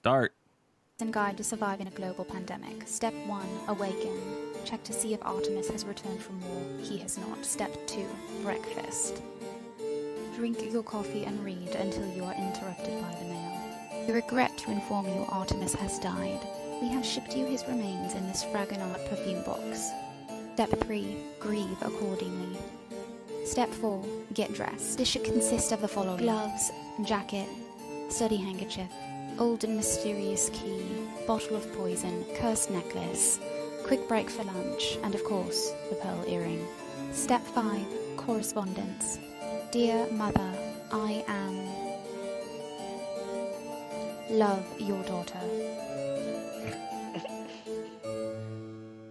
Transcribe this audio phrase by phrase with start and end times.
[0.00, 0.32] Start.
[1.02, 2.88] and guide to surviving a global pandemic.
[2.88, 4.18] Step 1 Awaken.
[4.64, 6.62] Check to see if Artemis has returned from war.
[6.80, 7.44] He has not.
[7.44, 8.06] Step 2
[8.42, 9.20] Breakfast.
[10.36, 14.06] Drink your coffee and read until you are interrupted by the mail.
[14.06, 16.40] We regret to inform you Artemis has died.
[16.80, 19.90] We have shipped you his remains in this Fragonard perfume box.
[20.54, 22.58] Step 3 Grieve accordingly.
[23.44, 24.96] Step 4 Get dressed.
[24.96, 26.72] This should consist of the following gloves,
[27.04, 27.50] jacket,
[28.08, 28.90] study handkerchief,
[29.40, 30.84] old and mysterious key,
[31.26, 33.40] bottle of poison, cursed necklace,
[33.84, 36.64] quick break for lunch, and of course, the pearl earring.
[37.10, 37.80] Step 5
[38.16, 39.18] Correspondence.
[39.72, 40.52] Dear Mother,
[40.92, 41.56] I am.
[44.30, 45.40] Love your daughter.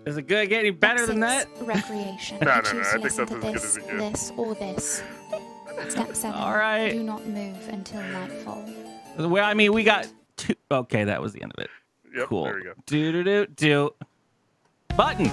[0.06, 0.48] Is it good?
[0.50, 1.48] Get any better than that?
[1.58, 2.38] Six, Recreation.
[2.42, 4.30] No, no, no, choose I think listen that's to as good this, as it gets.
[4.30, 5.04] this, or this.
[5.90, 6.92] Step 7 All right.
[6.92, 8.66] Do not move until nightfall.
[9.18, 10.10] Well, I mean, we got two.
[10.72, 11.70] Okay, that was the end of it.
[12.16, 12.44] Yep, cool.
[12.44, 12.74] there we go.
[12.86, 13.94] Do do do do.
[14.96, 15.32] Button.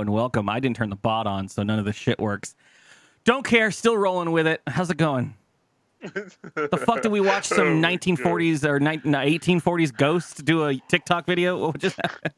[0.00, 0.48] Hello and welcome.
[0.48, 2.54] I didn't turn the bot on, so none of this shit works.
[3.24, 3.70] Don't care.
[3.70, 4.62] Still rolling with it.
[4.66, 5.34] How's it going?
[6.00, 10.76] the fuck did we watch oh, some Oh, 1940s or ni- 1840s ghost do a
[10.88, 11.58] TikTok video?
[11.66, 12.32] What just happened?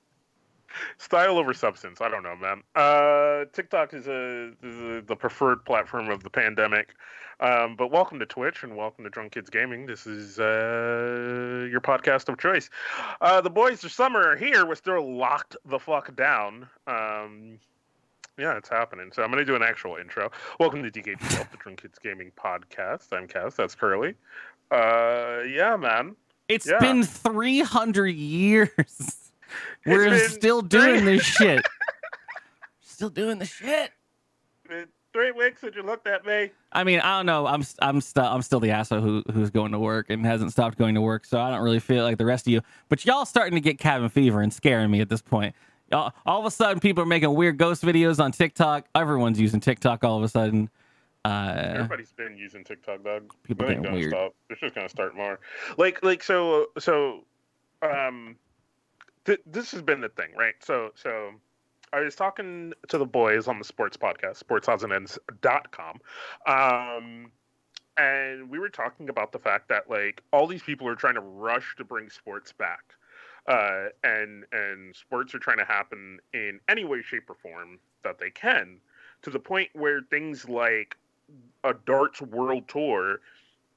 [0.98, 2.01] Style over substance.
[2.01, 2.62] I don't know, man.
[2.75, 6.95] Uh, TikTok is, a, is a, the preferred platform of the pandemic.
[7.41, 9.87] Um, but welcome to Twitch and welcome to Drunk Kids Gaming.
[9.87, 12.70] This is uh, your podcast of choice.
[13.20, 14.64] Uh, the boys of summer are here.
[14.67, 16.69] We're still locked the fuck down.
[16.86, 17.58] Um,
[18.39, 19.11] yeah, it's happening.
[19.13, 20.30] So I'm going to do an actual intro.
[20.61, 23.13] Welcome to DK12, the Drunk Kids Gaming podcast.
[23.13, 23.57] I'm Kaz.
[23.57, 24.14] That's Curly.
[24.70, 26.14] Uh, yeah, man.
[26.48, 26.79] It's Yeah.
[26.79, 29.21] been 300 years.
[29.86, 31.64] We're been still doing this shit.
[32.80, 33.90] Still doing the shit.
[34.68, 36.51] Been Three weeks since you looked at me.
[36.73, 37.46] I mean, I don't know.
[37.46, 40.79] I'm I'm still I'm still the asshole who who's going to work and hasn't stopped
[40.79, 41.27] going to work.
[41.27, 42.63] So I don't really feel like the rest of you.
[42.89, 45.55] But y'all starting to get cabin fever and scaring me at this point.
[45.90, 48.86] Y'all, all of a sudden, people are making weird ghost videos on TikTok.
[48.95, 50.70] Everyone's using TikTok all of a sudden.
[51.27, 53.34] Uh, Everybody's been using TikTok, dog.
[53.42, 54.13] People getting gonna weird.
[54.13, 54.34] Stop.
[54.48, 55.40] It's just gonna start more.
[55.77, 57.24] Like, like so, so,
[57.83, 58.36] um,
[59.24, 60.55] th- this has been the thing, right?
[60.60, 61.33] So, so,
[61.92, 66.00] I was talking to the boys on the sports podcast, sportsoddsandends.com,
[66.46, 67.30] um,
[67.98, 71.20] and we were talking about the fact that like all these people are trying to
[71.20, 72.94] rush to bring sports back,
[73.46, 78.18] uh, and and sports are trying to happen in any way, shape, or form that
[78.18, 78.78] they can,
[79.22, 80.96] to the point where things like
[81.64, 83.20] a darts world tour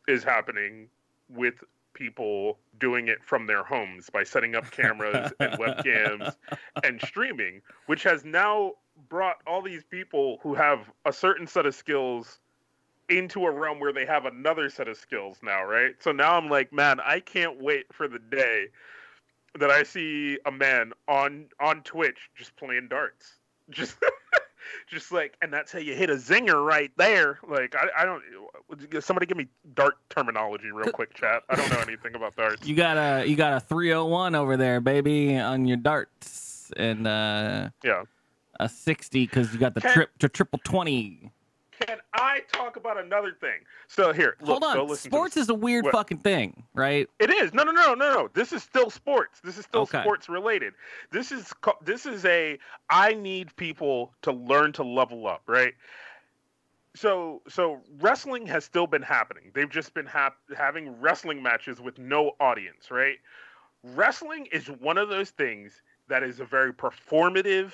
[0.07, 0.87] is happening
[1.29, 1.55] with
[1.95, 6.35] people doing it from their homes by setting up cameras and webcams
[6.83, 8.73] and streaming, which has now
[9.09, 12.39] brought all these people who have a certain set of skills
[13.09, 15.95] into a realm where they have another set of skills now, right?
[15.99, 18.67] So now I'm like, man, I can't wait for the day
[19.59, 23.39] that I see a man on on Twitch just playing darts.
[23.71, 23.95] Just
[24.87, 27.39] just like and that's how you hit a zinger right there.
[27.47, 28.23] Like I, I don't
[29.03, 31.43] somebody give me dart terminology real quick, chat.
[31.49, 32.67] I don't know anything about darts.
[32.67, 37.69] you got a you got a 301 over there, baby, on your darts, and uh,
[37.83, 38.03] Yeah.
[38.59, 41.31] a 60 because you got the Can- trip to triple 20.
[41.79, 43.59] Can I talk about another thing?
[43.87, 45.91] So here, look, Hold on, sports is a weird What?
[45.91, 47.09] fucking thing, right?
[47.19, 47.53] It is.
[47.53, 48.29] No, no, no, no, no.
[48.33, 49.39] This is still sports.
[49.41, 50.01] This is still Okay.
[50.01, 50.73] sports related.
[51.11, 52.57] This is this is a
[52.89, 55.73] I need people to learn to level up, right?
[56.95, 59.51] So so wrestling has still been happening.
[59.53, 63.17] They've just been hap- having wrestling matches with no audience, right?
[63.83, 67.71] Wrestling is one of those things that is a very performative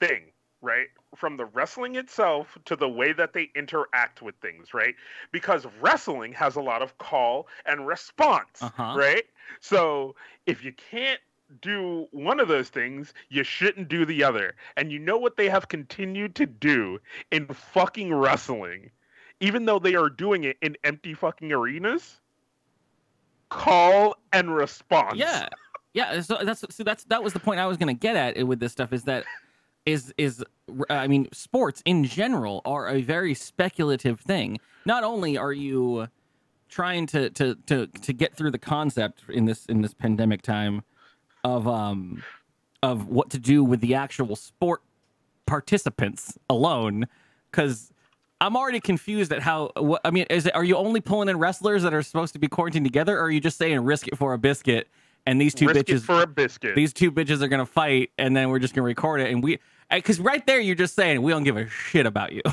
[0.00, 0.31] thing,
[0.62, 0.86] right?
[1.16, 4.94] From the wrestling itself to the way that they interact with things, right?
[5.32, 8.94] Because wrestling has a lot of call and response, Uh-huh.
[8.96, 9.24] right?
[9.60, 10.14] So
[10.46, 11.20] if you can't
[11.60, 14.54] do one of those things, you shouldn't do the other.
[14.76, 16.98] And you know what they have continued to do
[17.30, 18.90] in fucking wrestling,
[19.40, 22.20] even though they are doing it in empty fucking arenas?
[23.50, 25.16] Call and response.
[25.16, 25.48] Yeah,
[25.92, 26.20] yeah.
[26.22, 28.72] So that's so that's that was the point I was gonna get at with this
[28.72, 29.24] stuff is that
[29.86, 30.44] is is
[30.90, 34.58] I mean sports in general are a very speculative thing.
[34.84, 36.08] Not only are you
[36.68, 40.82] trying to to to to get through the concept in this in this pandemic time
[41.44, 42.22] of um
[42.82, 44.82] of what to do with the actual sport
[45.46, 47.06] participants alone
[47.50, 47.92] because
[48.40, 49.70] I'm already confused at how.
[49.76, 52.40] What, I mean, is it are you only pulling in wrestlers that are supposed to
[52.40, 54.88] be quarantined together, or are you just saying risk it for a biscuit?
[55.26, 56.74] And these two Risk bitches for a biscuit.
[56.74, 59.58] these two bitches are gonna fight, and then we're just gonna record it, and we
[59.90, 62.42] because right there you're just saying we don't give a shit about you.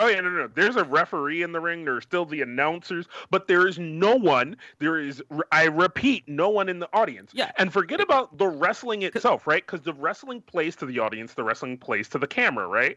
[0.00, 0.48] Oh yeah, no, no.
[0.54, 1.84] There's a referee in the ring.
[1.84, 4.56] There's still the announcers, but there is no one.
[4.78, 5.20] There is,
[5.50, 7.32] I repeat, no one in the audience.
[7.34, 7.50] Yeah.
[7.58, 9.66] And forget about the wrestling itself, right?
[9.66, 12.96] Because the wrestling plays to the audience, the wrestling plays to the camera, right?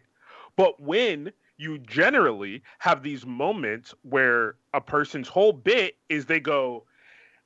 [0.55, 6.85] But when you generally have these moments where a person's whole bit is they go,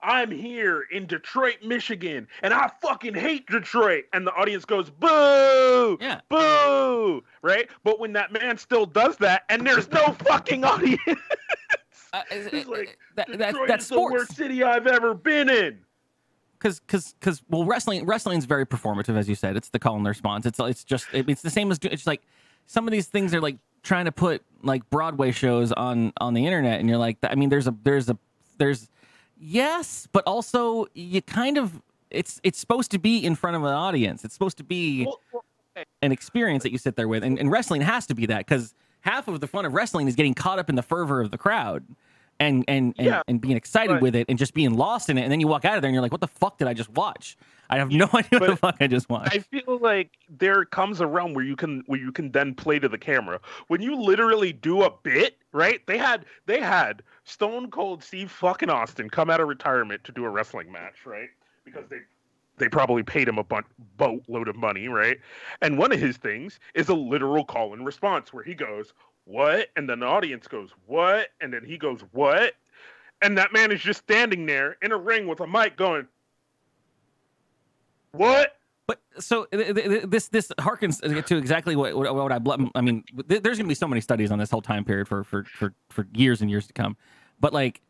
[0.02, 4.06] I'm here in Detroit, Michigan, and I fucking hate Detroit.
[4.14, 6.22] And the audience goes, boo, Yeah.
[6.30, 7.68] boo, right?
[7.84, 11.00] But when that man still does that and there's no fucking audience,
[12.14, 15.80] Uh, it's like, that, that, Detroit that's is the worst city I've ever been in.
[16.58, 20.08] because because because well wrestling wrestling's very performative as you said it's the call and
[20.08, 22.22] response it's it's just it- it's the same as it's like
[22.68, 26.46] some of these things are like trying to put like Broadway shows on on the
[26.46, 28.18] internet and you're like I mean there's a there's a
[28.60, 28.88] there's
[29.46, 33.74] yes but also you kind of it's it's supposed to be in front of an
[33.74, 35.08] audience it's supposed to be
[36.02, 37.24] an experience that you sit there with.
[37.24, 40.16] And, and wrestling has to be that because half of the fun of wrestling is
[40.16, 41.84] getting caught up in the fervor of the crowd
[42.40, 45.18] and and and, Yeah, and being excited but- with it and just being lost in
[45.18, 45.24] it.
[45.24, 46.74] And then you walk out of there and you're like, what the fuck did I
[46.74, 47.38] just watch?
[47.70, 49.34] I have no idea what the fuck I just watched.
[49.36, 52.78] I feel like there comes a realm where you can where you can then play
[52.80, 53.40] to the camera.
[53.68, 55.86] When you literally do a bit, right?
[55.88, 60.26] They had they had Stone Cold Steve fucking Austin come out of retirement to do
[60.26, 61.30] a wrestling match, right?
[61.64, 62.00] Because they
[62.58, 63.66] they probably paid him a bun-
[63.98, 65.18] boatload of money, right?
[65.62, 68.94] And one of his things is a literal call and response where he goes,
[69.26, 72.54] "What?" and then the audience goes, "What?" and then he goes, "What?"
[73.22, 76.08] and that man is just standing there in a ring with a mic going,
[78.12, 78.58] "What?"
[78.88, 82.40] But so th- th- th- this this harkens to exactly what what, what I
[82.76, 83.04] I mean.
[83.28, 85.44] th- There's going to be so many studies on this whole time period for for
[85.44, 86.96] for for years and years to come.
[87.40, 87.82] But like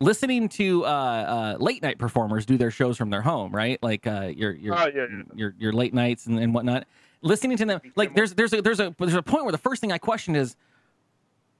[0.00, 3.80] listening to uh, uh, late night performers do their shows from their home, right?
[3.82, 5.22] Like uh, your your Oh, yeah, yeah.
[5.34, 6.86] your your late nights and, and whatnot.
[7.20, 9.80] Listening to them, like there's there's a there's a there's a point where the first
[9.80, 10.56] thing I question is,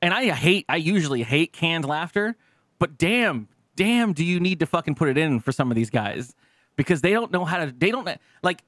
[0.02, 2.36] and I hate I usually hate canned laughter,
[2.78, 5.88] but damn damn do you need to fucking put it in for some of these
[5.88, 6.34] guys
[6.76, 8.08] because they don't know how to they don't
[8.42, 8.62] like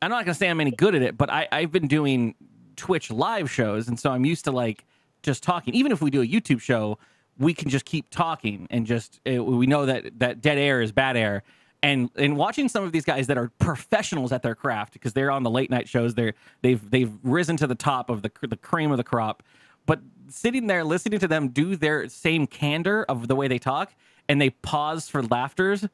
[0.00, 2.34] I'm not gonna say I'm any good at it, but I, I've been doing
[2.76, 4.84] Twitch live shows, and so I'm used to like
[5.22, 5.74] just talking.
[5.74, 6.98] Even if we do a YouTube show,
[7.38, 10.92] we can just keep talking and just uh, we know that that dead air is
[10.92, 11.42] bad air.
[11.82, 15.30] And and watching some of these guys that are professionals at their craft because they're
[15.30, 18.56] on the late night shows, they're they've they've risen to the top of the the
[18.56, 19.42] cream of the crop.
[19.86, 23.92] But sitting there listening to them do their same candor of the way they talk,
[24.28, 25.86] and they pause for laughters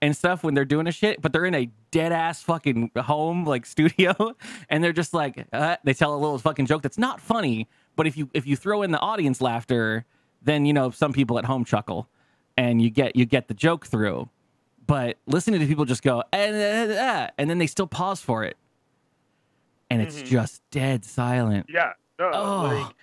[0.00, 3.44] and stuff when they're doing a shit, but they're in a dead ass fucking home
[3.44, 4.36] like studio,
[4.68, 8.06] and they're just like uh, they tell a little fucking joke that's not funny, but
[8.06, 10.04] if you if you throw in the audience laughter,
[10.42, 12.08] then you know some people at home chuckle,
[12.56, 14.28] and you get you get the joke through.
[14.86, 16.54] But listening to people just go and
[17.36, 18.56] and then they still pause for it,
[19.90, 20.26] and it's Mhm.
[20.26, 21.66] just dead silent.
[21.68, 21.92] Yeah.
[22.18, 22.62] No, Oh.
[22.84, 22.94] like,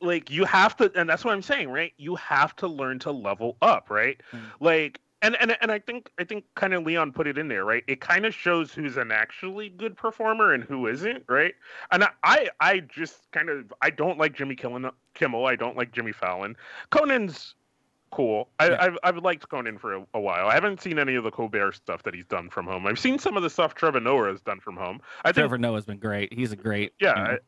[0.00, 1.92] like you have to, and that's what I'm saying, right?
[1.96, 4.20] You have to learn to level up, right?
[4.32, 4.40] Mm.
[4.60, 7.64] Like, and and and I think I think kind of Leon put it in there,
[7.64, 7.82] right?
[7.88, 11.54] It kind of shows who's an actually good performer and who isn't, right?
[11.90, 14.90] And I I, just kind of I don't like Jimmy Kimmel.
[15.14, 15.46] Kimmel.
[15.46, 16.56] I don't like Jimmy Fallon.
[16.90, 17.54] Conan's
[18.10, 18.48] cool.
[18.60, 18.76] I, Yeah.
[18.80, 20.46] I've I've liked Conan for a, a while.
[20.46, 22.86] I haven't seen any of the Colbert stuff that he's done from home.
[22.86, 25.00] I've seen some of the stuff Trevor Noah has done from home.
[25.24, 26.32] I think Trevor Noah's been great.
[26.32, 26.92] He's a great.
[27.00, 27.38] yeah, you know,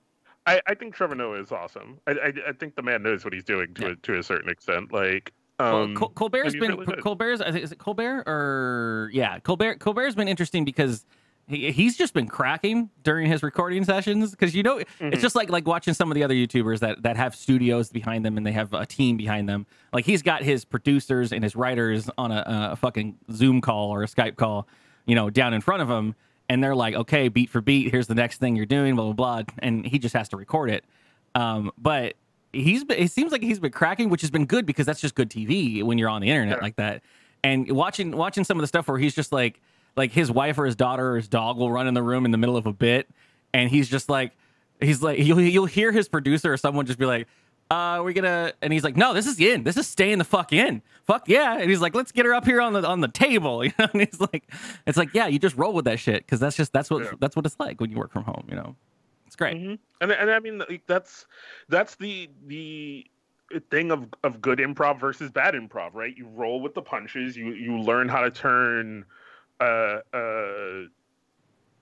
[0.51, 1.99] I, I, think Trevor Noah is awesome.
[2.07, 3.89] I, I, I think the man knows what he's doing to Yeah.
[3.93, 4.93] a, to a certain extent.
[4.93, 7.03] Like, um, Col- Colbert's been really.
[7.03, 7.41] Colbert's.
[7.43, 9.79] I think is it Colbert or yeah, Colbert.
[9.81, 11.05] Colbert's been interesting because
[11.47, 15.13] he, he's just been cracking during his recording sessions because you know Mhm.
[15.13, 18.25] it's just like like watching some of the other YouTubers that that have studios behind
[18.25, 19.67] them and they have a team behind them.
[19.93, 22.43] Like he's got his producers and his writers on a,
[22.73, 24.67] a fucking Zoom call or a Skype call,
[25.05, 26.15] you know, down in front of him,
[26.51, 29.43] and they're like, okay, beat for beat, here's the next thing you're doing, blah blah
[29.43, 30.85] blah, and he just has to record it.
[31.35, 32.15] Um, but
[32.53, 35.15] he's been, it seems like he's been cracking, which has been good because that's just
[35.15, 36.63] good TV when you're on the internet Yeah.
[36.63, 37.03] like that.
[37.45, 39.61] And watching watching some of the stuff where he's just like
[39.97, 42.33] like his wife or his daughter or his dog will run in the room in
[42.33, 43.09] the middle of a bit,
[43.55, 44.33] and he's just like
[44.81, 47.27] he's like you'll you'll hear his producer or someone just be like.
[47.71, 49.63] Uh, we're gonna, and he's like, no, this is in.
[49.63, 50.83] This is staying the fuck in.
[51.07, 51.57] Fuck yeah.
[51.59, 53.65] And he's like, let's get her up here on the on the table.
[53.65, 54.51] You know, and he's like,
[54.87, 57.13] it's like, yeah, you just roll with that shit because that's just that's what Yeah.
[57.21, 58.45] that's what it's like when you work from home.
[58.49, 58.75] You know,
[59.27, 59.57] it's great.
[59.57, 59.79] Mhm.
[60.01, 61.27] and and I mean that's
[61.69, 63.07] that's the the
[63.71, 66.17] thing of of good improv versus bad improv, right?
[66.17, 67.37] You roll with the punches.
[67.37, 69.05] You you learn how to turn,
[69.61, 70.83] uh, uh,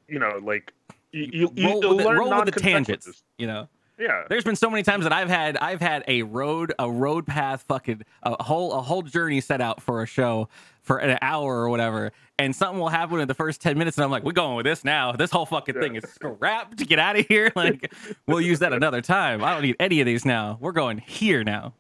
[0.07, 0.73] you know, like
[1.13, 3.23] you you, roll you with, the, learn roll with the tangents.
[3.39, 3.69] You know,
[3.99, 7.27] Yeah, there's been so many times that I've had I've had a road a road
[7.27, 10.49] path fucking a whole a whole journey set out for a show
[10.83, 14.05] for an hour or whatever, and something will happen in the first ten minutes, and
[14.05, 15.13] I'm like, we're going with this now.
[15.13, 16.77] This whole fucking thing is scrapped.
[16.87, 17.53] Get out of here.
[17.57, 17.93] Like,
[18.29, 19.43] we'll use that another time.
[19.43, 20.59] I don't need any of these now.
[20.61, 21.75] We're going here now.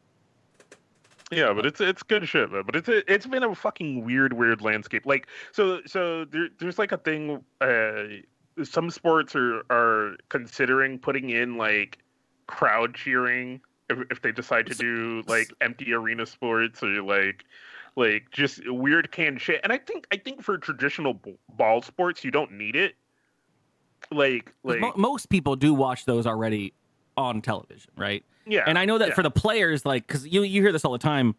[1.31, 2.65] Yeah, but it's it's good shit, man.
[2.67, 5.07] But it's it's been a fucking weird, weird landscape.
[5.07, 7.45] Like so so there, there's like a thing.
[7.61, 8.03] Uh,
[8.65, 11.99] some sports are are considering putting in like
[12.49, 17.45] crowd cheering if, if they decide to do like empty arena sports or like
[17.95, 19.61] like just weird canned shit.
[19.63, 21.21] And I think I think for traditional
[21.57, 22.97] ball sports you don't need it.
[24.11, 26.75] Like like mo- most people do watch those already
[27.17, 28.25] on television, right?
[28.49, 28.65] yeah.
[28.67, 29.15] And I know that yeah.
[29.15, 31.35] for the players, like, because you you hear this all the time.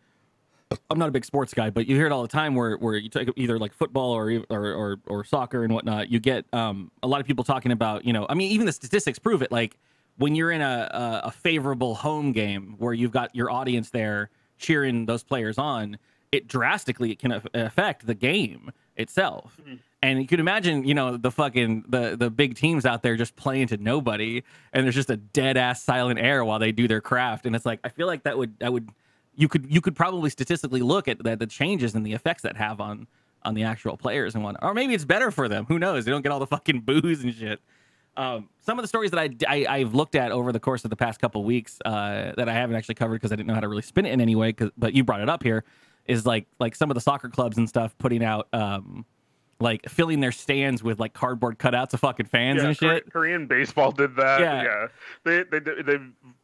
[0.91, 2.95] I'm not a big sports guy, but you hear it all the time where where
[2.95, 6.11] you take either like football or or or, or soccer and whatnot.
[6.11, 8.71] You get um, a lot of people talking about, you know, I mean, even the
[8.71, 9.51] statistics prove it.
[9.51, 9.77] Like
[10.19, 14.29] when you're in a, a, a favorable home game where you've got your audience there
[14.57, 15.97] cheering those players on,
[16.31, 19.57] it drastically can aff- affect the game itself.
[19.67, 19.79] Mhm.
[20.01, 23.35] And you can imagine, you know, the fucking the the big teams out there just
[23.35, 27.01] playing to nobody, and there's just a dead ass silent air while they do their
[27.01, 27.45] craft.
[27.45, 28.89] And it's like I feel like that would that would
[29.35, 32.55] you could you could probably statistically look at the, the changes and the effects that
[32.55, 33.07] have on
[33.43, 34.63] on the actual players and whatnot.
[34.63, 35.65] Or maybe it's better for them.
[35.67, 36.05] Who knows?
[36.05, 37.59] They don't get all the fucking booze and shit.
[38.17, 40.89] Um, some of the stories that I, I have looked at over the course of
[40.89, 43.61] the past couple weeks uh, that I haven't actually covered because I didn't know how
[43.61, 44.51] to really spin it in any way.
[44.53, 45.63] 'cause- But you brought it up here
[46.05, 49.05] is like like some of the soccer clubs and stuff putting out um,
[49.59, 53.11] like filling their stands with like cardboard cutouts of fucking fans yeah, and shit.
[53.11, 54.39] Korean baseball did that.
[54.41, 54.63] Yeah.
[54.63, 54.87] Yeah,
[55.23, 55.97] they they they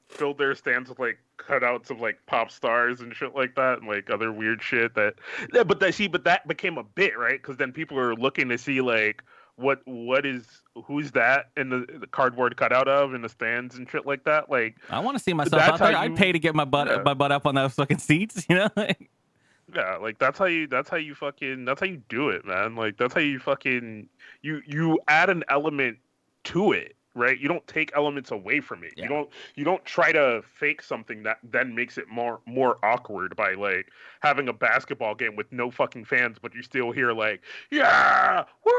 [0.07, 3.87] filled their stands with like cutouts of like pop stars and shit like that, and
[3.87, 5.15] like other weird shit that.
[5.53, 8.47] Yeah, but that see, but that became a bit right because then people are looking
[8.49, 9.23] to see like
[9.57, 10.45] what what is
[10.85, 14.49] who's that in the, the cardboard cutout of in the stands and shit like that.
[14.49, 15.93] Like I want to see myself out there.
[15.93, 17.01] how I'd pay to get my butt Yeah.
[17.03, 18.45] my butt up on those fucking seats.
[18.49, 18.69] You know.
[19.73, 22.75] yeah, like that's how you that's how you fucking that's how you do it, man.
[22.75, 24.07] Like that's how you fucking
[24.41, 25.97] you you add an element
[26.45, 27.39] to it, right?
[27.39, 28.93] You don't take elements away from it.
[28.95, 29.03] Yeah.
[29.03, 33.35] You don't you don't try to fake something that then makes it more more awkward
[33.35, 33.87] by like
[34.19, 38.71] having a basketball game with no fucking fans, but you still hear like, yeah, woo,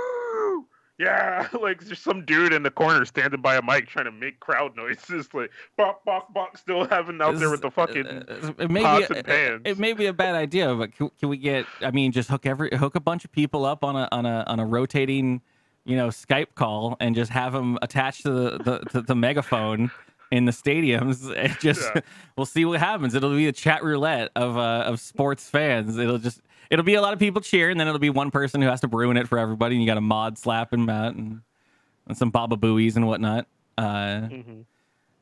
[0.98, 4.40] yeah, like just some dude in the corner standing by a mic trying to make
[4.40, 8.06] crowd noises, like bok bok bok, still having out there with the fucking.
[8.06, 9.62] Uh, it may pots be, and pans.
[9.64, 11.66] It may be a bad idea, but can, can we get?
[11.80, 14.44] I mean, just hook every hook a bunch of people up on a on a
[14.46, 15.42] on a rotating,
[15.84, 19.90] you know, Skype call and just have them attached to the the, to the megaphone
[20.30, 21.30] in the stadiums.
[21.36, 22.00] And just Yeah.
[22.36, 23.14] we'll see what happens.
[23.14, 25.98] It'll be a chat roulette of uh, of sports fans.
[25.98, 28.68] It'll just it'll be a lot of people cheering, then it'll be one person who
[28.68, 31.42] has to ruin it for everybody, and you got a mod slapping Matt and
[32.08, 33.46] and some Baba Booeys and whatnot.
[33.76, 34.64] Uh, Mhm.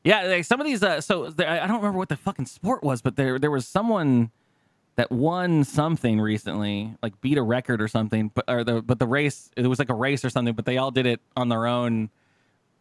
[0.03, 0.83] yeah, like some of these.
[0.83, 3.67] Uh, so there, I don't remember what the fucking sport was, but there there was
[3.67, 4.31] someone
[4.97, 8.31] that won something recently, like beat a record or something.
[8.33, 10.53] But or the but the race it was like a race or something.
[10.53, 12.09] But they all did it on their own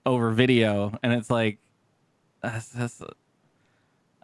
[0.07, 1.59] over video, and it's like
[2.43, 3.03] that's, that's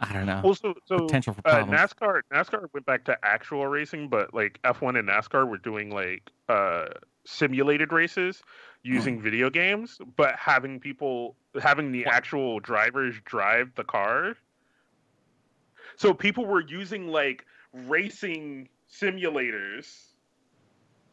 [0.01, 0.41] I don't know.
[0.43, 1.65] Well, so, Potential for uh.
[1.65, 6.31] NASCAR NASCAR went back to actual racing, but like F1 and NASCAR were doing like
[6.49, 6.87] uh,
[7.27, 8.43] simulated races
[8.83, 12.15] using video games, but having people having the What?
[12.15, 14.37] actual drivers drive the car.
[15.97, 20.15] So people were using like racing simulators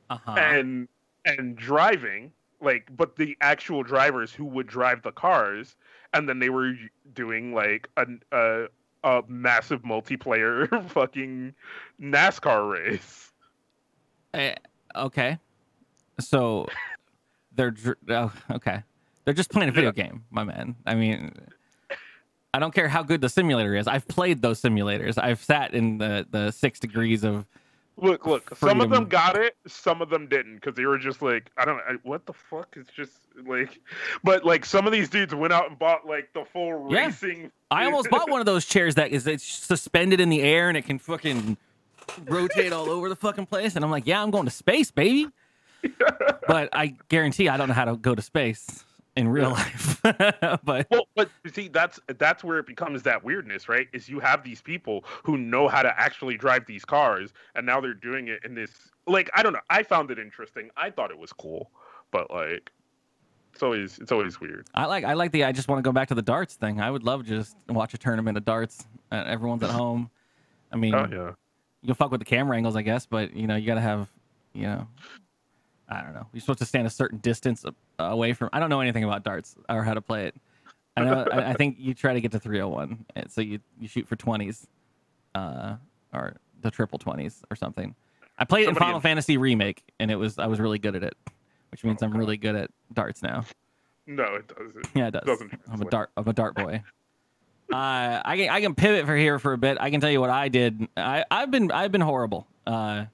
[0.10, 0.32] Uh-huh.
[0.38, 0.88] and
[1.26, 5.76] and driving like but the actual drivers who would drive the cars
[6.14, 6.74] and then they were
[7.14, 8.68] doing like a a,
[9.04, 11.54] a massive multiplayer fucking
[12.02, 13.32] NASCAR race.
[14.34, 14.56] Eh,
[14.96, 15.38] okay,
[16.20, 16.68] so
[17.56, 17.76] they're
[18.10, 18.84] oh, okay.
[19.26, 20.76] They're just playing a video game, my man.
[20.86, 21.34] I mean,
[22.54, 23.88] I don't care how good the simulator is.
[23.88, 25.22] I've played those simulators.
[25.22, 27.46] I've sat in the the six degrees of
[28.00, 28.56] Look, look.
[28.56, 31.66] Some of them got it, some of them didn't, because they were just like, I
[31.66, 32.76] don't, I, what the fuck?
[32.78, 33.14] is just
[33.46, 33.80] like,
[34.24, 37.06] but like some of these dudes went out and bought like the full Yeah.
[37.06, 37.52] racing.
[37.72, 40.78] I almost bought one of those chairs that is it's suspended in the air and
[40.78, 41.58] it can fucking
[42.26, 43.76] rotate all over the fucking place.
[43.76, 45.28] And I'm like, yeah, I'm going to space, baby.
[46.48, 48.84] but I guarantee I don't know how to go to space
[49.18, 50.00] in real life.
[50.04, 53.88] but Well, but you see, that's that's where it becomes that weirdness, right?
[53.92, 57.82] Is you have these people who know how to actually drive these cars, and now
[57.82, 58.72] they're doing it in this.
[59.08, 59.60] Like, I don't know.
[59.70, 60.70] I found it interesting.
[60.78, 61.72] I thought it was cool,
[62.12, 62.72] but like,
[63.54, 64.68] It's always it's always weird.
[64.76, 66.80] I like I like the I just want to go back to the darts thing.
[66.80, 68.86] I would love just watch a tournament of darts.
[69.12, 70.10] Uh, everyone's at home.
[70.72, 71.32] I mean, Oh yeah.
[71.82, 74.10] you can fuck with the camera angles, I guess, but you know you gotta have,
[74.54, 74.88] you know,
[75.90, 76.28] I don't know.
[76.34, 77.64] You're supposed to stand a certain distance
[78.00, 78.50] away from.
[78.54, 80.36] I don't know anything about darts or how to play it.
[80.98, 81.26] I know.
[81.32, 84.16] I, I think you try to get to 301, and so you you shoot for
[84.16, 84.66] 20s,
[85.36, 85.76] uh,
[86.14, 87.96] or the triple 20s or something.
[88.40, 90.96] I played it in Final in- Fantasy Remake, and it was I was really good
[90.96, 91.16] at it,
[91.72, 92.20] which means I'm Okay.
[92.20, 93.46] really good at darts now.
[94.08, 94.88] No, it doesn't.
[94.96, 95.24] Yeah, it does.
[95.26, 96.10] Doesn't I'm a dart.
[96.18, 96.82] I'm a dart boy.
[97.72, 99.78] Uh, I can I can pivot for here for a bit.
[99.80, 100.88] I can tell you what I did.
[100.98, 102.48] I I've been I've been horrible.
[102.66, 103.06] Uh,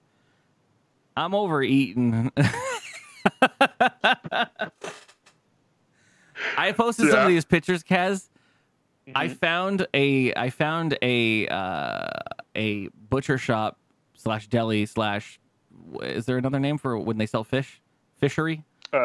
[1.16, 2.32] I'm overeating.
[6.58, 8.30] I posted some of these pictures, Kaz.
[9.16, 9.38] I Mhm.
[9.38, 12.08] found a I found a uh,
[12.56, 13.78] a butcher shop
[14.16, 15.40] slash deli slash.
[16.02, 17.82] Is there another name for when they sell fish?
[18.20, 18.64] Fishery.
[18.94, 19.00] Uh,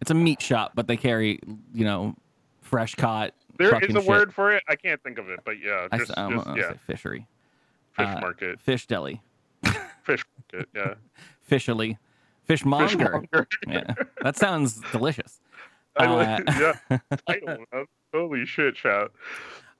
[0.00, 1.38] It's a meat shop, but they carry,
[1.74, 2.16] you know,
[2.62, 3.34] fresh caught.
[3.58, 4.08] there is a shit.
[4.08, 4.62] word for it.
[4.68, 7.26] I can't think of it, but yeah, I, just, I'm just yeah, say fishery,
[7.92, 9.22] fish uh, market, fish deli,
[10.02, 10.94] fish market, yeah,
[11.50, 11.98] fishily,
[12.44, 12.88] fishmonger.
[12.88, 13.46] fishmonger.
[13.68, 15.40] yeah, that sounds delicious.
[15.98, 17.84] I Uh, yeah, I don't know.
[18.14, 19.10] Holy shit, chat.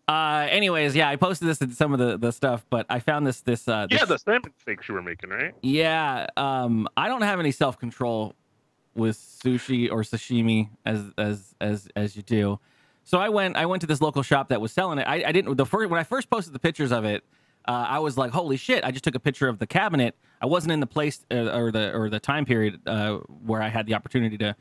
[0.09, 3.27] Uh, anyways, yeah, I posted this in some of the, the stuff, but I found
[3.27, 5.55] this this uh this, Yeah, the salmon steaks you were making, right?
[5.63, 6.27] yeah.
[6.37, 8.35] Um, I don't have any self control
[8.95, 12.59] with sushi or sashimi as as as as you do.
[13.05, 15.05] So I went I went to this local shop that was selling it.
[15.07, 17.25] I, I didn't the first when I first posted the pictures of it,
[17.67, 18.85] uh, I was like, holy shit!
[18.85, 20.17] I just took a picture of the cabinet.
[20.41, 23.69] I wasn't in the place uh, or the or the time period uh, where I
[23.69, 24.57] had the opportunity to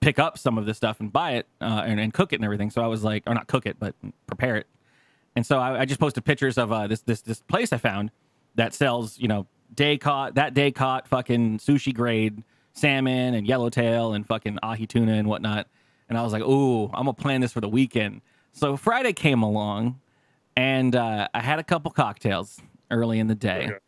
[0.00, 2.44] pick up some of this stuff and buy it uh, and, and cook it and
[2.44, 2.70] everything.
[2.70, 3.94] So I was like, or not cook it, but
[4.26, 4.66] prepare it.
[5.34, 8.10] And so I, I just posted pictures of uh, this this this place I found
[8.54, 12.44] that sells you know day caught that day caught fucking sushi grade
[12.74, 15.66] salmon and yellowtail and fucking ahi tuna and whatnot.
[16.08, 18.20] And I was like, ooh, I'm gonna plan this for the weekend.
[18.52, 20.00] So Friday came along,
[20.56, 23.66] and uh, I had a couple cocktails early in the day.
[23.66, 23.78] Okay.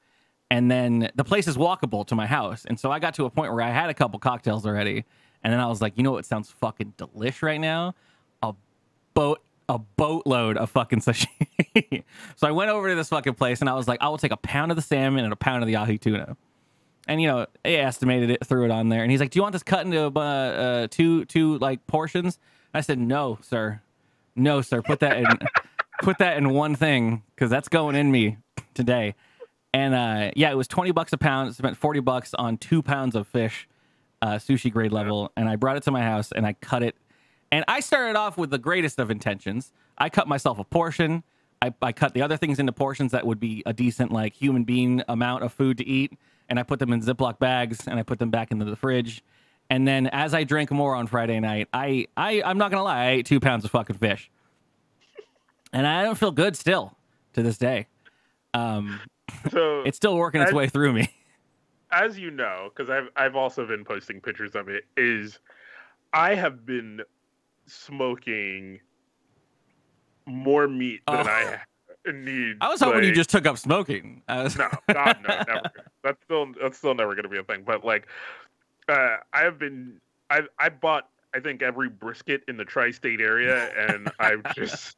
[0.50, 2.64] And then the place is walkable to my house.
[2.64, 5.04] And so I got to a point where I had a couple cocktails already.
[5.42, 7.94] And then I was like, you know what sounds fucking delish right now?
[8.42, 8.54] A
[9.14, 12.04] boat a boatload of fucking sashimi.
[12.36, 14.30] so I went over to this fucking place and I was like, I will take
[14.30, 16.36] a pound of the salmon and a pound of the ahi tuna.
[17.08, 19.42] And you know, he estimated it, threw it on there, and he's like, "Do you
[19.42, 22.40] want this cut into uh, uh, two two like portions?"
[22.74, 23.80] I said, "No, sir,
[24.34, 24.82] no, sir.
[24.82, 25.26] Put that in,
[26.02, 28.38] put that in one thing because that's going in me
[28.74, 29.14] today."
[29.74, 31.54] And uh, yeah, it was twenty bucks a pound.
[31.54, 33.68] Spent forty bucks on two pounds of fish,
[34.22, 36.96] uh, sushi grade level, and I brought it to my house and I cut it.
[37.52, 39.72] And I started off with the greatest of intentions.
[39.98, 41.22] I cut myself a portion.
[41.62, 44.64] I, I cut the other things into portions that would be a decent like human
[44.64, 46.12] being amount of food to eat,
[46.48, 49.22] and I put them in Ziploc bags and I put them back into the fridge.
[49.70, 53.04] And then as I drank more on Friday night, I, I I'm not gonna lie,
[53.04, 54.30] I ate two pounds of fucking fish,
[55.76, 56.96] and I don't feel good still
[57.34, 57.86] to this day.
[58.54, 58.98] Um,
[59.50, 61.10] So it's still working its I- way through me.
[61.90, 65.38] as you know, because I've I've also been posting pictures of it, is
[66.12, 67.02] I have been
[67.66, 68.80] smoking
[70.24, 71.30] more meat than Oh.
[72.08, 72.56] I need.
[72.60, 74.22] I was hoping you just took up smoking.
[74.28, 75.70] Was, no, God no, never.
[76.02, 77.62] That's still that's still never gonna be a thing.
[77.66, 78.06] But like,
[78.88, 83.70] uh, I have been I I bought I think every brisket in the tri-state area,
[83.76, 84.96] and I've just.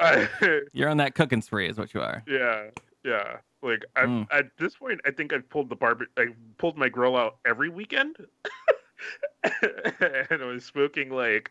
[0.00, 0.28] I,
[0.72, 2.22] You're on that cooking spree, is what you are.
[2.26, 2.66] Yeah,
[3.04, 3.36] yeah.
[3.62, 4.26] Like I've, Mm.
[4.30, 6.26] at this point, I think I've pulled the barbe I
[6.58, 8.16] pulled my grill out every weekend,
[9.42, 11.50] and I was smoking like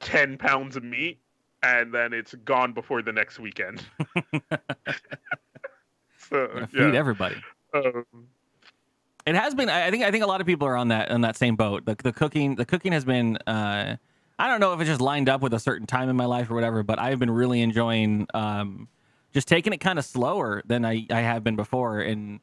[0.00, 1.18] ten pounds of meat,
[1.62, 3.82] and then it's gone before the next weekend.
[6.18, 7.36] so feed yeah, everybody.
[7.74, 8.04] um,
[9.26, 9.68] It has been.
[9.68, 10.04] I I think.
[10.04, 11.84] I think a lot of people are on that on that same boat.
[11.84, 12.54] The, the cooking.
[12.56, 13.36] The cooking has been.
[13.46, 13.96] Uh,
[14.38, 16.50] I don't know if it just lined up with a certain time in my life
[16.50, 18.88] or whatever, but I've been really enjoying um,
[19.34, 22.40] just taking it kind of slower than I, I have been before, and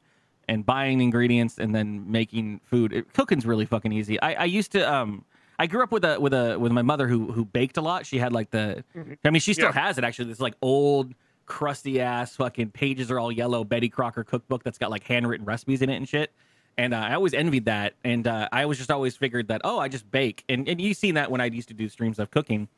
[0.48, 2.92] and buying ingredients and then making food.
[2.92, 4.20] It, cooking's really fucking easy.
[4.20, 4.82] I, I used to.
[4.92, 5.24] Um,
[5.58, 8.04] I grew up with a with a with my mother who who baked a lot.
[8.06, 8.84] She had like the.
[8.94, 9.16] Mhm.
[9.24, 9.80] I mean, she still Yeah.
[9.86, 10.28] has it actually.
[10.28, 11.14] This like old
[11.46, 15.80] crusty ass fucking pages are all yellow Betty Crocker cookbook that's got like handwritten recipes
[15.80, 16.30] in it and shit.
[16.78, 19.78] And uh, I always envied that, and uh, I was just always figured that oh,
[19.78, 22.30] I just bake, and and you've seen that when I used to do streams of
[22.30, 22.68] cooking.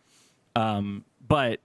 [0.57, 1.61] Um, but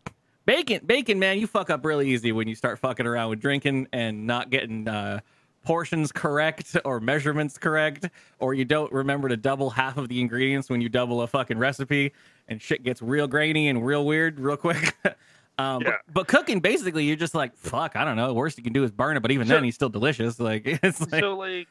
[0.45, 3.87] bacon, bacon, man, you fuck up really easy when you start fucking around with drinking
[3.93, 5.19] and not getting uh,
[5.63, 10.69] portions correct or measurements correct, or you don't remember to double half of the ingredients
[10.69, 12.13] when you double a fucking recipe,
[12.47, 14.95] and shit gets real grainy and real weird real quick.
[15.59, 15.91] Um, Yeah.
[16.07, 18.25] but, but cooking, basically, you're just like, fuck, I don't know.
[18.25, 20.39] The worst you can do is burn it, but even So- then, he's still delicious.
[20.39, 21.67] Like, it's like, so like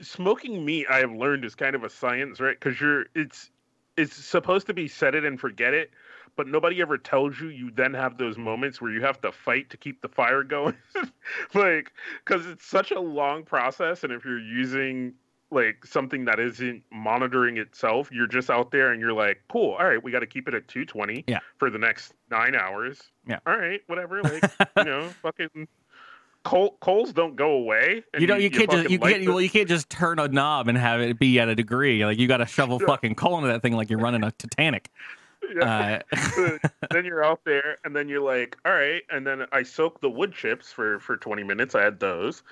[0.00, 2.58] smoking meat I have learned is kind of a science, right?
[2.58, 3.50] Because you're it's
[3.96, 5.90] it's supposed to be set it and forget it,
[6.36, 9.70] but nobody ever tells you you then have those moments where you have to fight
[9.70, 10.76] to keep the fire going,
[11.54, 11.92] like
[12.24, 15.14] because it's such a long process, and if you're using
[15.50, 19.86] like something that isn't monitoring itself, you're just out there and you're like, cool, all
[19.86, 21.38] right, we got to keep it at 220 Yeah.
[21.58, 23.00] for the next nine hours.
[23.28, 23.38] Yeah.
[23.46, 24.20] All right, whatever.
[24.22, 25.68] Like, you know, fucking
[26.44, 28.04] coal, coals don't go away.
[28.18, 28.40] You don't.
[28.40, 28.90] You, can't just.
[28.90, 29.26] You can't.
[29.26, 32.04] Well, you can't just turn a knob and have it be at a degree.
[32.04, 32.86] Like you got to shovel Yeah.
[32.86, 34.90] fucking coal into that thing like you're running a Titanic.
[35.54, 36.00] Yeah.
[36.10, 36.58] Uh,
[36.90, 39.02] then you're out there, and then you're like, all right.
[39.10, 41.74] And then I soak the wood chips for for 20 minutes.
[41.74, 42.42] I had those.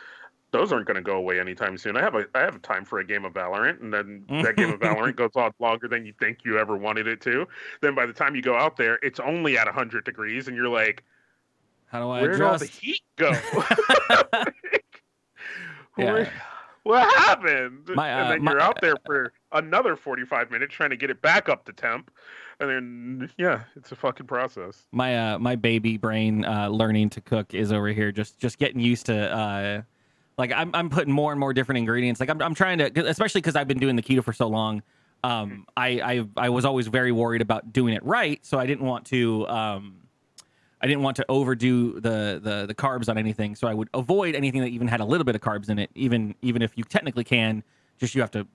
[0.50, 1.96] Those aren't going to go away anytime soon.
[1.96, 4.70] I have a I have time for a game of Valorant, and then that game
[4.70, 7.48] of Valorant goes on longer than you think you ever wanted it to.
[7.80, 10.68] Then by the time you go out there, it's only at 100 degrees, and you're
[10.68, 11.02] like,
[11.92, 13.30] how do I where did all the heat go?
[15.98, 16.28] Yeah.
[16.84, 17.90] What happened?
[17.94, 21.10] My, uh, and then my- you're out there for another 45 minutes trying to get
[21.10, 22.10] it back up to temp.
[22.58, 24.82] And then, yeah, it's a fucking process.
[24.90, 28.80] my uh my baby brain uh learning to cook is over here just just getting
[28.80, 29.82] used to uh
[30.38, 33.40] like i'm, I'm putting more and more different ingredients like i'm, I'm trying to, especially
[33.42, 34.82] because i've been doing the keto for so long
[35.24, 38.86] um I, I i was always very worried about doing it right so i didn't
[38.86, 39.96] want to um
[40.82, 44.34] i didn't want to overdo the the the carbs on anything so i would avoid
[44.34, 46.84] anything that even had a little bit of carbs in it even even if you
[46.84, 47.62] technically can
[47.98, 48.46] just you have to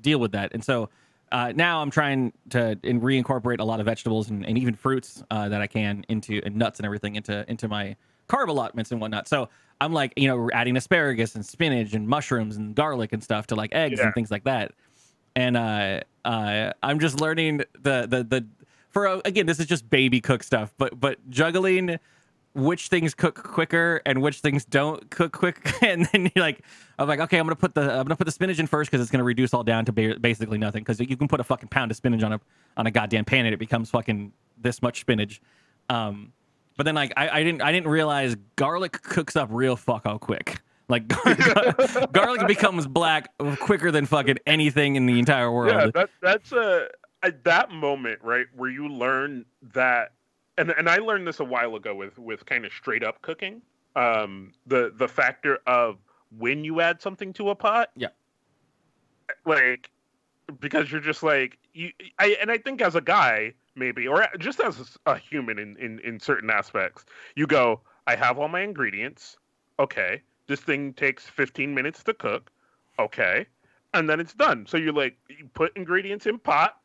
[0.00, 0.88] deal with that and so
[1.32, 5.24] uh, now I'm trying to in reincorporate a lot of vegetables and, and even fruits
[5.32, 7.96] uh, that I can into and nuts and everything into into my
[8.28, 9.26] carb allotments and whatnot.
[9.26, 9.48] So
[9.80, 13.56] I'm like, you know, adding asparagus and spinach and mushrooms and garlic and stuff to
[13.56, 14.06] like eggs Yeah.
[14.06, 14.70] and things like that.
[15.34, 18.46] And uh, uh, I'm just learning the the the
[18.96, 21.98] for uh, again, this is just baby cook stuff, but but juggling
[22.54, 25.70] which things cook quicker and which things don't cook quick.
[25.82, 26.62] And then you're like
[26.98, 29.02] i'm like okay i'm gonna put the i'm gonna put the spinach in first because
[29.02, 30.82] it's gonna reduce all down to ba- basically nothing.
[30.82, 32.40] Because you can put a fucking pound of spinach on a
[32.78, 35.42] on a goddamn pan and it becomes fucking this much spinach.
[35.90, 36.32] Um
[36.78, 40.18] but then like i, I didn't i didn't realize garlic cooks up real fuck all
[40.18, 40.62] quick.
[40.88, 41.06] Like
[42.12, 45.74] garlic becomes black quicker than fucking anything in the entire world.
[45.74, 46.88] Yeah, that that's a
[47.30, 50.12] that moment, right, where you learn that,
[50.58, 53.62] and and I learned this a while ago with with kind of straight up cooking.
[53.94, 55.98] Um, the the factor of
[56.38, 57.90] when you add something to a pot.
[57.96, 58.08] Yeah.
[59.44, 59.90] Like,
[60.60, 64.60] because you're just like you, I and I think as a guy maybe, or just
[64.60, 69.36] as a human in in in certain aspects, you go, I have all my ingredients.
[69.78, 72.50] Okay, this thing takes 15 minutes to cook.
[72.98, 73.46] Okay,
[73.94, 74.66] and then it's done.
[74.66, 76.78] So you're like you put ingredients in pot,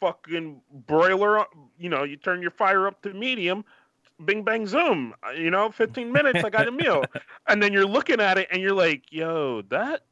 [0.00, 1.44] fucking broiler.
[1.78, 3.64] You know, you turn your fire up to medium.
[4.24, 5.14] Bing bang zoom.
[5.26, 6.42] uh, You know, 15 minutes.
[6.44, 7.04] I got a meal.
[7.46, 10.02] And then you're looking at it and you're like, yo, that.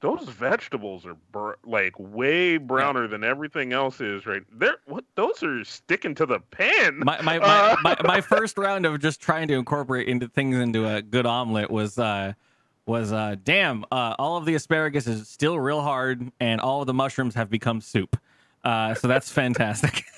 [0.00, 4.42] Those vegetables are bur- like way browner than everything else is, right?
[4.52, 5.04] They're what?
[5.14, 6.98] Those are sticking to the pan.
[6.98, 10.54] my my, Uh, my, my my first round of just trying to incorporate into things
[10.56, 12.34] into a good omelet was uh
[12.84, 16.86] was uh damn uh all of the asparagus is still real hard and all of
[16.86, 18.18] the mushrooms have become soup
[18.66, 20.04] uh so that's fantastic.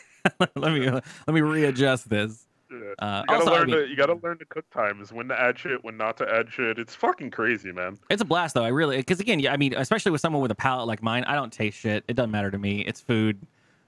[0.57, 2.47] Let me let me readjust this.
[2.71, 5.29] Uh you gotta also I learn mean, to you gotta learn to cook times when
[5.29, 6.79] to add shit, when not to add shit.
[6.79, 7.99] It's fucking crazy, man.
[8.11, 8.65] it's a blast though.
[8.65, 11.25] I really because again yeah i mean especially with someone with a palate like mine
[11.25, 12.05] i don't taste shit.
[12.09, 12.81] It doesn't matter to me.
[12.81, 13.39] It's food.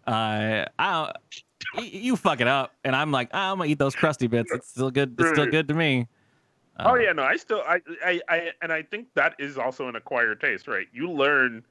[0.06, 0.92] Uh i
[1.76, 4.50] don't you fuck it up and i'm like "Ah, i'm gonna eat those crusty bits.
[4.52, 6.06] It's still good it's still good to me.
[6.78, 9.88] Oh Uh, yeah, no, I still I, I I and I think that is also
[9.88, 10.86] an acquired taste, right?
[10.92, 11.64] You learn,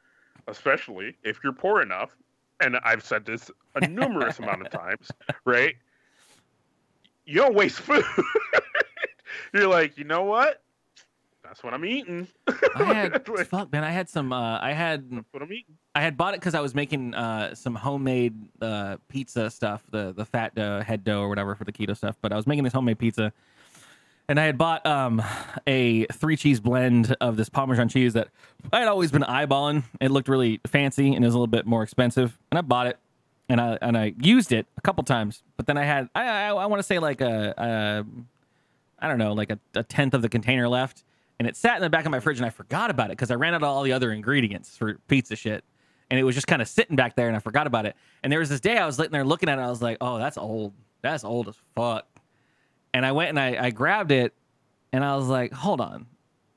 [0.48, 2.16] especially if you're poor enough,
[2.60, 5.12] and I've said this a numerous amount of times,
[5.46, 5.76] right?
[7.26, 8.04] You don't waste food.
[9.54, 10.62] you're like, you know what?
[11.44, 12.28] That's what I'm eating.
[12.76, 13.84] I had fuck man.
[13.84, 14.32] I had some.
[14.32, 15.76] Uh, I had that's what I'm eating.
[15.96, 20.14] I had bought it because I was making uh, some homemade uh, pizza stuff, the
[20.16, 22.18] the fat dough, head dough or whatever for the keto stuff.
[22.22, 23.34] But I was making this homemade pizza,
[24.30, 25.22] and I had bought um,
[25.66, 28.30] a three cheese blend of this Parmesan cheese that
[28.72, 29.84] I had always been eyeballing.
[30.00, 32.88] It looked really fancy and it was a little bit more expensive, and I bought
[32.88, 32.98] it.
[33.52, 36.48] And I and I used it a couple times, but then I had I I,
[36.50, 38.06] I want to say like a, a
[39.04, 41.04] I don't know like a, a tenth of the container left,
[41.40, 43.32] and it sat in the back of my fridge, and I forgot about it because
[43.32, 45.64] I ran out of all the other ingredients for pizza shit,
[46.12, 47.96] and it was just kind of sitting back there, and I forgot about it.
[48.22, 49.98] And there was this day I was sitting there looking at it, I was like,
[50.00, 52.06] oh, that's old, that's old as fuck.
[52.94, 54.34] And I went and I, I grabbed it,
[54.92, 56.08] and I was like, hold on,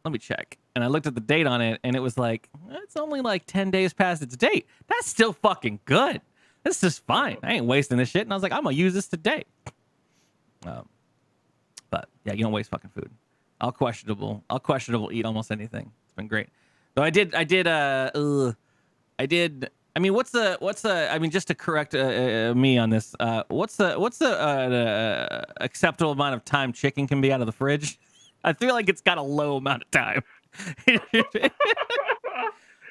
[0.05, 0.59] let me check.
[0.75, 3.45] And I looked at the date on it, and it was like, it's only like
[3.47, 4.67] ten days past its date.
[4.89, 6.23] That's still fucking good.
[6.65, 7.39] This is fine.
[7.43, 8.23] I ain't wasting this shit.
[8.23, 9.45] And I was like, I'm gonna use this today.
[10.65, 10.89] Um,
[11.91, 13.11] but yeah, you don't waste fucking food.
[13.61, 14.43] I'll questionable.
[14.49, 15.93] I'll questionable eat almost anything.
[16.05, 16.49] It's been great.
[16.95, 18.57] Though I did, I did, uh, ugh,
[19.19, 19.71] I did.
[19.95, 21.13] I mean, what's the, what's the?
[21.13, 24.31] I mean, just to correct uh, uh, me on this, uh, what's the, what's the
[24.31, 27.99] uh, uh, acceptable amount of time chicken can be out of the fridge?
[28.45, 30.23] I feel like it's got a low amount of time.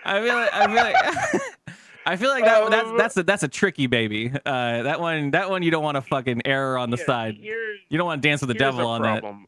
[0.06, 0.96] I feel like, I feel like.
[2.06, 4.32] I feel like that, that's Um, that's a that's a tricky baby.
[4.44, 7.38] Uh, that one that one you don't want to fucking error on the Yeah, side.
[7.38, 9.24] You don't want to dance with the devil on that.
[9.24, 9.46] I'm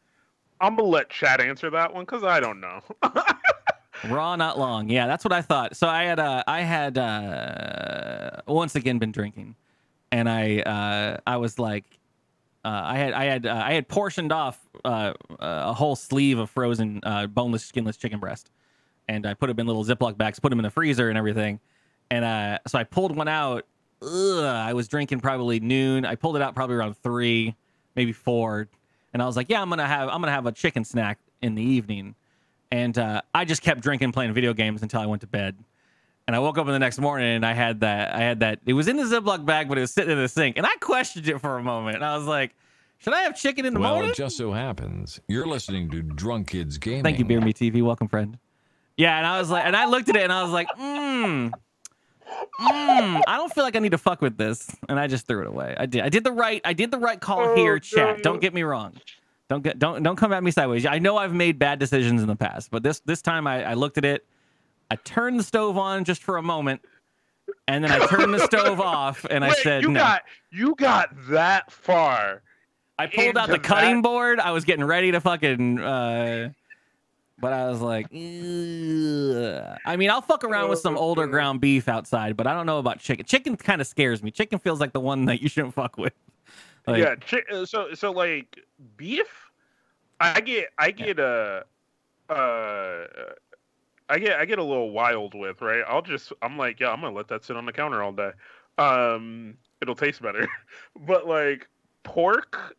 [0.75, 2.81] gonna let Chad answer that one because I don't know.
[4.03, 4.89] Raw, not long.
[4.89, 5.75] Yeah, that's what I thought.
[5.75, 9.55] So I had uh, I had uh, once again been drinking,
[10.11, 11.85] and I uh, I was like,
[12.65, 16.49] uh, I had I had uh, I had portioned off uh, a whole sleeve of
[16.49, 18.51] frozen uh, boneless, skinless chicken breast,
[19.07, 21.61] and I put them in little Ziploc bags, put them in the freezer and everything,
[22.11, 23.65] and uh, so I pulled one out.
[24.01, 26.05] Ugh, I was drinking probably noon.
[26.05, 27.55] I pulled it out probably around three,
[27.95, 28.67] maybe four,
[29.13, 31.55] and I was like, yeah, I'm gonna have I'm gonna have a chicken snack in
[31.55, 32.15] the evening
[32.73, 35.55] and uh, I just kept drinking, playing video games until I went to bed.
[36.25, 38.15] And I woke up in the next morning and I had that.
[38.15, 38.61] I had that.
[38.65, 40.57] It was in the Ziploc bag, but it was sitting in the sink.
[40.57, 41.97] And I questioned it for a moment.
[41.97, 42.55] And I was like,
[42.97, 46.01] "Should I have chicken in the Well, morning?" it just so happens you're listening to
[46.01, 47.03] Drunk Kids Gaming.
[47.03, 47.83] Thank you, Beer Me TV.
[47.83, 48.39] Welcome, friend.
[48.97, 51.51] Yeah, and I was like, and I looked at it and I was like, "Mmm,
[52.59, 53.21] mmm.
[53.27, 55.47] I don't feel like I need to fuck with this." And I just threw it
[55.47, 55.75] away.
[55.77, 56.01] I did.
[56.03, 56.61] I did the right.
[56.63, 58.23] I did the right call Oh, here, chat.
[58.23, 58.93] Don't get me wrong.
[59.49, 60.85] Don't get don't don't come at me sideways.
[60.85, 63.73] I know I've made bad decisions in the past, but this this time I, I
[63.73, 64.25] looked at it.
[64.89, 66.81] I turned the stove on just for a moment,
[67.67, 69.99] and then I turned the stove off, and I Wait, said you no.
[69.99, 72.41] got you got that far.
[72.97, 74.39] I pulled out the cutting that- board.
[74.39, 75.79] I was getting ready to fucking.
[75.79, 76.51] Uh,
[77.39, 81.89] but I was like, "Ugh." I mean, I'll fuck around with some older ground beef
[81.89, 83.25] outside, but I don't know about chicken.
[83.25, 84.31] Chicken kind of scares me.
[84.31, 86.13] Chicken feels like the one that you shouldn't fuck with.
[86.85, 88.59] Like, yeah, chi- uh, so so like
[88.97, 89.51] beef,
[90.19, 91.65] I get I get a
[92.29, 93.05] uh
[94.09, 95.83] I get I get a little wild with, right?
[95.87, 98.31] I'll just I'm like, yeah, I'm gonna let that sit on the counter all day.
[98.77, 100.47] Um it'll taste better.
[101.07, 101.67] but like
[102.03, 102.75] pork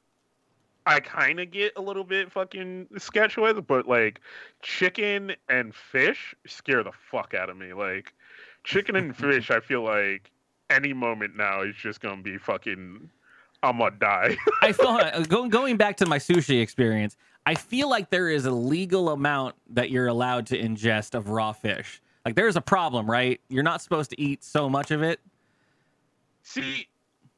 [0.87, 4.21] I kind of get a little bit fucking sketch with, but like
[4.61, 7.73] chicken and fish scare the fuck out of me.
[7.73, 8.13] Like
[8.65, 10.31] chicken and fish, I feel like
[10.69, 13.11] any moment now is just gonna be fucking.
[13.65, 14.37] I'm gonna die.
[14.63, 17.17] I feel uh, going going back to my sushi experience.
[17.47, 21.53] I feel like there is a legal amount that you're allowed to ingest of raw
[21.53, 22.01] fish.
[22.25, 23.41] Like there's a problem, right?
[23.49, 25.21] You're not supposed to eat so much of it.
[26.43, 26.89] See,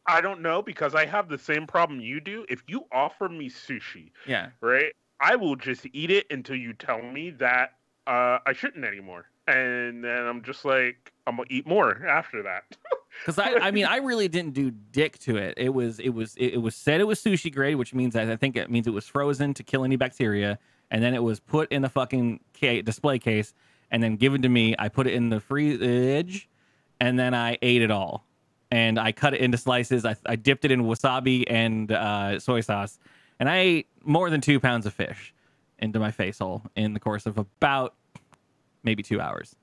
[0.06, 2.44] I don't know because I have the same problem you do.
[2.48, 4.50] If you offer me sushi, Yeah.
[4.60, 7.74] right, I will just eat it until you tell me that
[8.06, 12.64] uh, I shouldn't anymore, and then I'm just like, I'm gonna eat more after that.
[13.20, 15.54] Because I, I mean, I really didn't do dick to it.
[15.56, 18.36] It was, it was, it, was said it was sushi grade, which means I, I
[18.36, 20.58] think it means it was frozen to kill any bacteria,
[20.90, 23.54] and then it was put in the fucking display case,
[23.90, 24.74] and then given to me.
[24.78, 26.48] I put it in the fridge,
[27.00, 28.24] and then I ate it all,
[28.70, 30.04] and I cut it into slices.
[30.04, 32.98] I, I dipped it in wasabi and uh, soy sauce,
[33.40, 35.34] and I ate more than two pounds of fish
[35.78, 37.94] into my face hole in the course of about
[38.82, 39.54] maybe two hours.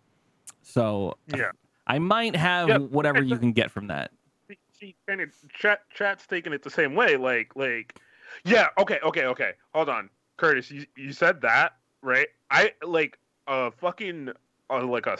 [0.61, 1.51] So yeah.
[1.87, 4.11] I might have Yeah, whatever you can get from that.
[4.47, 7.15] See- See, kind of chat chat's taking it the same way.
[7.15, 7.99] Like, like,
[8.43, 9.53] yeah, okay, okay, okay.
[9.73, 10.69] Hold on, Curtis.
[10.71, 12.27] You you said that right?
[12.51, 13.17] I like
[13.47, 14.29] a fucking
[14.69, 15.17] uh, like a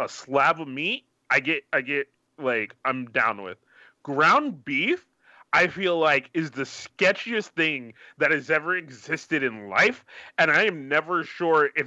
[0.00, 1.04] a slab of meat.
[1.30, 3.58] I get I get like I'm down with
[4.02, 5.06] ground beef.
[5.52, 10.02] I feel like is the sketchiest thing that has ever existed in life,
[10.38, 11.86] and I am never sure if,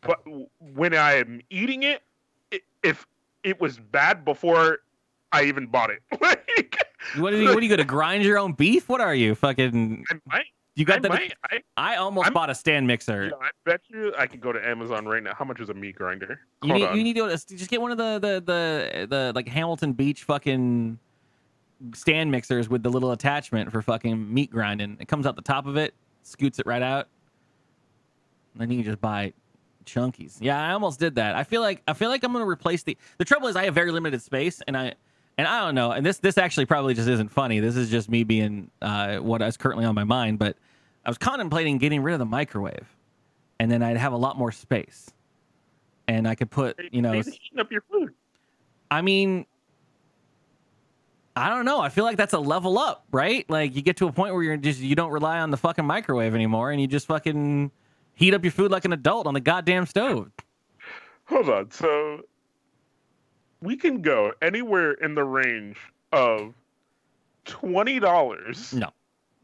[0.00, 0.20] but
[0.58, 2.02] when I am eating it,
[2.82, 3.06] if
[3.42, 4.80] it was bad before
[5.32, 6.02] I even bought it.
[6.20, 6.84] like,
[7.16, 7.48] What are you?
[7.48, 8.88] What are you going to grind your own beef?
[8.88, 10.04] What are you fucking?
[10.10, 11.08] I might, You I got the?
[11.08, 13.24] might, I, I almost I'm- bought a stand mixer.
[13.24, 15.34] you know, I bet you I could go to Amazon right now.
[15.34, 16.40] How much is a meat grinder?
[16.62, 19.48] You need, you need to to- just get one of the the the the like
[19.48, 20.98] Hamilton Beach fucking
[21.94, 24.96] stand mixers with the little attachment for fucking meat grinding.
[25.00, 27.08] It comes out the top of it, scoots it right out.
[28.54, 29.32] And then you can just buy
[29.84, 30.38] chunkies.
[30.40, 31.34] Yeah, I almost did that.
[31.34, 32.96] I feel like I feel like I'm gonna replace the.
[33.18, 34.94] The trouble is I have very limited space, and I
[35.38, 35.90] and I don't know.
[35.92, 37.60] And this this actually probably just isn't funny.
[37.60, 40.38] This is just me being uh, what is currently on my mind.
[40.38, 40.56] But
[41.04, 42.86] I was contemplating getting rid of the microwave,
[43.58, 45.10] and then I'd have a lot more space,
[46.08, 47.14] and I could put you know.
[47.14, 48.14] Eating up your food.
[48.90, 49.46] I mean,
[51.36, 51.80] I don't know.
[51.80, 53.48] I feel like that's a level up, right?
[53.48, 55.86] Like you get to a point where you're just you don't rely on the fucking
[55.86, 57.70] microwave anymore, and you just fucking
[58.20, 60.30] heat up your food like an adult on the goddamn stove.
[61.24, 61.70] Hold on.
[61.70, 62.20] So
[63.62, 65.78] we can go anywhere in the range
[66.12, 66.52] of
[67.46, 68.90] twenty dollars No,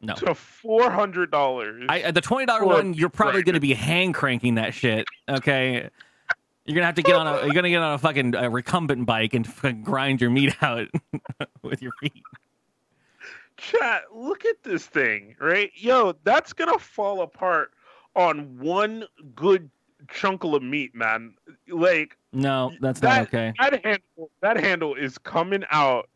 [0.03, 0.15] no.
[0.15, 1.87] to four hundred dollars.
[1.89, 5.07] I, the twenty dollar one, you're probably going to be hand cranking that shit.
[5.29, 5.89] Okay,
[6.67, 7.45] You're gonna have to get on a.
[7.45, 9.47] You're gonna get on a fucking uh, recumbent bike and
[9.85, 10.89] grind your meat out
[11.63, 12.23] with your feet.
[13.57, 15.71] Chat, look at this thing, right?
[15.75, 17.73] Yo, that's gonna fall apart
[18.17, 19.71] on one good
[20.11, 21.35] chunk of meat, man.
[21.69, 23.53] Like No, that's that, not okay.
[23.61, 26.09] That handle, that handle is coming out.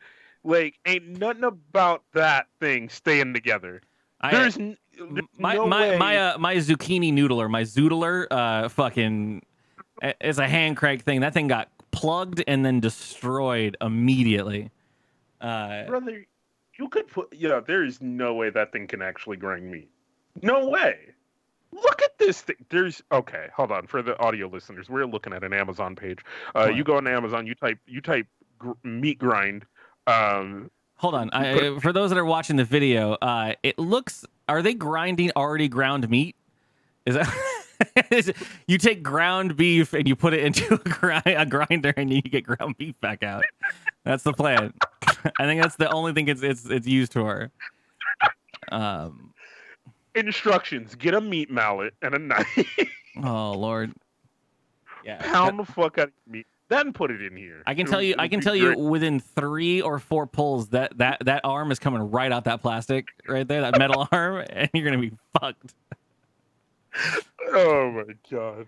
[0.42, 3.82] Like, ain't nothing about that thing staying together.
[4.22, 4.58] I, There's,
[5.38, 5.98] my no my way.
[5.98, 9.42] my uh, my zucchini noodler, my zoodler, uh, fucking,
[10.20, 11.20] is a hand crank thing.
[11.20, 14.70] That thing got plugged and then destroyed immediately.
[15.40, 16.26] Uh, brother,
[16.78, 17.32] you could put.
[17.32, 19.90] Yeah, there is no way that thing can actually grind meat.
[20.42, 21.14] No way.
[21.72, 22.56] Look at this thing.
[22.68, 23.48] There's okay.
[23.54, 24.88] Hold on for the audio listeners.
[24.88, 26.18] We're looking at an Amazon page.
[26.54, 27.46] Uh, you go on Amazon.
[27.46, 28.26] You type you type
[28.58, 29.64] gr- meat grind.
[30.06, 34.24] Um, hold on, I, for those that are watching the video, uh, it looks.
[34.48, 36.34] Are they grinding already ground meat?
[37.06, 37.32] Is that?
[38.10, 38.32] is
[38.66, 42.22] you take ground beef and you put it into a, grind, a grinder and you
[42.22, 43.44] get ground beef back out.
[44.04, 44.74] That's the plan.
[45.02, 47.50] I think that's the only thing it's it's it's used for.
[48.72, 49.29] Um.
[50.14, 52.78] Instructions: get a meat mallet and a knife.
[53.22, 53.92] Oh Lord.
[55.04, 55.18] Yeah.
[55.20, 56.46] Pound the fuck out of meat.
[56.68, 57.62] Then put it in here.
[57.66, 58.14] I can It'll- tell you.
[58.18, 62.00] I can tell you within three or four pulls that that that arm is coming
[62.10, 65.74] right out that plastic right there, that metal arm, and you're gonna be fucked.
[67.52, 68.66] Oh my god.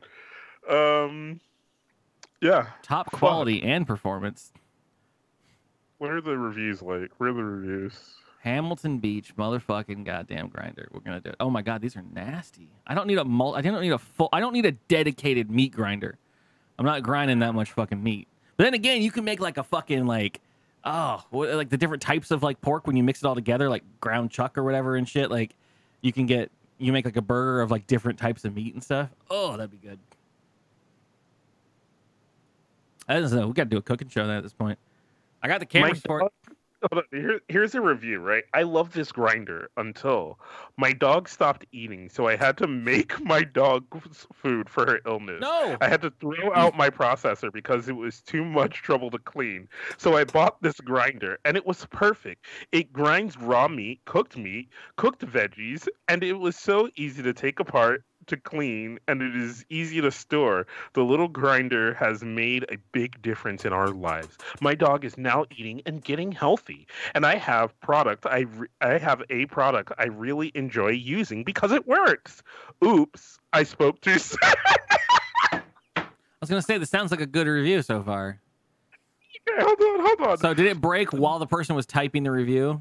[0.69, 1.41] Um.
[2.41, 2.67] Yeah.
[2.83, 3.21] Top Fuck.
[3.21, 4.53] quality and performance.
[5.99, 7.13] What are the reviews like?
[7.19, 7.97] What are the reviews?
[8.43, 10.89] Hamilton Beach, motherfucking goddamn grinder.
[10.91, 11.37] We're gonna do it.
[11.39, 12.69] Oh my god, these are nasty.
[12.85, 14.29] I don't need a mul- I don't need a full.
[14.33, 16.19] I don't need a dedicated meat grinder.
[16.77, 18.27] I'm not grinding that much fucking meat.
[18.57, 20.41] But then again, you can make like a fucking like,
[20.83, 23.69] oh, what, like the different types of like pork when you mix it all together,
[23.69, 25.31] like ground chuck or whatever and shit.
[25.31, 25.55] Like,
[26.01, 28.83] you can get you make like a burger of like different types of meat and
[28.83, 29.09] stuff.
[29.31, 30.01] Oh, that'd be good.
[33.09, 33.45] I don't know.
[33.45, 34.81] Uh, we got to do a cooking show then at this point.
[35.43, 36.33] I got the My cameras for it.
[36.83, 38.45] Dog- hold on, Here, here's a review, right?
[38.55, 40.39] I love this grinder until
[40.77, 45.41] my dog stopped eating, so I had to make my dog's food for her illness.
[45.41, 45.77] No.
[45.81, 49.69] I had to throw out my processor because it was too much trouble to clean.
[49.99, 52.47] So I bought this grinder, and it was perfect.
[52.73, 57.61] It grinds raw meat, cooked meat, cooked veggies, and it was so easy to take
[57.61, 60.67] apart, to clean, and it is easy to store.
[60.95, 64.39] The little grinder has made a big difference in our lives.
[64.61, 68.27] My dog is now eating and getting healthy, and I have product.
[68.27, 72.43] I re- I have a product I really enjoy using because it works.
[72.85, 74.39] Oops, I spoke too soon.
[75.53, 75.61] I
[76.41, 78.41] was gonna say this sounds like a good review so far.
[79.49, 80.39] Okay, hold on, hold on.
[80.39, 82.81] So did it break while the person was typing the review?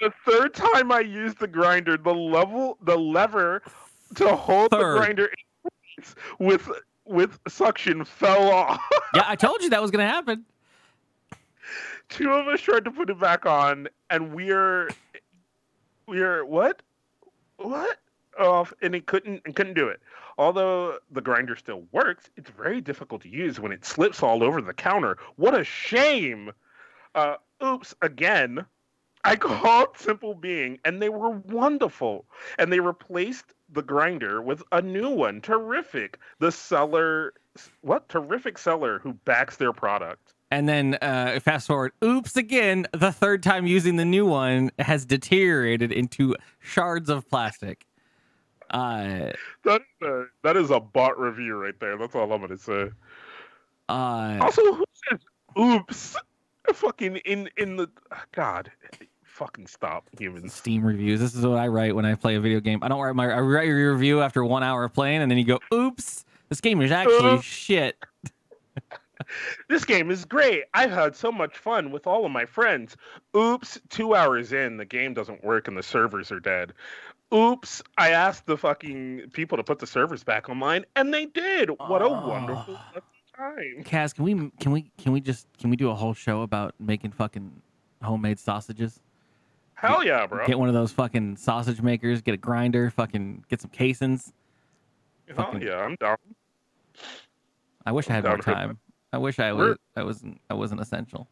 [0.00, 3.62] the third time I used the grinder, the level, the lever
[4.16, 4.94] to hold Third.
[4.94, 6.70] the grinder in place with
[7.04, 8.80] with suction fell off.
[9.14, 10.44] Yeah, I told you that was gonna happen.
[12.10, 14.90] Two of us tried to put it back on, and we're
[16.06, 16.82] we're what
[17.56, 17.98] what
[18.38, 20.00] off, and it couldn't and couldn't do it.
[20.36, 24.60] Although the grinder still works, it's very difficult to use when it slips all over
[24.60, 25.16] the counter.
[25.36, 26.52] What a shame!
[27.14, 28.64] Uh, oops, again.
[29.24, 32.24] I called Simple Being, and they were wonderful.
[32.58, 35.40] And they replaced the grinder with a new one.
[35.40, 36.18] Terrific.
[36.38, 37.34] The seller,
[37.82, 38.08] what?
[38.08, 40.34] Terrific seller who backs their product.
[40.50, 45.04] And then uh, fast forward, oops again, the third time using the new one has
[45.04, 47.86] deteriorated into shards of plastic.
[48.70, 49.32] Uh,
[49.64, 51.96] That is a, that is a bot review right there.
[51.98, 52.90] That's all I'm gonna say.
[53.88, 55.20] uh, Also, who says
[55.58, 56.16] "oops"?
[56.72, 57.88] Fucking in in the
[58.32, 58.70] God,
[59.38, 60.52] fucking stop, humans.
[60.52, 61.20] Steam reviews.
[61.20, 62.80] This is what I write when I play a video game.
[62.82, 65.38] I don't write my I write your review after one hour of playing, and then
[65.38, 67.44] you go, oops, this game is actually Oops.
[67.44, 67.96] shit.
[69.68, 70.64] This game is great.
[70.72, 72.96] I've had so much fun with all of my friends.
[73.36, 76.72] Oops, two hours in, the game doesn't work and the servers are dead.
[77.34, 81.68] Oops, I asked the fucking people to put the servers back online, and they did.
[81.88, 82.90] What a wonderful ah.
[82.94, 83.02] fucking
[83.36, 83.84] time.
[83.84, 86.74] Kaz, can we can we can we just can we do a whole show about
[86.78, 87.60] making fucking
[88.02, 89.00] homemade sausages?
[89.80, 90.44] Hell yeah, bro.
[90.46, 94.32] Get one of those fucking sausage makers, get a grinder, fucking get some casings.
[95.28, 96.16] Hell fucking- yeah, I'm down.
[97.86, 98.78] I wish I had I'm more down for time.
[99.12, 101.28] I wish I was I wasn't I wasn't essential.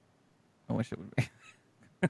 [0.70, 1.28] I wish it would be.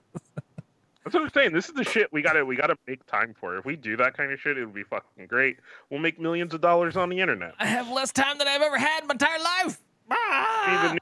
[1.05, 1.53] That's what I'm saying.
[1.53, 3.57] This is the shit we gotta we gotta make time for.
[3.57, 5.59] If we do that kind of shit, it would be fucking great.
[5.89, 7.55] We'll make millions of dollars on the internet.
[7.59, 9.79] I have less time than I've ever had in my entire life.
[10.11, 10.85] Ah!
[10.85, 10.99] Even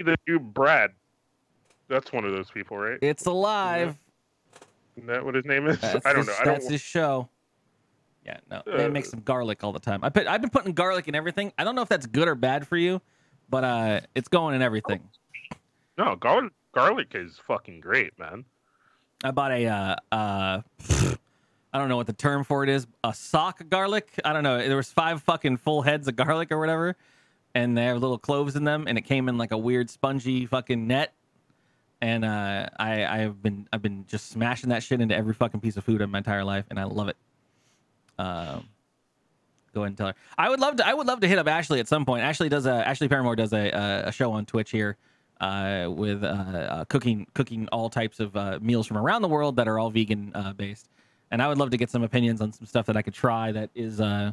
[0.00, 0.90] either you, Brad.
[1.88, 2.98] That's one of those people, right?
[3.02, 3.96] It's alive.
[4.96, 5.78] Isn't that what his name is?
[5.80, 6.34] That's I don't his- know.
[6.40, 6.54] I don't.
[6.54, 7.28] That's his show.
[8.24, 10.02] Yeah, no, they make some garlic all the time.
[10.02, 11.52] I put I've been putting garlic in everything.
[11.58, 13.02] I don't know if that's good or bad for you,
[13.50, 15.02] but uh, it's going in everything.
[15.98, 18.46] No, garlic garlic is fucking great, man.
[19.22, 23.12] I bought a uh, uh, I don't know what the term for it is, a
[23.12, 24.18] sock garlic.
[24.24, 24.56] I don't know.
[24.56, 26.96] There was five fucking full heads of garlic or whatever,
[27.54, 30.46] and they have little cloves in them, and it came in like a weird spongy
[30.46, 31.12] fucking net.
[32.04, 35.78] And uh, I I've been I've been just smashing that shit into every fucking piece
[35.78, 37.16] of food in my entire life, and I love it.
[38.18, 38.68] Um,
[39.72, 40.14] go ahead and tell her.
[40.36, 40.86] I would love to.
[40.86, 42.22] I would love to hit up Ashley at some point.
[42.22, 44.98] Ashley does a Ashley Paramore does a a show on Twitch here
[45.40, 49.56] uh, with uh, uh, cooking cooking all types of uh, meals from around the world
[49.56, 50.90] that are all vegan uh, based.
[51.30, 53.50] And I would love to get some opinions on some stuff that I could try
[53.52, 54.32] that is, uh,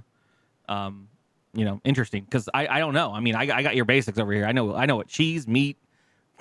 [0.68, 1.08] um,
[1.54, 3.14] you know, interesting because I, I don't know.
[3.14, 4.46] I mean, I, I got your basics over here.
[4.46, 5.78] I know I know what cheese, meat,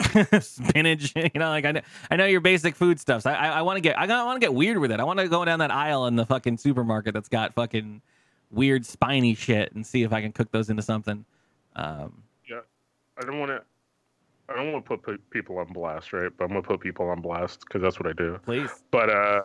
[0.40, 1.14] spinach.
[1.34, 1.80] You know, like I know,
[2.11, 3.22] I know your basic food stuff.
[3.22, 5.01] So I, I, I want to get I want to get weird with it.
[5.01, 8.01] I want to go down that aisle in the fucking supermarket that's got fucking
[8.51, 11.24] weird spiny shit and see if I can cook those into something.
[11.76, 12.61] Um, Yeah,
[13.18, 13.62] I don't want to.
[14.48, 16.30] I don't want to put people on blast, right?
[16.36, 18.38] But I'm gonna put people on blast because that's what I do.
[18.44, 18.70] please.
[18.90, 19.42] But uh,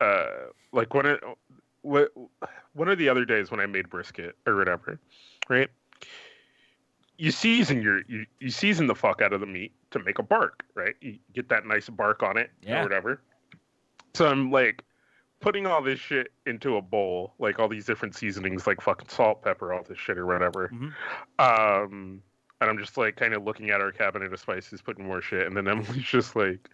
[0.00, 0.26] uh,
[0.72, 1.20] like when it,
[1.82, 2.12] what,
[2.74, 4.98] one of the other days when I made brisket or whatever,
[5.48, 5.68] right?
[7.18, 10.22] You season your you, you season the fuck out of the meat to make a
[10.22, 10.94] bark, right?
[11.00, 12.80] You get that nice bark on it Yeah.
[12.80, 13.20] or whatever.
[14.14, 14.82] So I'm like
[15.40, 19.42] putting all this shit into a bowl, like all these different seasonings, like fucking salt,
[19.42, 20.68] pepper, all this shit or whatever.
[20.68, 20.92] Mhm.
[21.38, 22.22] Um,
[22.60, 25.46] and I'm just like kind of looking at our cabinet of spices, putting more shit,
[25.46, 26.68] and then Emily's just like,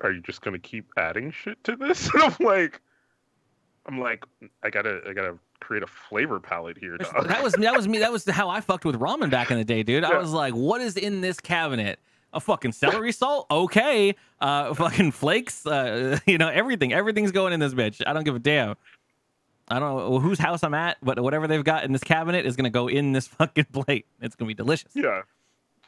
[0.00, 2.80] "Are you just gonna keep adding shit to this?" And I'm like,
[3.86, 4.24] "I'm like,
[4.62, 7.98] I gotta, I gotta create a flavor palette here, dog." That was that was me.
[7.98, 10.04] That was how I fucked with ramen back in the day, dude.
[10.04, 11.98] I was like, "What is in this cabinet?
[12.32, 13.46] A fucking celery salt?
[13.50, 15.64] Okay, uh, fucking flakes.
[15.66, 16.92] Uh, you know, everything.
[16.92, 18.02] Everything's going in this bitch.
[18.06, 18.74] I don't give a damn.
[19.68, 22.54] I don't know whose house I'm at, but whatever they've got in this cabinet is
[22.56, 24.06] gonna go in this fucking plate.
[24.20, 24.92] It's gonna be delicious.
[24.94, 25.22] yeah.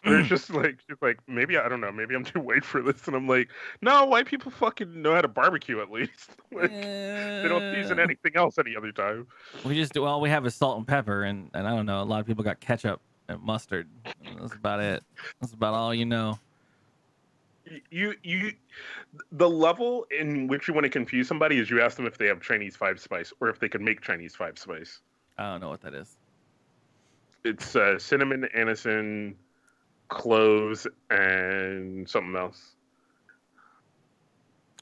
[0.05, 3.07] There's just like, just like maybe I don't know, maybe I'm too white for this,
[3.07, 3.49] and I'm like,
[3.83, 6.31] no, white people fucking know how to barbecue at least.
[6.53, 9.27] like, they don't season anything else any other time.
[9.65, 10.03] We just do.
[10.03, 12.03] Well, we have is salt and pepper, and and I don't know.
[12.03, 13.89] A lot of people got ketchup and mustard.
[14.41, 15.03] That's about it.
[15.41, 16.39] That's about all you know.
[17.91, 18.53] you you
[19.33, 22.27] the level in which you want to confuse somebody is you ask them if they
[22.27, 25.01] have Chinese five spice or if they can make Chinese five spice.
[25.39, 26.17] I don't know what that is.
[27.45, 29.35] It's uh, cinnamon, anison,
[30.09, 32.73] cloves, and something else.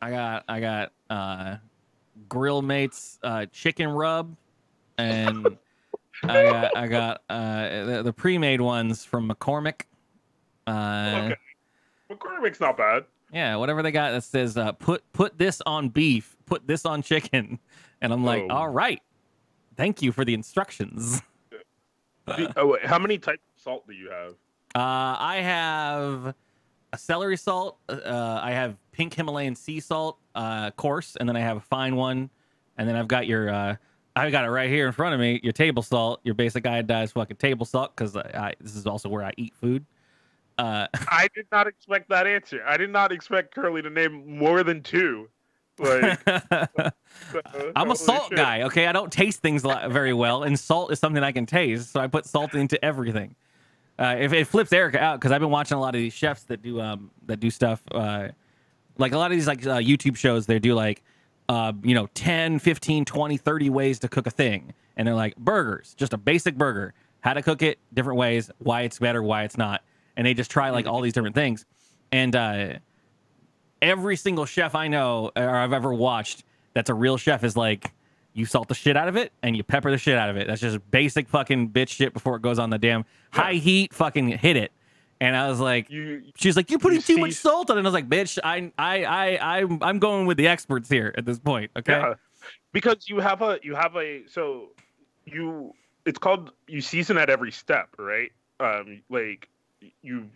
[0.03, 1.57] I got I got uh
[2.29, 4.37] grill mates uh chicken rub
[4.99, 5.57] and
[6.25, 9.83] I got I got uh the, the pre-made ones from McCormick.
[10.67, 11.37] Uh Okay.
[12.11, 13.05] McCormick's not bad.
[13.33, 17.03] yeah, whatever they got that says uh put put this on beef, put this on
[17.03, 17.59] chicken.
[18.01, 18.55] And I'm like, Oh.
[18.55, 19.01] "All right.
[19.77, 21.23] Thank you for the instructions."
[22.27, 24.35] The- oh, wait, how many types of salt do you have?
[24.75, 26.35] Uh I have
[26.93, 31.41] a celery salt, uh I have pink Himalayan sea salt, uh coarse, and then I
[31.41, 32.31] have a fine one,
[32.77, 33.77] and then I've got your uh
[34.17, 35.41] I got it right here in front of me.
[35.43, 39.09] Your table salt, your basic iodized fucking table salt, because I, I this is also
[39.09, 39.85] where I eat food.
[40.57, 42.63] Uh, I did not expect that answer.
[42.65, 45.29] I did not expect Curly to name more than two.
[45.79, 46.21] Like,
[47.75, 48.37] I'm a salt shit.
[48.37, 48.63] guy.
[48.63, 51.99] Okay, I don't taste things very well, and salt is something I can taste, so
[51.99, 53.35] I put salt into everything.
[53.99, 56.45] Uh, if it flips Erica out, because I've been watching a lot of these chefs
[56.45, 58.29] that do um that do stuff uh,
[58.99, 60.47] like a lot of these like uh, YouTube shows.
[60.47, 61.03] They do like
[61.49, 65.37] uh, you know 10, 15, 20, 30 ways to cook a thing, and they're like
[65.37, 69.45] burgers, just a basic burger, how to cook it, different ways, why it's better, why
[69.45, 69.83] it's not,
[70.17, 71.65] and they just try like all these different things,
[72.11, 72.75] and uh,
[73.81, 77.93] every single chef I know or I've ever watched that's a real chef is like,
[78.35, 80.47] you salt the shit out of it and you pepper the shit out of it.
[80.47, 83.95] That's just basic fucking bitch shit before it goes on the damn high heat.
[83.95, 84.73] Fucking hit it.
[85.21, 87.81] And I was like, You, she's like, you're putting you too much salt on it.
[87.81, 91.15] And I was like, bitch, I, I, I, I'm, I'm going with the experts here
[91.17, 91.71] at this point.
[91.77, 91.93] Okay.
[91.93, 92.15] Yeah,
[92.73, 94.71] because you have a you have a so
[95.25, 95.73] you
[96.05, 98.33] it's called you season at every step, right?
[98.61, 99.49] Um, like
[100.03, 100.29] you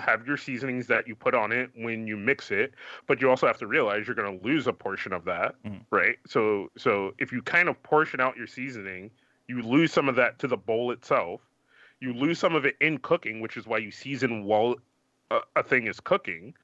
[0.00, 2.74] have your seasonings that you put on it when you mix it,
[3.06, 5.84] but you also have to realize you're going to lose a portion of that, Mhm.
[5.90, 6.18] right?
[6.26, 9.10] So so if you kind of portion out your seasoning,
[9.48, 11.40] you lose some of that to the bowl itself.
[12.00, 14.76] You lose some of it in cooking, which is why you season while
[15.30, 16.54] a, a thing is cooking,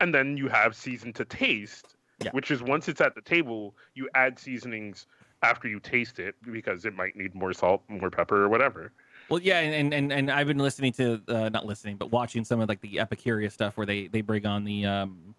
[0.00, 2.30] and then you have season to taste, Yeah.
[2.32, 5.06] which is once it's at the table, you add seasonings
[5.42, 8.92] after you taste it because it might need more salt, more pepper, or whatever.
[9.28, 12.60] Well, yeah, and and and, I've been listening to uh, not listening, but watching some
[12.60, 15.34] of like the Epicurious stuff where they they bring on the um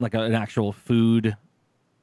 [0.00, 1.36] like a, an actual food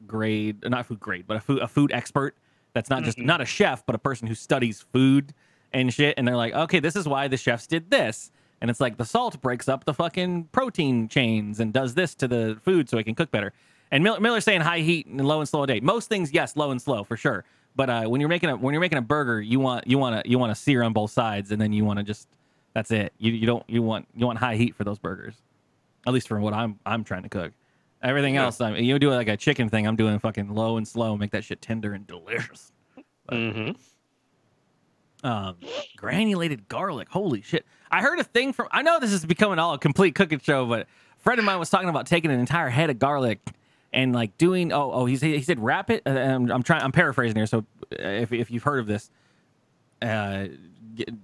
[0.07, 2.35] grade, not food grade, but a food a food expert
[2.73, 3.25] That's not just Mhm.
[3.25, 5.33] not a chef, but a person who studies food
[5.73, 6.13] and shit.
[6.17, 8.31] And they're like, okay, this is why the chefs did this.
[8.61, 12.27] And it's like the salt breaks up the fucking protein chains and does this to
[12.27, 13.53] the food so it can cook better.
[13.91, 15.79] And Miller, Miller's saying high heat and low and slow a day.
[15.79, 17.43] Most things, yes, low and slow for sure.
[17.79, 20.21] But uh, when you're making a when you're making a burger, you want you want
[20.21, 22.27] to you want to sear on both sides, and then you want to just
[22.73, 23.13] that's it.
[23.19, 25.35] You you don't you want you want high heat for those burgers.
[26.05, 27.53] At least for what I'm I'm trying to cook.
[28.03, 28.43] Everything Yeah.
[28.43, 29.87] else, I mean, you do like a chicken thing.
[29.87, 32.73] I'm doing fucking low and slow, make that shit tender and delicious.
[33.31, 33.71] Mm-hmm.
[35.25, 35.55] Um,
[35.95, 37.07] granulated garlic.
[37.09, 37.65] Holy shit!
[37.89, 38.67] I heard a thing from.
[38.71, 41.59] I know this is becoming all a complete cooking show, but a friend of mine
[41.59, 43.39] was talking about taking an entire head of garlic
[43.93, 44.71] and like doing.
[44.71, 46.03] Oh, oh, he said he said wrap it.
[46.05, 46.81] Uh, I'm, I'm trying.
[46.81, 47.45] I'm paraphrasing here.
[47.45, 47.59] So
[47.91, 49.09] uh, if if you've heard of this,
[50.01, 50.47] uh,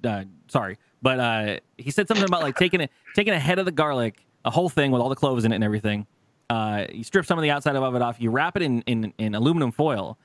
[0.03, 3.65] uh sorry, but uh, he said something about like taking it taking a head of
[3.65, 6.07] the garlic, a whole thing with all the cloves in it and everything.
[6.49, 8.19] Uh, you strip some of the outside of it off.
[8.19, 10.17] You wrap it in in, in aluminum foil.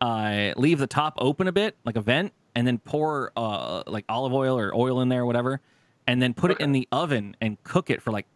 [0.00, 4.04] Uh, leave the top open a bit, like a vent, and then pour uh like
[4.08, 5.60] olive oil or oil in there, or whatever,
[6.06, 8.26] and then put it in the oven and cook it for like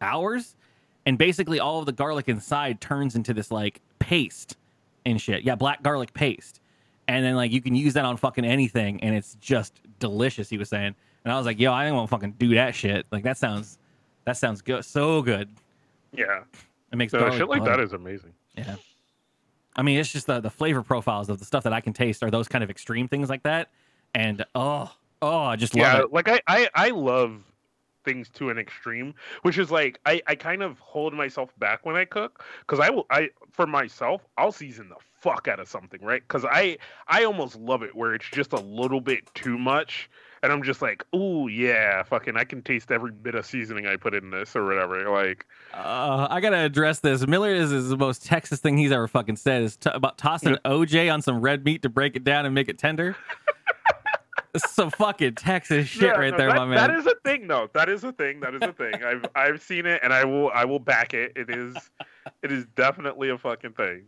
[0.00, 0.56] hours.
[1.06, 4.56] And basically, all of the garlic inside turns into this like paste
[5.04, 5.42] and shit.
[5.42, 6.60] Yeah, black garlic paste.
[7.08, 10.48] And then like you can use that on fucking anything, and it's just delicious.
[10.48, 10.94] He was saying,
[11.24, 13.06] and I was like, yo, I didn't want to fucking do that shit.
[13.10, 13.78] Like that sounds,
[14.24, 15.48] that sounds good, so good.
[16.12, 16.42] Yeah.
[16.92, 18.32] It makes So shit like that is amazing.
[18.56, 18.76] Yeah.
[19.74, 22.22] I mean, it's just the, the flavor profiles of the stuff that I can taste
[22.22, 23.70] are those kind of extreme things like that.
[24.14, 24.92] And oh,
[25.22, 26.12] oh, I just love yeah, it.
[26.12, 27.42] like I, I I love
[28.04, 31.96] things to an extreme, which is like I I kind of hold myself back when
[31.96, 36.00] I cook because I will I for myself I'll season the fuck out of something
[36.02, 40.10] right because I I almost love it where it's just a little bit too much
[40.42, 43.94] and I'm just like oh yeah fucking I can taste every bit of seasoning I
[43.94, 47.24] put in this or whatever like Uh, I gotta address this.
[47.24, 50.56] Miller is, is the most Texas thing he's ever fucking said is t- about tossing
[50.64, 53.14] OJ on some red meat to break it down and make it tender.
[54.56, 56.76] Some fucking Texas shit Yeah, right no, there, that, my man.
[56.76, 57.70] That is a thing, though.
[57.72, 58.40] That is a thing.
[58.40, 58.94] That is a thing.
[59.02, 61.32] I've I've seen it, and I will I will back it.
[61.36, 61.74] It is
[62.42, 64.02] it is definitely a fucking thing.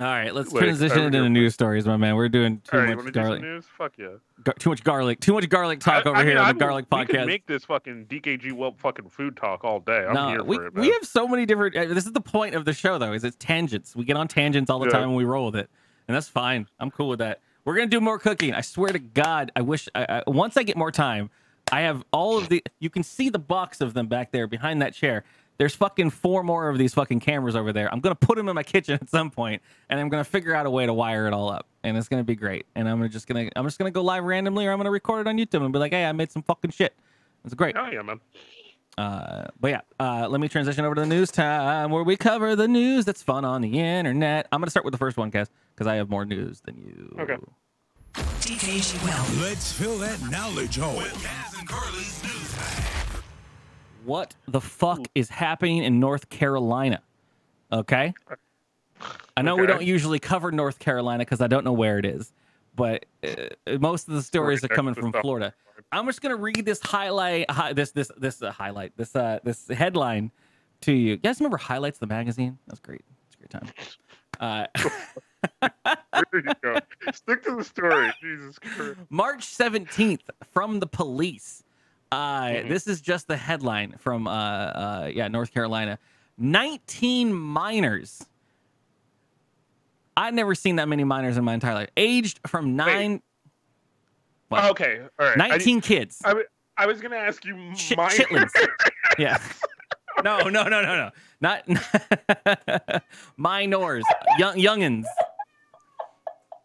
[0.00, 2.16] All right, let's Like, transition into the news stories, my man.
[2.16, 3.66] We're doing too right, much garlic, news?
[3.76, 4.08] Fuck yeah.
[4.42, 6.52] gar- too much garlic, too much garlic talk I- over I here mean, on I
[6.52, 7.26] the will- Garlic We can Podcast.
[7.26, 10.06] make this fucking DKG Welp fucking food talk all day.
[10.06, 10.74] I'm no, here we, for it.
[10.74, 10.82] Man.
[10.86, 11.76] we have so many different.
[11.76, 13.94] uh, This is the point of the show, though, is it's tangents.
[13.94, 14.92] We get on tangents all the Yeah.
[14.92, 15.68] time and we roll with it,
[16.08, 16.66] and that's fine.
[16.80, 17.40] I'm cool with that.
[17.64, 18.54] We're gonna do more cooking.
[18.54, 19.88] I swear to God, I wish.
[19.94, 21.30] I, I, once I get more time,
[21.70, 22.62] I have all of the.
[22.80, 25.24] You can see the box of them back there behind that chair.
[25.58, 27.92] There's fucking four more of these fucking cameras over there.
[27.92, 30.66] I'm gonna put them in my kitchen at some point, and I'm gonna figure out
[30.66, 32.66] a way to wire it all up, and it's gonna be great.
[32.74, 35.30] And I'm just gonna, I'm just gonna go live randomly, or I'm gonna record it
[35.30, 36.94] on YouTube and be like, hey, I made some fucking shit.
[37.44, 37.76] It's great.
[37.76, 38.20] Oh yeah, man.
[38.98, 42.54] Uh, but yeah, uh, let me transition over to the news time where we cover
[42.54, 44.46] the news that's fun on the internet.
[44.52, 47.16] I'm gonna start with the first one, Kaz, because I have more news than you.
[47.20, 47.36] Okay.
[48.14, 49.40] DKG Welp.
[49.42, 51.00] Let's fill that knowledge hole.
[51.00, 52.54] Kaz and Curly's news.
[54.04, 57.00] What the fuck is happening in North Carolina?
[57.72, 58.12] Okay.
[59.36, 62.32] I know we don't usually cover North Carolina because I don't know where it is,
[62.74, 65.54] but uh, most of the stories are coming from Florida.
[65.90, 69.68] I'm just gonna read this highlight, hi, this this this uh, highlight, this uh this
[69.68, 70.30] headline
[70.82, 71.10] to you.
[71.12, 72.58] You guys remember Highlights the magazine?
[72.66, 73.02] That's great.
[73.26, 73.68] It's a great time.
[74.40, 74.66] Uh,
[76.32, 76.78] There you go.
[77.12, 78.12] Stick to the story.
[78.20, 78.96] Jesus Christ.
[79.10, 80.20] March 17th
[80.52, 81.64] from the police.
[82.12, 82.68] Uh, Mhm.
[82.68, 85.98] This is just the headline from, uh, uh, yeah, North Carolina.
[86.38, 88.24] 19 minors.
[90.16, 91.88] I've never seen that many minors in my entire life.
[91.96, 93.22] Aged from nine,
[94.48, 94.64] What?
[94.72, 95.00] Okay.
[95.18, 95.40] All right.
[95.40, 96.20] I 19 kids.
[96.24, 98.50] I was gonna ask you Chit- my chitlins.
[99.18, 99.38] yeah.
[100.24, 101.10] No, no, no, no, no.
[101.40, 101.66] Not
[103.36, 104.04] minors,
[104.38, 105.04] young youngins.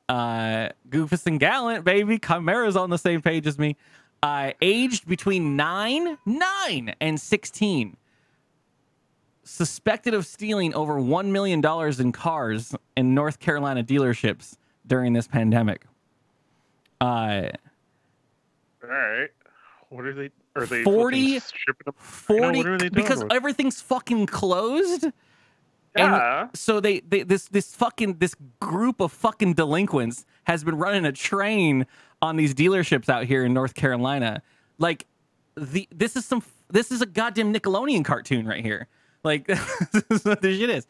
[0.09, 2.17] Uh, Goofus and Gallant, baby.
[2.19, 3.75] Chimera's on the same page as me.
[4.23, 7.97] Uh, aged between nine, nine, and sixteen.
[9.47, 15.25] Suspected of stealing over one million dollars in cars in North Carolina dealerships during this
[15.27, 15.85] pandemic.
[16.99, 17.49] Uh,
[18.83, 19.29] All right.
[19.89, 20.29] What are they?
[20.57, 21.95] Are they 40 fucking shipping up?
[21.97, 25.03] 40 what they because with- everything's fucking closed.
[25.05, 25.13] And
[26.11, 26.47] Yeah.
[26.53, 31.11] so they, they this this fucking this group of fucking delinquents has been running a
[31.13, 31.85] train
[32.21, 34.41] on these dealerships out here in North Carolina.
[34.77, 35.05] Like
[35.55, 38.87] the this is some this is a goddamn Nickelodeon cartoon right here.
[39.23, 39.47] Like
[39.91, 40.87] this is what this shit is.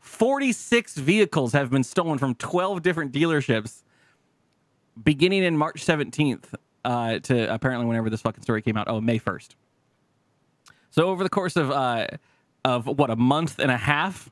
[0.00, 3.82] 46 vehicles have been stolen from 12 different dealerships
[5.02, 6.44] beginning in March 17th
[6.84, 8.88] uh, to apparently whenever this fucking story came out.
[8.88, 9.50] Oh, May 1st.
[10.90, 12.06] So over the course of uh,
[12.64, 14.30] of what a month and a half,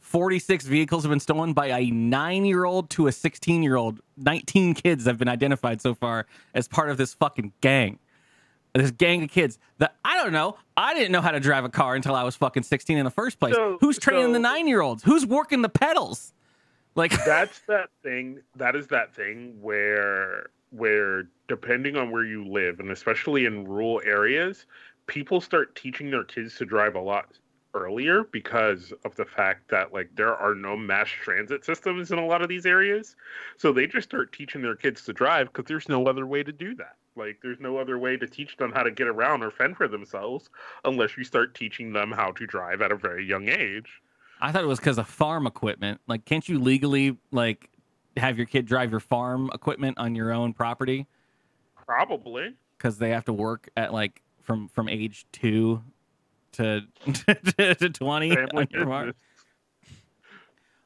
[0.00, 4.00] 46 vehicles have been stolen by a nine year old to a 16 year old.
[4.16, 7.98] 19 kids have been identified so far as part of this fucking gang.
[8.78, 10.56] This gang of kids that I don't know.
[10.76, 13.10] I didn't know how to drive a car until I was fucking 16 in the
[13.10, 13.54] first place.
[13.54, 15.02] So- Who's training the nine year olds?
[15.02, 16.32] Who's working the pedals?
[16.94, 22.78] Like, that's that thing that is that thing where where depending on where you live
[22.78, 24.66] and especially in rural areas
[25.06, 27.26] people start teaching their kids to drive a lot
[27.74, 32.26] earlier because of the fact that like there are no mass transit systems in a
[32.26, 33.16] lot of these areas
[33.56, 36.52] so they just start teaching their kids to drive because there's no other way to
[36.52, 39.50] do that like there's no other way to teach them how to get around or
[39.50, 40.48] fend for themselves
[40.84, 44.00] unless you start teaching them how to drive at a very young age
[44.40, 46.00] I thought it was because of farm equipment.
[46.06, 47.68] Like, can't you legally like
[48.16, 51.08] have your kid drive your farm equipment on your own property?
[51.88, 55.82] probably because they have to work at like from from age two
[56.52, 56.82] to
[57.56, 58.34] to twenty.
[58.34, 59.14] Family on your farm.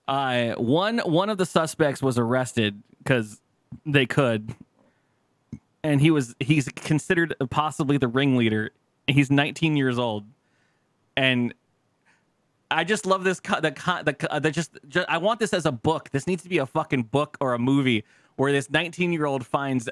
[0.09, 3.41] Uh, one one of the suspects was arrested because
[3.85, 4.55] they could,
[5.83, 8.71] and he was he's considered possibly the ringleader.
[9.07, 10.25] He's 19 years old,
[11.17, 11.55] and
[12.71, 13.41] I just love this.
[13.41, 16.11] Co- the co- the, co- the just, just I want this as a book.
[16.11, 18.05] This needs to be a fucking book or a movie
[18.37, 19.89] where this 19 year old finds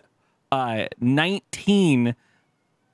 [0.52, 2.14] uh 19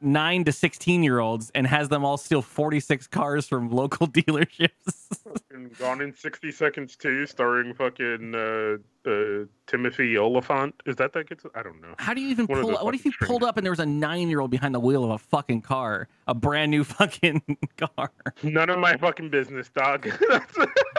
[0.00, 5.18] 9 to 16 year olds and has them all steal 46 cars from local dealerships.
[5.78, 8.76] Gone in 60 Seconds too, starring fucking uh,
[9.08, 10.74] uh, Timothy Olyphant.
[10.84, 11.44] Is that that gets?
[11.54, 11.94] I don't know.
[11.98, 12.72] How do you even One pull?
[12.84, 15.04] What if you pulled up and there was a nine year old behind the wheel
[15.04, 17.42] of a fucking car, a brand new fucking
[17.76, 18.10] car?
[18.42, 20.08] None of my fucking business, dog.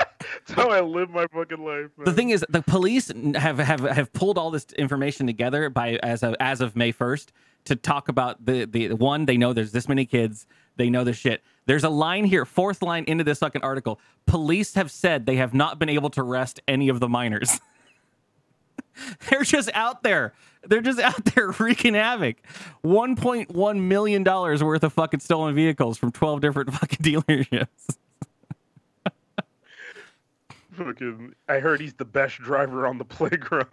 [0.50, 1.90] how I live my fucking life.
[1.98, 2.06] Man.
[2.06, 6.24] The thing is, the police have have have pulled all this information together by as
[6.24, 7.32] of as of May first
[7.66, 9.26] to talk about the the one.
[9.26, 10.46] They know there's this many kids.
[10.78, 11.44] They know the shit.
[11.66, 14.00] There's a line here, fourth line into this fucking article.
[14.26, 17.60] Police have said they have not been able to arrest any of the minors.
[19.30, 20.34] They're just out there.
[20.64, 22.38] They're just out there wreaking havoc.
[22.82, 27.98] One point one million dollars worth of fucking stolen vehicles from twelve different fucking dealerships.
[30.78, 33.66] Fucking, I heard he's the best driver on the playground.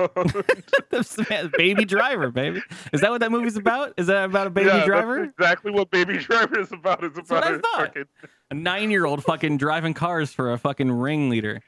[1.59, 2.62] Baby driver, baby.
[2.92, 3.94] Is that what that movie's about?
[3.96, 5.24] Is that about a baby Yeah, that's driver?
[5.24, 7.05] exactly what Baby Driver is about.
[7.05, 7.86] It's what about thought.
[7.88, 8.05] fucking.
[8.50, 11.61] A nine year old fucking driving cars for a fucking ringleader.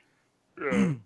[0.61, 0.93] Yeah.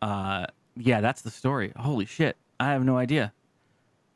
[0.00, 0.46] Uh,
[0.76, 1.72] yeah, that's the story.
[1.76, 2.36] Holy shit.
[2.58, 3.32] I have no idea.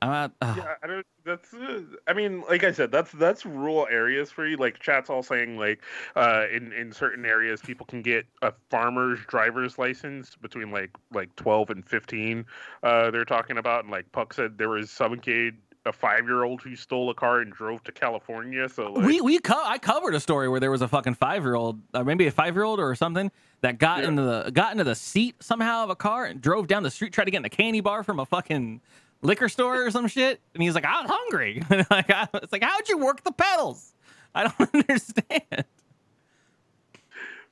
[0.03, 0.57] I'm ugh.
[0.59, 1.07] Yeah, I don't.
[1.25, 1.53] That's.
[1.55, 4.57] Uh, I mean, like I said, that's that's rural areas for you.
[4.57, 5.83] Like chat's all saying, like,
[6.15, 11.35] uh, in in certain areas, people can get a farmer's driver's license between like like
[11.37, 12.45] twelve and fifteen.
[12.83, 16.45] Uh, they're talking about, and like Puck said, there was some kid, a five year
[16.45, 18.69] old, who stole a car and drove to California.
[18.69, 21.43] So like, we we co- I covered a story where there was a fucking five
[21.43, 23.31] year old, uh, maybe a five year old or something,
[23.63, 24.09] that got Yeah.
[24.09, 27.13] into the got into the seat somehow of a car and drove down the street,
[27.13, 28.81] tried to get in a candy bar from a fucking
[29.27, 32.63] liquor store or some shit, and he's like, "I was hungry." like, I, it's like,
[32.63, 33.93] how'd you work the pedals?
[34.35, 35.65] I don't understand.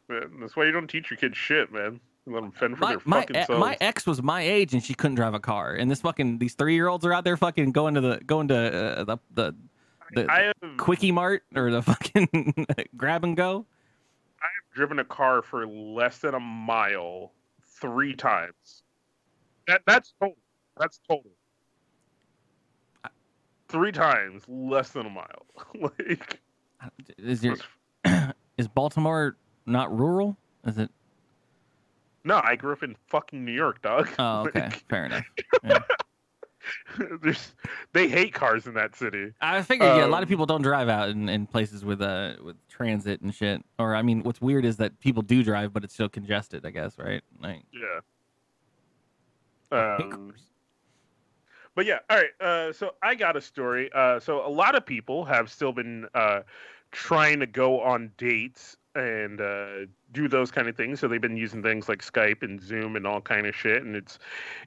[0.08, 2.00] man, that's why you don't teach your kids shit, man.
[2.26, 3.60] You let them fend for My their my, fucking selves.
[3.60, 6.54] my ex was my age and she couldn't drive a car, and this fucking these
[6.54, 9.54] three year olds are out there fucking going to the going to uh, the the
[10.12, 12.66] the, I have quickie mart or the fucking
[12.96, 13.66] grab and go.
[14.40, 17.32] I have driven a car for less than a mile
[17.80, 18.82] three times.
[19.66, 20.36] That that's total.
[20.78, 21.30] That's total.
[23.74, 25.46] Three times less than a mile.
[25.80, 26.38] like
[27.18, 27.44] Is
[28.56, 30.36] is Baltimore not rural?
[30.64, 30.92] Is it?
[32.22, 34.10] no, I grew up in fucking New York, dog.
[34.16, 35.24] Oh, okay, Like, fair enough.
[35.64, 35.78] Yeah.
[37.20, 37.52] there's,
[37.92, 39.32] they hate cars in that city.
[39.40, 42.00] I figured yeah, a lot of Um, people don't drive out in, in places with
[42.00, 43.60] uh with transit and shit.
[43.80, 46.64] Or I mean, what's weird is that people do drive, but it's still congested.
[46.64, 47.22] I guess, right?
[47.42, 47.98] Like, Yeah.
[49.96, 50.32] Um.
[51.74, 52.40] But yeah, all right.
[52.40, 53.90] Uh, so I got a story.
[53.92, 56.40] Uh, so a lot of people have still been uh,
[56.92, 61.00] trying to go on dates and uh, do those kind of things.
[61.00, 63.82] So they've been using things like Skype and Zoom and all kind of shit.
[63.82, 64.18] And it's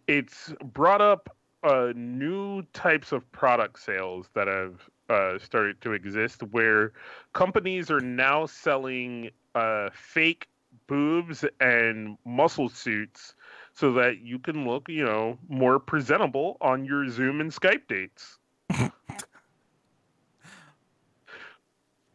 [0.07, 6.43] it's brought up uh, new types of product sales that have uh, started to exist,
[6.51, 6.91] where
[7.33, 10.47] companies are now selling uh, fake
[10.87, 13.35] boobs and muscle suits
[13.77, 18.39] so that you can look, you know, more presentable on your Zoom and Skype dates.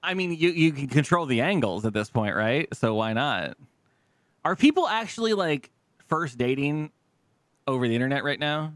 [0.02, 2.66] I mean, you you can control the angles at this point, right?
[2.74, 3.56] So why not?
[4.44, 5.70] Are people actually like
[6.08, 6.90] first dating
[7.68, 8.72] over the internet right now?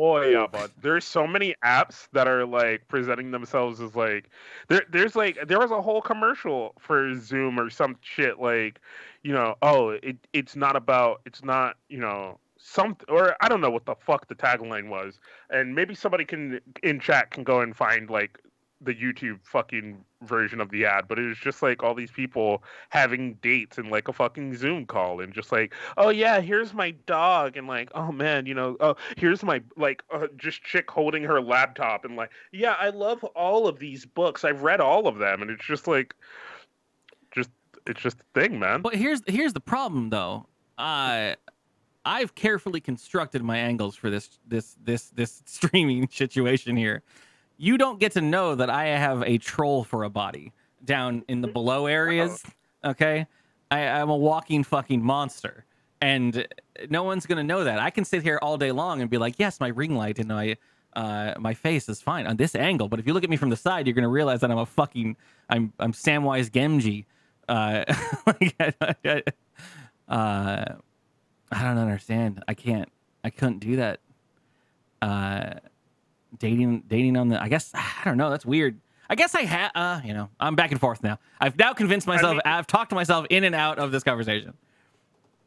[0.00, 4.30] Oh yeah, but there's so many apps that are like presenting themselves as like
[4.68, 8.80] there there's like there was a whole commercial for Zoom or some shit like,
[9.22, 13.60] you know, oh it it's not about it's not, you know, some or I don't
[13.60, 15.18] know what the fuck the tagline was.
[15.50, 18.38] And maybe somebody can in chat can go and find like
[18.80, 22.62] the YouTube fucking version of the ad, but it was just like all these people
[22.90, 26.92] having dates and like a fucking Zoom call and just like, oh yeah, here's my
[27.06, 31.22] dog, and like, oh man, you know, oh here's my like uh, just chick holding
[31.24, 35.18] her laptop and like, yeah, I love all of these books, I've read all of
[35.18, 36.14] them, and it's just like,
[37.32, 37.50] just
[37.86, 38.82] it's just a thing, man.
[38.82, 40.46] But here's here's the problem though.
[40.76, 41.34] Uh
[42.04, 47.02] I've carefully constructed my angles for this this this this streaming situation here.
[47.58, 50.52] You don't get to know that I have a troll for a body
[50.84, 52.42] down in the below areas.
[52.84, 53.26] Okay,
[53.70, 55.64] I, I'm a walking fucking monster,
[56.00, 56.46] and
[56.88, 57.80] no one's gonna know that.
[57.80, 60.28] I can sit here all day long and be like, "Yes, my ring light and
[60.28, 60.56] my
[60.94, 63.50] uh, my face is fine on this angle." But if you look at me from
[63.50, 65.16] the side, you're gonna realize that I'm a fucking
[65.50, 67.04] I'm I'm Samwise Gamgee.
[67.48, 67.84] Uh,
[68.26, 69.22] like, I, I-
[70.14, 70.74] uh,
[71.50, 72.42] I don't understand.
[72.46, 72.88] I can't.
[73.24, 74.00] I couldn't do that.
[75.02, 75.54] Uh,
[76.38, 77.42] dating, dating on the.
[77.42, 78.30] I guess I don't know.
[78.30, 78.78] That's weird.
[79.10, 79.70] I guess I have.
[79.74, 81.18] Uh, you know, I'm back and forth now.
[81.40, 82.32] I've now convinced myself.
[82.34, 84.52] mean- I've talked to myself in and out of this conversation.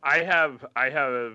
[0.04, 1.34] I have I have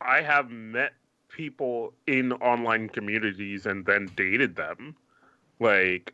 [0.00, 0.92] I have met
[1.28, 4.96] people in online communities and then dated them.
[5.60, 6.10] Like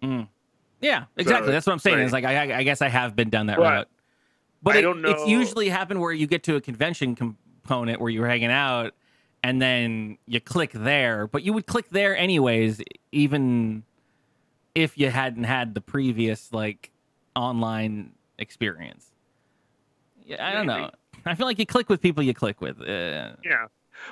[0.83, 1.49] Yeah, exactly.
[1.49, 1.97] So, That's what I'm saying.
[1.97, 2.05] right.
[2.05, 3.77] It's like I, I guess I have been down that Right.
[3.79, 3.89] route.
[4.63, 8.27] But I it- it's usually happened where you get to a convention component where you're
[8.27, 8.93] hanging out,
[9.43, 11.27] and then you click there.
[11.27, 12.81] But you would click there anyways,
[13.13, 13.85] even
[14.75, 16.91] if you hadn't had the previous like
[17.35, 19.13] online experience.
[20.25, 20.91] Yeah, I don't know.
[21.25, 22.81] I feel like you click with people you click with.
[22.81, 23.67] Uh, Yeah.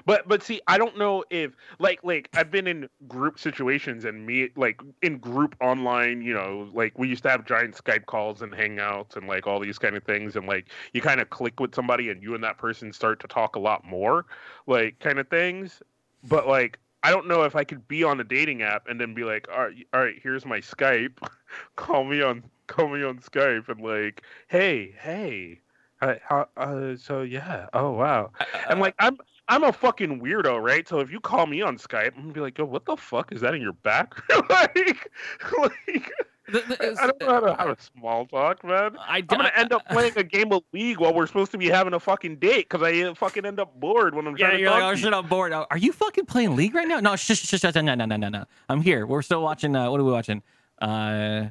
[0.07, 4.26] But but see, I don't know if like like I've been in group situations and
[4.26, 8.43] me like in group online, you know, like we used to have giant Skype calls
[8.43, 11.61] and hangouts and like all these kind of things and like you kind of click
[11.61, 14.26] with somebody and you and that person start to talk a lot more,
[14.66, 15.82] like kind of things.
[16.24, 19.12] But like I don't know if I could be on a dating app and then
[19.12, 21.18] be like, all right, all right, here's my Skype.
[21.76, 25.61] call me on call me on Skype and like, hey, hey.
[26.01, 27.66] Uh, how, uh, so yeah.
[27.72, 28.30] Oh wow.
[28.68, 29.18] And like I'm
[29.49, 30.86] I'm a fucking weirdo, right?
[30.88, 33.30] So if you call me on Skype, I'm gonna be like, yo, what the fuck
[33.32, 34.45] is that in your background?
[34.51, 35.11] like,
[35.59, 36.12] like
[36.49, 38.97] the- the- I don't know how to have a small talk, man.
[38.99, 41.68] I I'm gonna end up playing a game of League while we're supposed to be
[41.68, 44.57] having a fucking date because I uh, fucking end up bored when I'm Yeah, trying
[44.57, 45.53] to you're like, oh shit, I'm bored.
[45.53, 47.01] Are you fucking playing League right now?
[47.01, 48.45] No, shush, shush, shush, no, no, no, no, no.
[48.68, 49.07] I'm here.
[49.07, 49.76] We're still watching.
[49.76, 50.42] Uh, what are we watching?
[50.80, 51.47] Uh,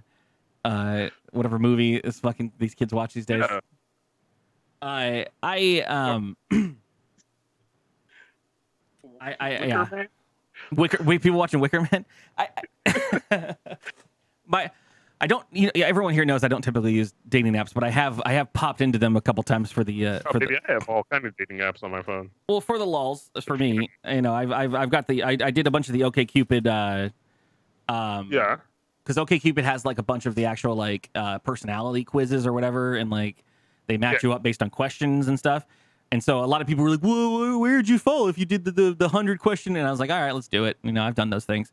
[0.66, 3.44] uh, whatever movie is fucking these kids watch these days.
[3.48, 3.60] Yeah.
[4.82, 6.38] I, I, um,
[9.24, 9.88] I, I, Wicker yeah.
[9.92, 10.08] Man?
[10.74, 12.06] Wicker, wait, people watching Wicker Man.
[12.38, 12.48] I,
[13.32, 13.56] I
[14.48, 14.70] my,
[15.22, 15.46] I don't.
[15.52, 18.34] You know, everyone here knows I don't typically use dating apps, but I have, I
[18.34, 20.72] have popped into them a couple times for the, uh, Oh, for the, baby, I
[20.74, 22.30] have all kind of dating apps on my phone.
[22.50, 25.52] well, for the lulls, for me, you know, I've I've, I've got the I, I
[25.52, 27.10] did a bunch of the OK Cupid, uh,
[27.90, 28.58] um, Yeah.
[29.04, 32.54] because OK Cupid has like a bunch of the actual like uh, personality quizzes or
[32.54, 33.44] whatever, and like
[33.88, 34.30] they match Yeah.
[34.30, 35.66] you up based on questions and stuff.
[36.12, 38.46] And so a lot of people were like, "Whoa, whoa, where'd you fall if you
[38.46, 40.78] did the the, the hundred question?" And I was like, "All right, let's do it."
[40.84, 41.72] You know, I've done those things,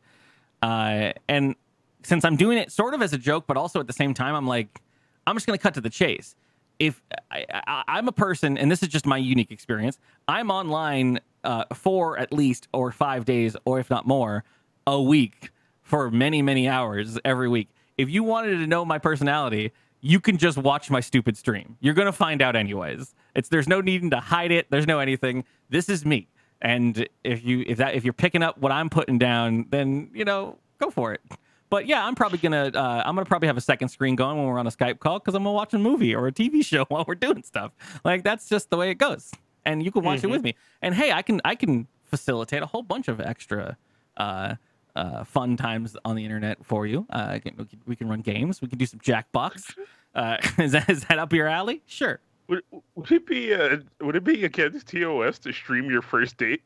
[0.61, 1.55] uh, and
[2.03, 4.35] since I'm doing it sort of as a joke, but also at the same time,
[4.35, 4.81] I'm like,
[5.27, 6.35] I'm just gonna cut to the chase.
[6.79, 7.45] If I,
[7.87, 12.33] I'm a person, and this is just my unique experience, I'm online uh, for at
[12.33, 14.43] least or five days, or if not more,
[14.87, 15.51] a week
[15.83, 17.69] for many, many hours every week.
[17.97, 19.71] If you wanted to know my personality,
[20.01, 21.77] you can just watch my stupid stream.
[21.81, 23.13] You're gonna find out anyways.
[23.35, 24.67] It's there's no needing to hide it.
[24.69, 25.43] There's no anything.
[25.69, 26.27] This is me.
[26.61, 30.25] And if you if that if you're picking up what I'm putting down, then you
[30.25, 31.21] know go for it.
[31.69, 34.45] But yeah, I'm probably gonna uh, I'm gonna probably have a second screen going when
[34.45, 36.85] we're on a Skype call because I'm gonna watch a movie or a TV show
[36.89, 37.71] while we're doing stuff.
[38.03, 39.31] Like that's just the way it goes.
[39.65, 40.55] And you can watch it with me.
[40.81, 43.77] And hey, I can I can facilitate a whole bunch of extra
[44.17, 44.55] uh,
[44.95, 47.05] uh, fun times on the internet for you.
[47.09, 48.61] Uh, we, can, we can run games.
[48.61, 49.75] We can do some Jackbox.
[50.13, 51.81] Uh, is that is that up your alley?
[51.85, 52.19] Sure.
[52.51, 52.63] Would,
[52.95, 56.61] would it be uh, would it be against TOS to stream your first date?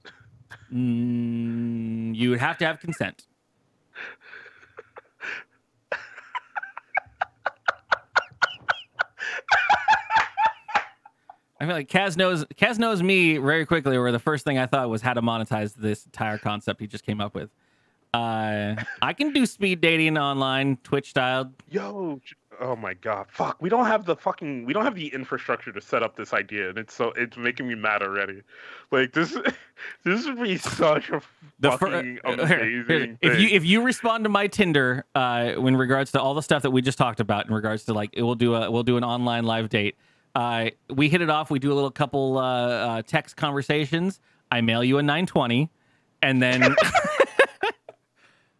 [0.74, 3.28] Mm, you would have to have consent.
[11.60, 14.00] I feel like Kaz knows Kaz knows me very quickly.
[14.00, 17.06] Where the first thing I thought was how to monetize this entire concept he just
[17.06, 17.52] came up with.
[18.12, 21.54] Uh, I can do speed dating online, Twitch styled.
[21.70, 22.22] Yo,
[22.60, 23.62] oh my god, fuck!
[23.62, 26.70] We don't have the fucking we don't have the infrastructure to set up this idea,
[26.70, 28.42] and it's so it's making me mad already.
[28.92, 29.36] Like this,
[30.04, 31.22] This would be such a
[31.60, 33.18] The fir- fucking here- here, amazing.
[33.22, 36.62] if you if you respond to my Tinder uh, in regards to all the stuff
[36.64, 39.04] that we just talked about in regards to like we'll do a we'll do an
[39.04, 39.96] online live date.
[40.36, 41.50] Uh, we hit it off.
[41.50, 44.20] We do a little couple uh, uh, text conversations.
[44.52, 45.70] I mail you a 920,
[46.22, 46.76] and then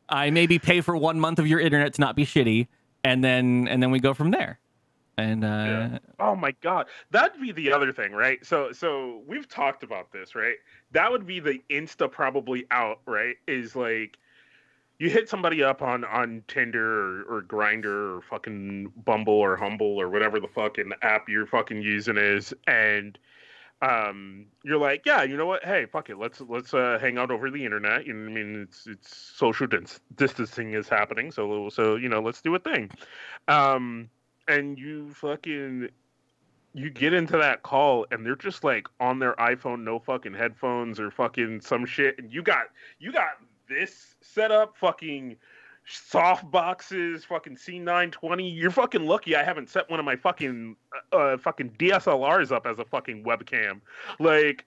[0.10, 2.68] I maybe pay for one month of your internet to not be shitty,
[3.06, 4.60] and then and then we go from there.
[5.18, 6.00] And uh, Yeah.
[6.20, 8.46] Oh my god, that'd be the other thing, right?
[8.46, 10.56] So, so we've talked about this, right?
[10.92, 13.38] That would be the insta probably out, right?
[13.48, 14.18] Is like
[15.00, 20.02] you hit somebody up on on Tinder or, or Grindr or fucking Bumble or Humble
[20.02, 23.18] or whatever the fucking app you're fucking using is, and
[23.82, 25.64] um, you're like, yeah, you know what?
[25.64, 28.06] Hey, fuck it, let's let's uh, hang out over the internet.
[28.06, 32.22] You know, I mean, it's it's social dis- distancing is happening, so so you know,
[32.22, 32.90] let's do a thing.
[33.48, 34.10] Um,
[34.48, 35.90] and you fucking
[36.74, 41.00] you get into that call and they're just like on their iPhone, no fucking headphones
[41.00, 42.68] or fucking some shit, and you got
[43.00, 45.38] you got this set up, fucking
[45.88, 48.56] soft boxes, fucking C920.
[48.56, 50.76] You're fucking lucky I haven't set one of my fucking
[51.12, 53.82] uh, uh fucking DSLRs up as a fucking webcam.
[54.20, 54.66] Like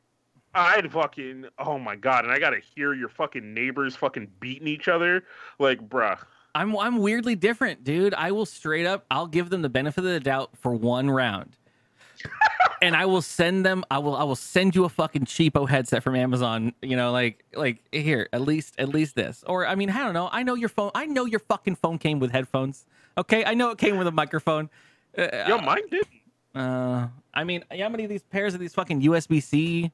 [0.55, 4.89] I'd fucking oh my god, and I gotta hear your fucking neighbors fucking beating each
[4.89, 5.25] other.
[5.59, 6.19] Like, bruh.
[6.55, 8.15] I'm I'm weirdly different, dude.
[8.15, 11.57] I will straight up I'll give them the benefit of the doubt for one round.
[12.83, 16.03] and I will send them I will I will send you a fucking cheapo headset
[16.03, 19.45] from Amazon, you know, like like here, at least at least this.
[19.47, 20.29] Or I mean, I don't know.
[20.33, 22.87] I know your phone I know your fucking phone came with headphones.
[23.17, 23.45] Okay?
[23.45, 24.71] I know it came with a microphone.
[25.17, 26.09] Uh, Yo, mine didn't.
[26.55, 29.91] uh, I mean, how many of these pairs of these fucking USB-C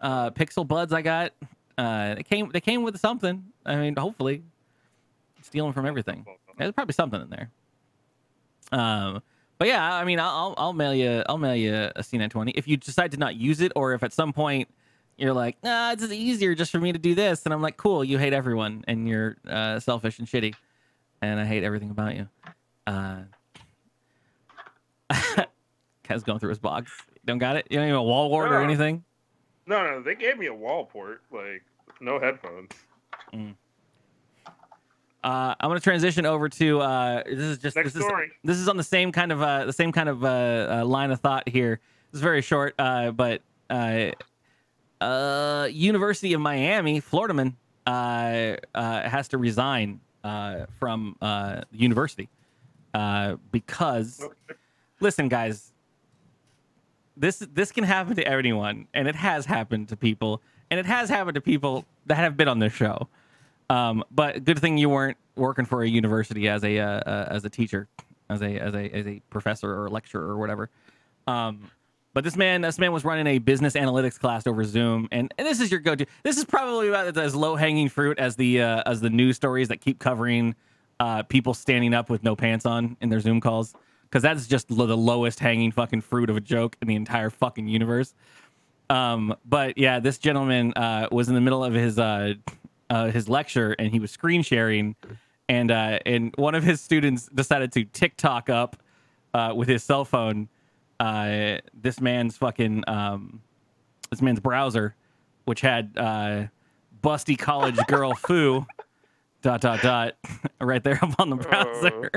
[0.00, 1.32] uh, Pixel Buds I got?
[1.78, 3.44] Uh, they came they came with something.
[3.66, 4.42] I mean, hopefully,
[5.42, 6.26] stealing from everything.
[6.58, 7.50] There's probably something in there.
[8.72, 9.22] Um,
[9.58, 12.76] but yeah, I mean, I'll I'll- mail you I'll mail you a C920 if you
[12.76, 14.68] decide to not use it, or if at some point
[15.16, 18.02] you're like, nah, it's easier just for me to do this, and I'm like, cool,
[18.04, 20.54] you hate everyone, and you're uh, selfish and shitty,
[21.22, 22.28] and I hate everything about you.
[22.86, 23.18] Uh,
[26.02, 26.90] Kev's going through his box.
[27.14, 27.66] You don't got it?
[27.70, 28.64] You don't even have a wall wart or No.
[28.64, 29.04] anything?
[29.66, 31.62] No, no, they gave me a wall port, like
[32.00, 32.70] no headphones.
[35.24, 38.30] Uh, I'm gonna transition over to uh, this is just Next this is story.
[38.44, 40.28] this is on the same kind of uh, the same kind of uh,
[40.82, 41.80] uh, line of thought here.
[42.12, 44.10] It's very short, uh, but uh,
[45.00, 47.56] uh, University of Miami, Florida man,
[47.86, 52.28] uh, uh, has to resign uh, from uh, the university
[52.92, 54.22] uh, because
[55.00, 55.72] listen, guys,
[57.16, 61.08] this this can happen to anyone, and it has happened to people, and it has
[61.08, 63.08] happened to people that have been on this show.
[63.70, 67.44] Um, but good thing you weren't working for a university as a uh, uh, as
[67.44, 67.88] a teacher,
[68.28, 70.70] as a as a as a professor or a lecturer or whatever.
[71.26, 71.70] Um,
[72.12, 75.46] but this man, this man was running a business analytics class over Zoom, and, and
[75.48, 76.06] this is your go-to.
[76.22, 79.80] This is probably about as low-hanging fruit as the uh, as the news stories that
[79.80, 80.54] keep covering
[81.00, 84.70] uh, people standing up with no pants on in their Zoom calls, because that's just
[84.70, 88.14] lo- the lowest hanging fucking fruit of a joke in the entire fucking universe.
[88.90, 91.98] Um, but yeah, this gentleman uh, was in the middle of his
[92.90, 94.96] uh, his lecture and he was screen sharing,
[95.48, 98.76] and uh, and one of his students decided to TikTok up
[99.32, 100.48] uh, with his cell phone
[101.00, 103.40] uh, this man's fucking um,
[104.10, 104.94] this man's browser,
[105.44, 106.44] which had uh,
[107.02, 108.66] busty college girl foo
[109.42, 110.16] dot dot dot
[110.60, 112.10] right there up on the browser.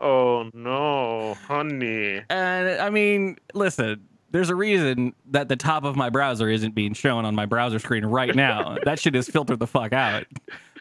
[0.00, 2.22] Oh no, honey.
[2.28, 6.94] And I mean, listen, there's a reason that the top of my browser isn't being
[6.94, 8.76] shown on my browser screen right now.
[8.84, 10.24] that shit is filtered the fuck out.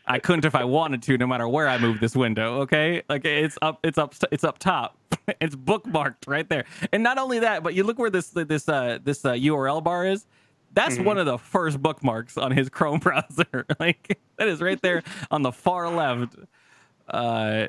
[0.06, 2.62] I couldn't if I wanted to, no matter where I move this window.
[2.62, 4.98] Okay, like it's up, it's up, it's up top.
[5.40, 6.66] it's bookmarked right there.
[6.92, 10.06] And not only that, but you look where this this uh this uh, URL bar
[10.06, 10.26] is.
[10.72, 13.66] That's one of the first bookmarks on his Chrome browser.
[13.80, 16.36] like that is right there on the far left.
[17.08, 17.68] Uh,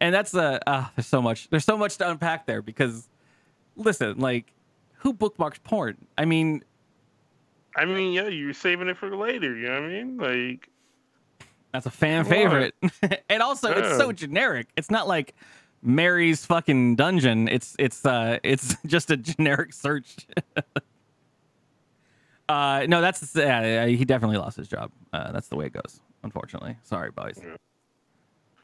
[0.00, 3.08] and that's uh, uh there's so much there's so much to unpack there because
[3.76, 4.52] listen like
[5.00, 5.96] who bookmarks porn?
[6.16, 6.62] I mean
[7.76, 9.56] I mean, yeah, you're saving it for later.
[9.56, 10.16] You know what I mean?
[10.16, 10.68] Like,
[11.72, 12.74] that's a fan favorite.
[13.28, 14.68] And also it's so generic.
[14.76, 15.34] It's not like
[15.82, 17.48] mary's fucking dungeon.
[17.48, 20.26] It's it's uh it's just a generic search.
[22.48, 24.90] Uh no that's yeah, he definitely lost his job.
[25.12, 26.76] Uh that's the way it goes unfortunately.
[26.82, 27.38] Sorry boys.
[27.40, 27.54] Yeah.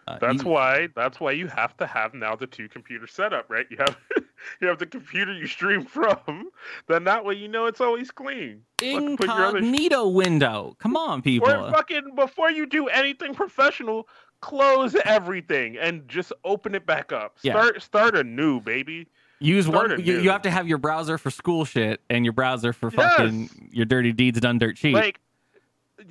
[0.09, 0.89] Uh, that's you- why.
[0.95, 3.67] That's why you have to have now the two computer setup, right?
[3.71, 3.97] You have
[4.61, 6.51] you have the computer you stream from.
[6.89, 8.63] Then that way you know it's always clean.
[8.81, 12.89] Fucking put your other sh- incognito window come on people Or fucking before you do
[12.89, 14.09] anything professional,
[14.41, 17.37] close everything and just open it back up.
[17.43, 17.53] Yeah.
[17.53, 19.09] Start start anew, baby.
[19.39, 20.01] Use Start one.
[20.03, 23.17] You, you have to have your browser for school shit and your browser for Yes.
[23.17, 24.95] fucking your dirty deeds done dirt cheap.
[24.95, 25.21] Like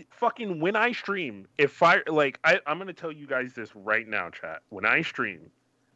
[0.10, 4.08] fucking when I stream, if fire like I, I'm gonna tell you guys this right
[4.08, 4.62] now, chat.
[4.70, 5.50] When I stream,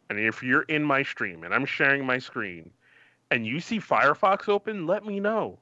[0.10, 2.72] and if you're in my stream and I'm sharing my screen,
[3.32, 5.60] and you see Firefox open, let me know.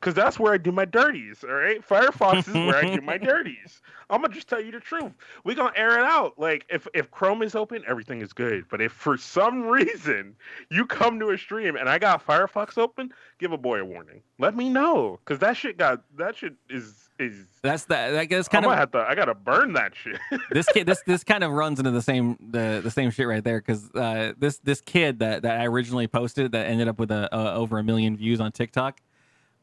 [0.00, 1.80] Cause that's where I do my dirties, all right?
[1.80, 3.80] Firefox is where I do my dirties.
[4.10, 5.12] I'm gonna just tell you the truth.
[5.44, 6.38] We're gonna air it out.
[6.38, 8.66] Like if if Chrome is open, everything is good.
[8.68, 10.36] But if for some reason
[10.70, 14.20] you come to a stream and I got Firefox open, give a boy a warning.
[14.38, 17.46] Let me know, cause that shit got that shit is is.
[17.62, 18.98] That's that, that's I'm kind of have to.
[18.98, 20.18] I gotta burn that shit.
[20.50, 23.42] this kid this this kind of runs into the same the the same shit right
[23.42, 27.10] there because uh, this this kid that that I originally posted that ended up with
[27.10, 29.00] a, a over a million views on TikTok.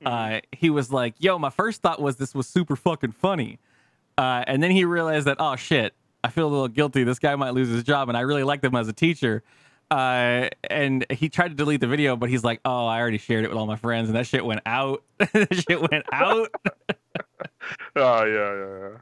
[0.03, 0.37] Mm-hmm.
[0.37, 3.59] Uh, he was like, "Yo, my first thought was this was super fucking funny,"
[4.17, 5.93] uh, and then he realized that oh shit,
[6.23, 7.03] I feel a little guilty.
[7.03, 9.43] This guy might lose his job, and I really liked him as a teacher.
[9.91, 13.43] Uh, and he tried to delete the video, but he's like, "Oh, I already shared
[13.43, 15.03] it with all my friends, and that shit went out.
[15.17, 16.49] that shit went out."
[17.95, 18.97] Oh yeah, yeah, yeah.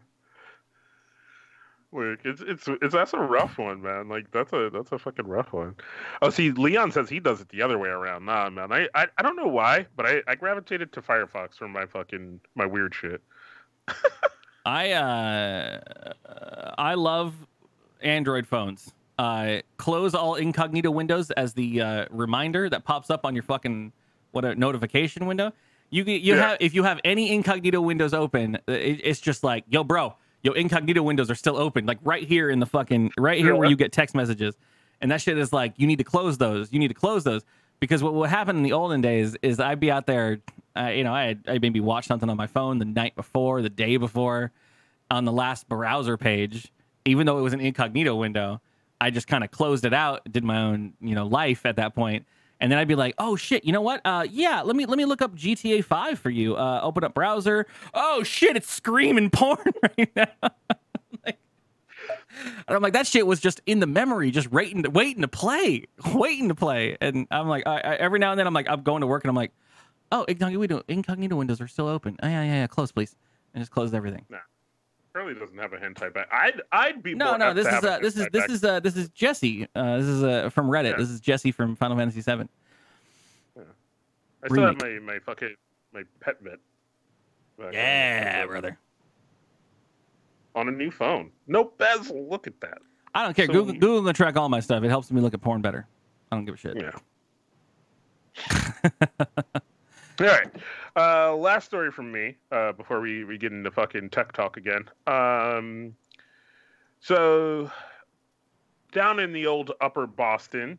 [1.92, 4.10] Like it's it's it's that's a rough one, man.
[4.10, 5.76] Like that's a that's a fucking rough one.
[6.22, 8.26] Oh, see, Leon says he does it the other way around.
[8.26, 8.72] Nah, man.
[8.72, 12.40] I I, I don't know why, but I, I gravitated to Firefox for my fucking
[12.56, 13.22] my weird shit.
[14.66, 15.80] I uh,
[16.78, 17.34] I love
[18.02, 18.94] Android phones.
[19.18, 23.92] Uh, close all incognito windows as the uh, reminder that pops up on your fucking
[24.32, 25.52] what a notification window.
[25.90, 26.50] You you Yeah.
[26.50, 30.16] have if you have any incognito windows open, uh, it, it's just like yo, bro,
[30.44, 33.60] your incognito windows are still open, like right here in the fucking right here Yeah.
[33.60, 34.56] where you get text messages,
[35.02, 36.72] and that shit is like you need to close those.
[36.72, 37.44] You need to close those
[37.80, 40.40] because what would happen in the olden days is I'd be out there,
[40.78, 43.70] uh, you know, I I maybe watch something on my phone the night before, the
[43.70, 44.52] day before,
[45.10, 46.72] on the last browser page,
[47.06, 48.62] even though it was an incognito window,
[49.02, 51.96] I just kind of closed it out, did my own, you know, life at that
[51.96, 52.26] point.
[52.62, 54.02] And then I'd be like, "Oh shit, you know what?
[54.04, 56.56] Uh, yeah, let me let me look up GTA Five for you.
[56.56, 57.66] Uh, open up browser.
[57.94, 59.64] Oh shit, it's screaming porn
[59.98, 60.28] right now.
[61.26, 61.38] like,
[62.68, 65.28] and I'm like, that shit was just in the memory, just waiting to waiting to
[65.28, 66.98] play, waiting to play.
[67.00, 69.24] And I'm like, I, I, every now and then, I'm like, I'm going to work,
[69.24, 69.52] and I'm like,
[70.12, 72.18] oh, incognito incognito windows are still open.
[72.22, 73.16] Oh, yeah, yeah, yeah, close, please,
[73.54, 74.26] and just closed everything.
[75.20, 76.30] Charlie doesn't have a hentai back.
[76.32, 78.50] I'd I'd be No, no, this is a this is this back.
[78.50, 79.68] is uh, this is Jessie.
[79.76, 80.92] Uh, this is uh, from Reddit.
[80.92, 80.98] Yeah.
[80.98, 82.48] This is Jessie from Final Fantasy VII.
[84.42, 85.56] I still have my my fucking
[85.94, 86.60] my pet bit.
[87.58, 88.78] back Yeah, brother.
[90.56, 92.30] On a new phone, no bezel.
[92.30, 92.78] Look at that.
[93.14, 93.48] I don't care.
[93.48, 94.84] So- Google Google can track all my stuff.
[94.84, 95.86] It helps me look at porn better.
[96.32, 96.78] I don't give a shit.
[96.82, 96.92] Yeah.
[100.20, 100.52] All right.
[100.98, 104.90] Uh, last story from me uh, before we, we get into fucking tech talk again.
[105.08, 105.96] Um,
[107.00, 107.72] so,
[108.92, 110.78] down in the old upper Boston,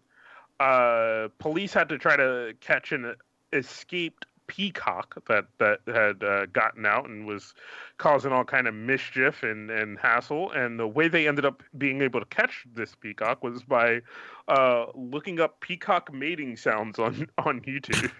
[0.59, 3.14] uh, police had to try to catch an
[3.55, 7.55] escaped peacock that, that had uh, gotten out and was
[7.97, 10.51] causing all kind of mischief and, and hassle.
[10.51, 14.01] And the way they ended up being able to catch this peacock was by
[14.49, 18.11] uh, looking up peacock mating sounds on, on YouTube.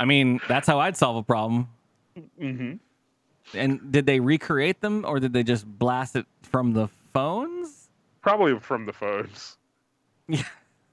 [0.00, 1.68] I mean, that's how I'd solve a problem.
[2.38, 2.74] hmm
[3.54, 7.88] And did they recreate them, or did they just blast it from the phones?
[8.22, 9.56] Probably from the phones.
[10.28, 10.42] Yeah.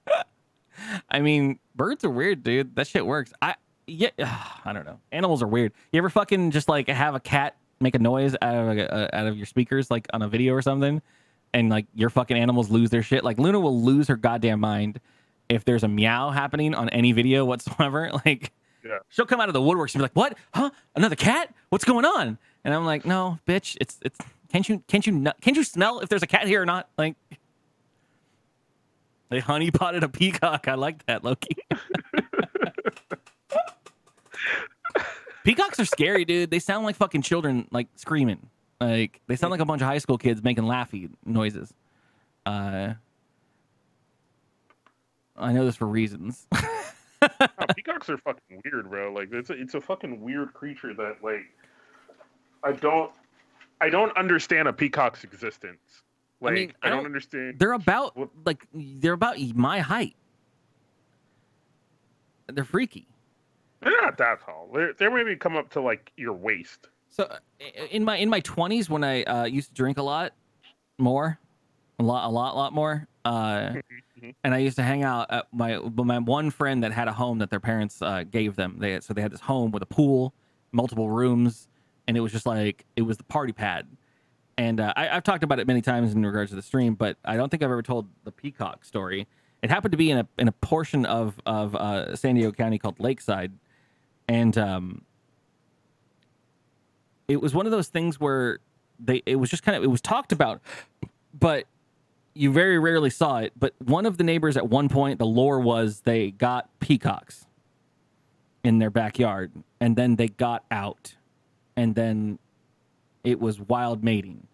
[1.10, 2.76] I mean, birds are weird, dude.
[2.76, 3.34] That shit works.
[3.42, 3.56] I
[3.88, 4.10] yeah,
[4.66, 5.00] I don't know.
[5.12, 5.74] Animals are weird.
[5.92, 9.28] You ever fucking just like have a cat make a noise out of uh, out
[9.28, 11.02] of your speakers, like on a video or something,
[11.54, 13.24] and like your fucking animals lose their shit?
[13.24, 15.00] Like Luna will lose her goddamn mind
[15.50, 18.12] if there's a meow happening on any video whatsoever.
[18.26, 18.52] Like,
[18.86, 19.00] Yeah.
[19.10, 20.38] she'll come out of the woodwork and be like, "What?
[20.54, 20.70] Huh?
[20.96, 21.54] Another cat?
[21.70, 23.76] What's going on?" And I'm like, "No, bitch.
[23.82, 24.20] It's it's.
[24.52, 26.88] Can't you can't you can't you smell if there's a cat here or not?
[26.98, 27.16] Like."
[29.30, 30.68] They honey potted a peacock.
[30.68, 31.58] I like that, Loki.
[35.44, 36.52] Peacocks are scary, dude.
[36.52, 38.50] They sound like fucking children, like screaming.
[38.80, 41.74] Like they sound like a bunch of high school kids making laughy noises.
[42.46, 42.94] Uh,
[45.38, 46.48] I know this for reasons.
[47.40, 49.12] No, peacocks are fucking weird, bro.
[49.14, 51.44] Like it's a, it's a fucking weird creature that like
[52.64, 53.12] I don't
[53.82, 55.80] I don't understand a peacock's existence.
[56.42, 57.60] Like I, mean, I don't, don't- understand.
[57.60, 60.16] they're about What- like they're about my height.
[62.48, 63.08] They're freaky.
[63.82, 64.70] They're not that tall.
[64.74, 66.88] They're they're maybe come up to like your waist.
[67.10, 67.34] So
[67.92, 70.34] in my in my twenties, when I uh, used to drink a lot
[70.98, 71.40] more,
[72.00, 73.74] a lot, a lot, lot more, uh,
[74.44, 77.40] and I used to hang out at my my one friend that had a home
[77.40, 78.78] that their parents uh, gave them.
[78.80, 80.34] They so they had this home with a pool,
[80.72, 81.68] multiple rooms,
[82.08, 83.88] and it was just like it was the party pad.
[84.58, 87.18] And uh, I, I've talked about it many times in regards to the stream, but
[87.26, 89.28] I don't think I've ever told the peacock story.
[89.62, 92.78] It happened to be in a in a portion of of uh, San Diego County
[92.78, 93.52] called Lakeside,
[94.28, 95.02] and um,
[97.28, 98.60] it was one of those things where
[99.00, 100.62] they it was just kind of it was talked about,
[101.38, 101.66] but
[102.36, 103.54] you very rarely saw it.
[103.58, 107.46] But one of the neighbors at one point, the lore was they got peacocks
[108.64, 111.16] in their backyard, and then they got out,
[111.76, 112.38] and then
[113.24, 114.48] it was wild mating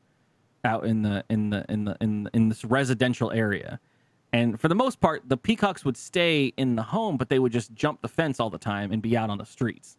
[0.64, 3.80] out in the in the in the in in this residential area.
[4.34, 7.52] And for the most part, the peacocks would stay in the home, but they would
[7.52, 9.98] just jump the fence all the time and be out on the streets.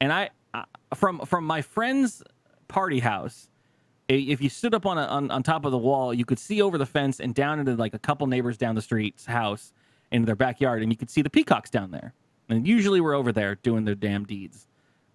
[0.00, 0.64] And I, I
[0.94, 2.22] from from my friend's
[2.68, 3.48] party house,
[4.18, 6.60] if you stood up on, a, on on top of the wall, you could see
[6.62, 9.72] over the fence and down into like a couple neighbors down the street's house
[10.10, 12.12] into their backyard, and you could see the peacocks down there.
[12.48, 14.66] And usually we're over there doing their damn deeds.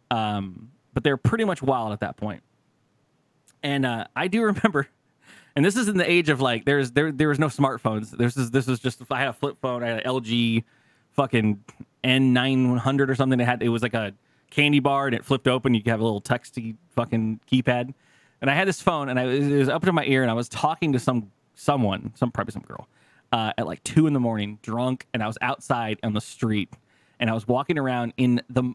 [0.10, 2.42] Um, but they're pretty much wild at that point.
[3.62, 4.88] And uh, I do remember,
[5.56, 8.12] and this is in the age of like there's there there was no smartphones.
[8.12, 9.84] This is this was just I had a flip phone.
[9.84, 10.64] I had an LG
[11.14, 11.64] fucking
[12.04, 13.40] N900 or something.
[13.40, 14.14] It had it was like a
[14.50, 15.74] candy bar and it flipped open.
[15.74, 17.94] You could have a little texty fucking keypad.
[18.42, 20.36] And I had this phone and I it was up to my ear and I
[20.36, 22.88] was talking to some someone, some probably some girl,
[23.32, 26.70] uh, at like two in the morning, drunk, and I was outside on the street
[27.20, 28.74] and I was walking around in the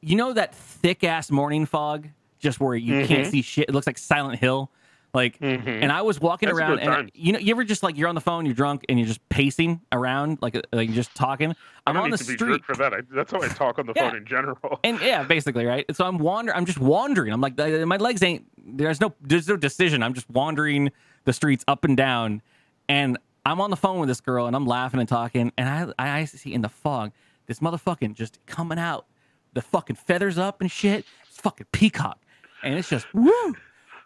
[0.00, 3.68] you know that thick ass morning fog, just where you can't see shit.
[3.68, 4.70] It looks like Silent Hill.
[5.14, 8.08] Like, and I was walking That's around, and you know, you ever just like you're
[8.08, 11.14] on the phone, you're drunk, and you're just pacing around, like, uh, like you're just
[11.14, 11.54] talking.
[11.86, 12.94] I'm on the street, for that.
[12.94, 14.08] I, that's how I talk on the Yeah.
[14.08, 14.80] phone in general.
[14.84, 15.84] and yeah, basically, right.
[15.94, 16.56] So I'm wandering.
[16.56, 17.30] I'm just wandering.
[17.30, 18.46] I'm like, uh, my legs ain't.
[18.56, 19.12] There's no.
[19.20, 20.02] There's no decision.
[20.02, 20.90] I'm just wandering
[21.24, 22.40] the streets up and down,
[22.88, 26.20] and I'm on the phone with this girl, and I'm laughing and talking, and I
[26.20, 27.12] I see in the fog
[27.46, 29.04] this motherfucking just coming out,
[29.52, 31.04] the fucking feathers up and shit.
[31.28, 32.18] It's fucking peacock,
[32.62, 33.54] and it's just woo,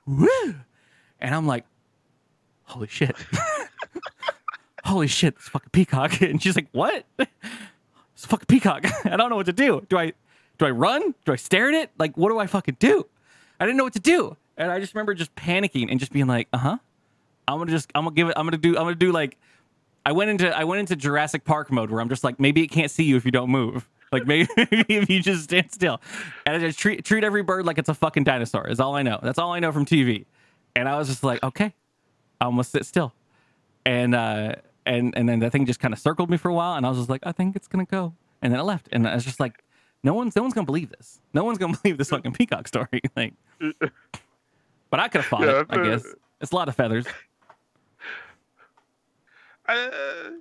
[0.06, 0.54] woo,
[1.20, 1.64] and I'm like,
[2.64, 3.14] holy shit.
[4.86, 6.20] Holy shit, this fucking peacock.
[6.22, 7.04] And she's like, What?
[7.18, 8.84] It's a fucking peacock.
[9.04, 9.84] I don't know what to do.
[9.88, 10.12] Do I
[10.58, 11.12] do I run?
[11.24, 11.90] Do I stare at it?
[11.98, 13.04] Like, what do I fucking do?
[13.58, 14.36] I didn't know what to do.
[14.56, 16.78] And I just remember just panicking and just being like, uh huh.
[17.48, 19.36] I'm gonna just I'm gonna give it I'm gonna do I'm gonna do like
[20.06, 22.68] I went into I went into Jurassic Park mode where I'm just like maybe it
[22.68, 23.88] can't see you if you don't move.
[24.12, 26.00] Like maybe if you just stand still.
[26.46, 29.02] And I just treat treat every bird like it's a fucking dinosaur is all I
[29.02, 29.18] know.
[29.20, 30.26] That's all I know from TV.
[30.76, 31.74] And I was just like, okay,
[32.40, 33.14] I'm gonna sit still.
[33.84, 36.74] And uh and and then the thing just kind of circled me for a while
[36.74, 38.14] and I was just like, I think it's gonna go.
[38.42, 38.88] And then it left.
[38.92, 39.64] And I was just like,
[40.02, 41.20] no one's no one's gonna believe this.
[41.32, 43.00] No one's gonna believe this fucking peacock story.
[43.16, 43.32] like
[44.90, 46.04] But I could have fought Yeah, it, I guess.
[46.42, 47.06] It's a lot of feathers.
[49.68, 49.88] Uh,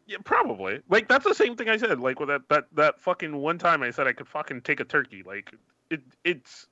[0.05, 0.81] yeah, probably.
[0.89, 1.99] Like that's the same thing I said.
[1.99, 4.83] Like with that that that fucking one time I said I could fucking take a
[4.83, 5.23] turkey.
[5.25, 5.53] Like
[5.89, 6.67] it it's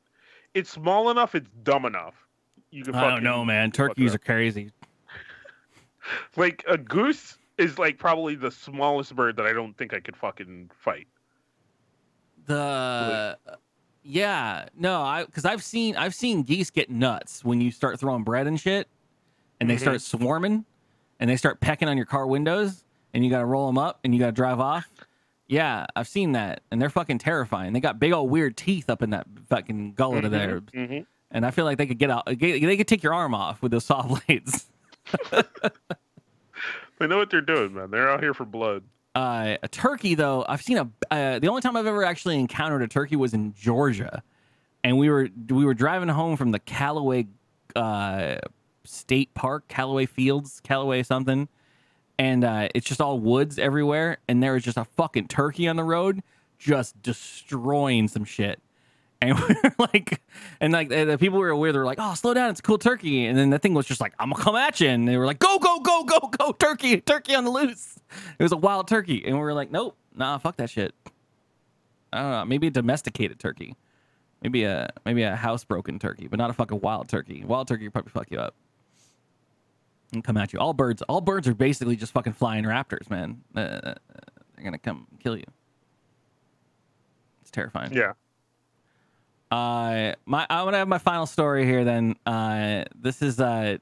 [0.54, 1.34] it's small enough.
[1.34, 2.28] It's dumb enough.
[2.74, 2.96] You can.
[2.96, 3.72] I don't know, man.
[3.72, 4.72] Turkeys are crazy.
[6.36, 10.18] like a goose is like probably the smallest bird that I don't think I could
[10.18, 11.08] fucking fight.
[12.48, 13.38] The
[14.02, 18.24] yeah, no, I because I've seen I've seen geese get nuts when you start throwing
[18.24, 18.88] bread and shit,
[19.60, 19.80] and they Mhm.
[19.82, 20.66] start swarming,
[21.20, 24.00] and they start pecking on your car windows, and you got to roll them up,
[24.04, 24.90] and you got to drive off.
[25.48, 27.72] Yeah, I've seen that, and they're fucking terrifying.
[27.74, 31.00] They got big old weird teeth up in that fucking gullet of theirs, hmm
[31.34, 32.26] and I feel like they could get out.
[32.26, 34.66] They could take your arm off with those saw blades.
[37.00, 37.92] They know what they're doing, man.
[37.92, 38.84] They're out here for blood.
[39.14, 40.90] Uh, a turkey, though, I've seen a.
[41.12, 44.24] Uh, the only time I've ever actually encountered a turkey was in Georgia,
[44.86, 47.28] and we were we were driving home from the Callaway
[47.76, 48.36] uh,
[48.86, 51.50] State Park, Callaway Fields, Callaway something,
[52.18, 55.76] and uh, it's just all woods everywhere, and there was just a fucking turkey on
[55.76, 56.24] the road,
[56.58, 58.62] just destroying some shit.
[59.24, 60.22] And we were like,
[60.60, 62.64] and like the the people were aware, they were like, "Oh, slow down, it's a
[62.64, 65.08] cool turkey." And then the thing was just like, "I'm gonna come at you," and
[65.08, 67.98] they were like, "Go, go, go, go, go, turkey, turkey on the loose."
[68.38, 70.94] It was a wild turkey, and we were like, "Nope, nah, fuck that shit."
[72.12, 73.76] I don't know, maybe a domesticated turkey,
[74.42, 77.44] maybe a maybe a housebroken turkey, but not a fucking wild turkey.
[77.46, 78.56] Wild turkey would probably fuck you up
[80.12, 80.60] and come at you.
[80.60, 83.42] All birds, all birds are basically just fucking flying raptors, man.
[83.56, 83.96] Uh,
[84.56, 85.46] they're gonna come kill you.
[87.42, 87.94] It's terrifying.
[87.94, 88.14] Yeah.
[89.54, 91.84] Uh, my I'm gonna have my final story here.
[91.84, 93.78] Then uh, this is uh,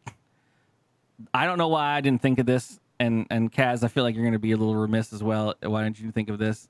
[1.33, 4.13] I don't know why I didn't think of this, and and Kaz, I feel like
[4.13, 5.55] you're gonna be a little remiss as well.
[5.63, 6.67] Why didn't you think of this?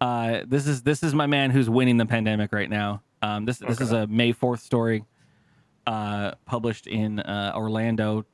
[0.00, 3.02] Uh, this is this is my man who's winning the pandemic right now.
[3.22, 5.04] Um, this this is a May fourth story,
[5.86, 8.26] uh, published in uh, Orlando.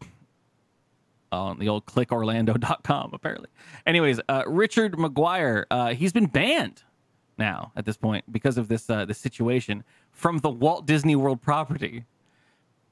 [1.30, 3.50] On the old clickorlando.com, apparently.
[3.86, 6.82] Anyways, uh, Richard McGuire, uh, he's been banned
[7.38, 11.40] now at this point because of this uh, this situation from the Walt Disney World
[11.42, 12.04] property.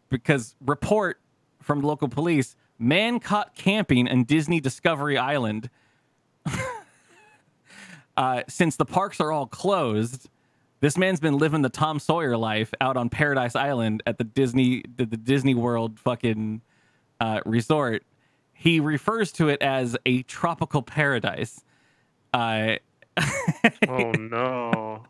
[0.08, 1.20] Because report
[1.60, 5.70] from local police: man caught camping in Disney Discovery Island.
[8.16, 10.28] uh, since the parks are all closed,
[10.80, 14.84] This man's been living the Tom Sawyer life out on Paradise Island at the Disney
[14.96, 16.60] the, the Disney World fucking
[17.20, 18.04] uh, resort.
[18.52, 21.62] He refers to it as a tropical paradise.
[22.32, 22.76] Uh,
[23.88, 25.04] Oh no.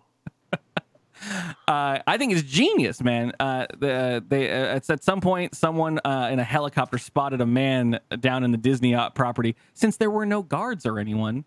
[1.68, 3.32] uh, I think it's genius, man.
[3.40, 7.46] Uh, the, they, uh, it's at some point someone uh, in a helicopter spotted a
[7.46, 11.44] man down in the Disney uh, property since there were no guards or anyone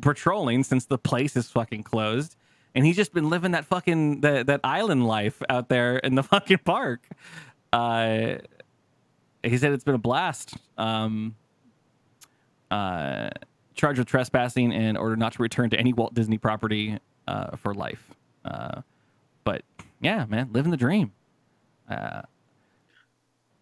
[0.00, 2.36] patrolling since the place is fucking closed,
[2.74, 6.22] and he's just been living that fucking that that island life out there in the
[6.32, 7.06] fucking park.
[7.72, 8.34] Uh,
[9.42, 10.54] he said it's been a blast.
[10.78, 11.34] Um,
[12.70, 13.30] uh,
[13.74, 17.74] charged with trespassing in order not to return to any Walt Disney property uh, for
[17.74, 18.10] life.
[18.44, 18.82] Uh,
[19.44, 19.62] but
[20.00, 21.12] yeah, man, living the dream.
[21.88, 22.22] Uh,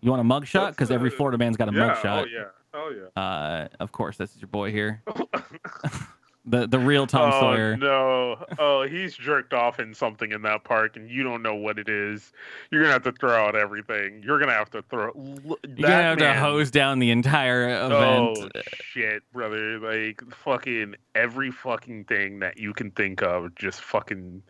[0.00, 0.70] you want a mugshot?
[0.70, 1.94] Because every uh, Florida man's got a yeah.
[1.94, 2.22] mugshot.
[2.22, 2.44] Oh yeah.
[2.72, 3.22] Oh yeah.
[3.22, 5.02] Uh, of course, this is your boy here,
[6.44, 7.76] the the real Tom oh Sawyer.
[7.76, 8.44] no!
[8.58, 11.88] Oh, he's jerked off in something in that park, and you don't know what it
[11.88, 12.32] is.
[12.70, 14.22] You're gonna have to throw out everything.
[14.24, 15.08] You're gonna have to throw.
[15.08, 17.92] l- You're gonna have that to hose down the entire event.
[17.92, 18.56] Oh event.
[18.72, 19.78] shit, brother!
[19.78, 24.42] Like fucking every fucking thing that you can think of, just fucking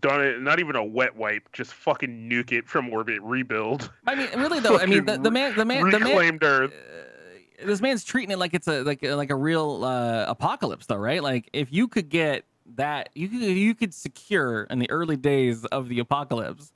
[0.00, 0.40] done it.
[0.42, 3.90] Not even a wet wipe, just fucking nuke it from orbit, rebuild.
[4.06, 4.78] I mean, really though.
[4.78, 6.08] I mean, the, the man, the man, the man.
[6.08, 6.72] reclaimed Earth.
[6.72, 7.04] Uh,
[7.64, 11.22] this man's treating it like it's a like like a real uh, apocalypse though right?
[11.22, 12.44] Like if you could get
[12.76, 16.72] that you could you could secure in the early days of the apocalypse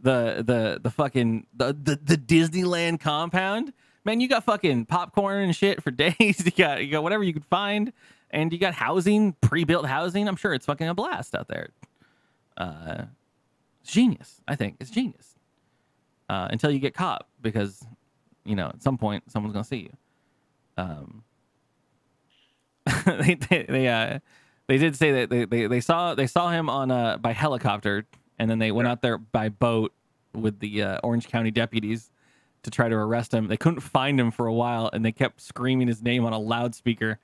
[0.00, 3.72] the the the fucking the the, the disneyland compound
[4.04, 6.44] man you got fucking popcorn and shit for days.
[6.44, 7.92] You got you got whatever you could find
[8.30, 10.28] and you got housing pre-built housing.
[10.28, 11.70] I'm sure it's fucking a blast out there.
[12.56, 13.04] Uh
[13.84, 14.76] genius i think.
[14.80, 15.34] It's genius.
[16.28, 17.86] Uh, until you get caught because
[18.44, 19.96] you know at some point someone's gonna see you
[20.76, 21.24] um,
[23.06, 24.18] they they they, uh,
[24.68, 28.06] they did say that they, they, they saw they saw him on uh by helicopter
[28.38, 29.92] and then they went out there by boat
[30.34, 32.10] with the uh, Orange County deputies
[32.62, 33.48] to try to arrest him.
[33.48, 36.38] They couldn't find him for a while and they kept screaming his name on a
[36.38, 37.18] loudspeaker.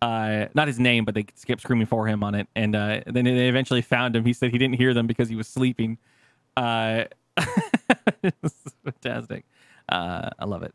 [0.00, 2.48] Uh, not his name, but they kept screaming for him on it.
[2.54, 4.24] And uh, then they eventually found him.
[4.24, 5.98] He said he didn't hear them because he was sleeping.
[6.56, 7.04] Uh,
[8.84, 9.44] fantastic.
[9.88, 10.74] Uh, I love it.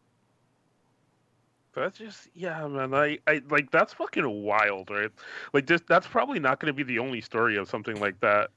[1.76, 2.94] That's just yeah, man.
[2.94, 5.10] I, I like that's fucking wild, right?
[5.54, 8.52] Like this that's probably not gonna be the only story of something like that.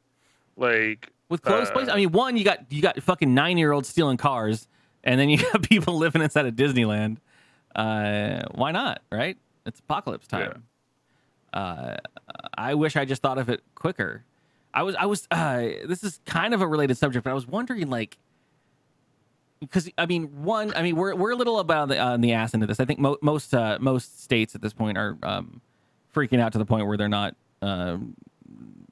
[0.56, 1.88] Like with closed Uh, places.
[1.90, 4.68] I mean, one you got you got fucking nine year olds stealing cars,
[5.02, 7.16] and then you got people living inside of Disneyland.
[7.74, 9.02] Uh, why not?
[9.10, 9.36] Right?
[9.64, 10.62] It's apocalypse time.
[11.52, 11.97] Uh,
[12.56, 14.24] I wish I just thought of it quicker.
[14.74, 15.26] I was I was.
[15.30, 18.18] Uh, this is kind of a related subject, but I was wondering like.
[19.60, 22.52] Because I mean, one, I mean, we're we're a little about the, on the ass
[22.52, 22.78] into this.
[22.78, 25.60] I think mo- most uh, most states at this point are um,
[26.14, 28.14] freaking out to the point where they're not um,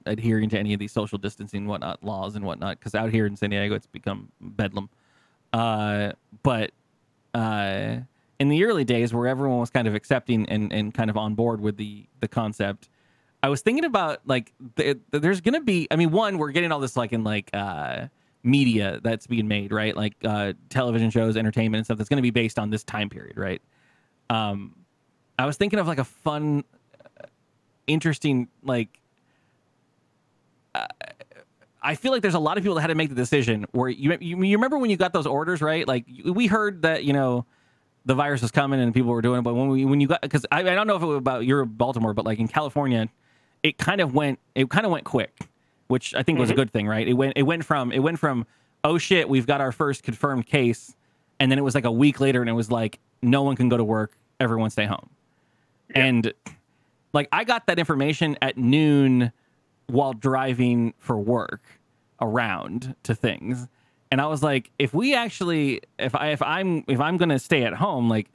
[0.07, 3.37] adhering to any of these social distancing whatnot laws and whatnot because out here in
[3.37, 4.89] san diego it's become bedlam
[5.53, 6.13] uh,
[6.43, 6.73] but
[7.33, 7.97] uh,
[8.41, 11.35] in the early days where everyone was kind of accepting and, and kind of on
[11.35, 12.89] board with the the concept
[13.43, 16.81] i was thinking about like th- there's gonna be i mean one we're getting all
[16.81, 18.07] this like in like uh,
[18.45, 19.97] media that's being made right?
[19.97, 23.37] Like uh, television shows entertainment and stuff that's gonna be based on this time period
[23.37, 23.63] right?
[24.31, 24.77] Um,
[25.37, 26.63] i was thinking of like a fun
[27.21, 27.27] uh,
[27.89, 29.01] interesting like
[31.85, 33.91] I feel like there's a lot of people that had to make the decision where
[33.91, 35.87] you, you you remember when you got those orders right?
[35.87, 37.45] Like we heard that you know
[38.07, 40.23] the virus was coming and people were doing it but when we when you got
[40.23, 43.09] because I, I don't know if it was about your Baltimore but like in California
[43.63, 45.39] it kind of went it kind of went quick
[45.89, 46.61] which I think was a mm-hmm.
[46.63, 47.07] good thing right?
[47.07, 48.47] It went it went from it went from
[48.83, 50.95] oh shit we've got our first confirmed case
[51.41, 53.69] and then it was like a week later and it was like no one can
[53.69, 55.11] go to work everyone stay home.
[55.95, 56.33] And
[57.13, 59.33] like I got that information at noon
[59.87, 61.63] while driving for work
[62.21, 63.69] around to things.
[64.11, 67.39] And i was like if we actually if i if i'm if i'm going to
[67.41, 68.31] stay at home like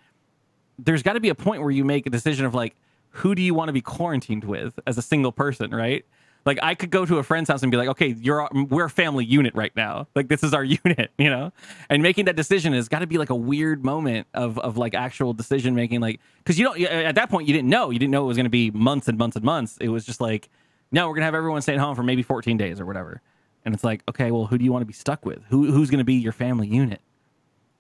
[0.78, 2.76] there's got to be a point where you make a decision of like
[3.12, 6.06] who do you want to be quarantined with as a single person right
[6.50, 8.90] like i could go to a friend's house and be like okay you're we're a
[8.90, 11.52] family unit right now like this is our unit you know
[11.90, 14.94] and making that decision has got to be like a weird moment of of like
[14.94, 18.12] actual decision making like because you don't at that point you didn't know you didn't
[18.12, 20.50] know it was going to be months and months and months it was just like
[20.92, 23.22] no, we're gonna have everyone stay at home for maybe 14 days or whatever.
[23.66, 25.44] And it's like, okay, well, who do you want to be stuck with?
[25.50, 27.02] Who who's gonna be your family unit?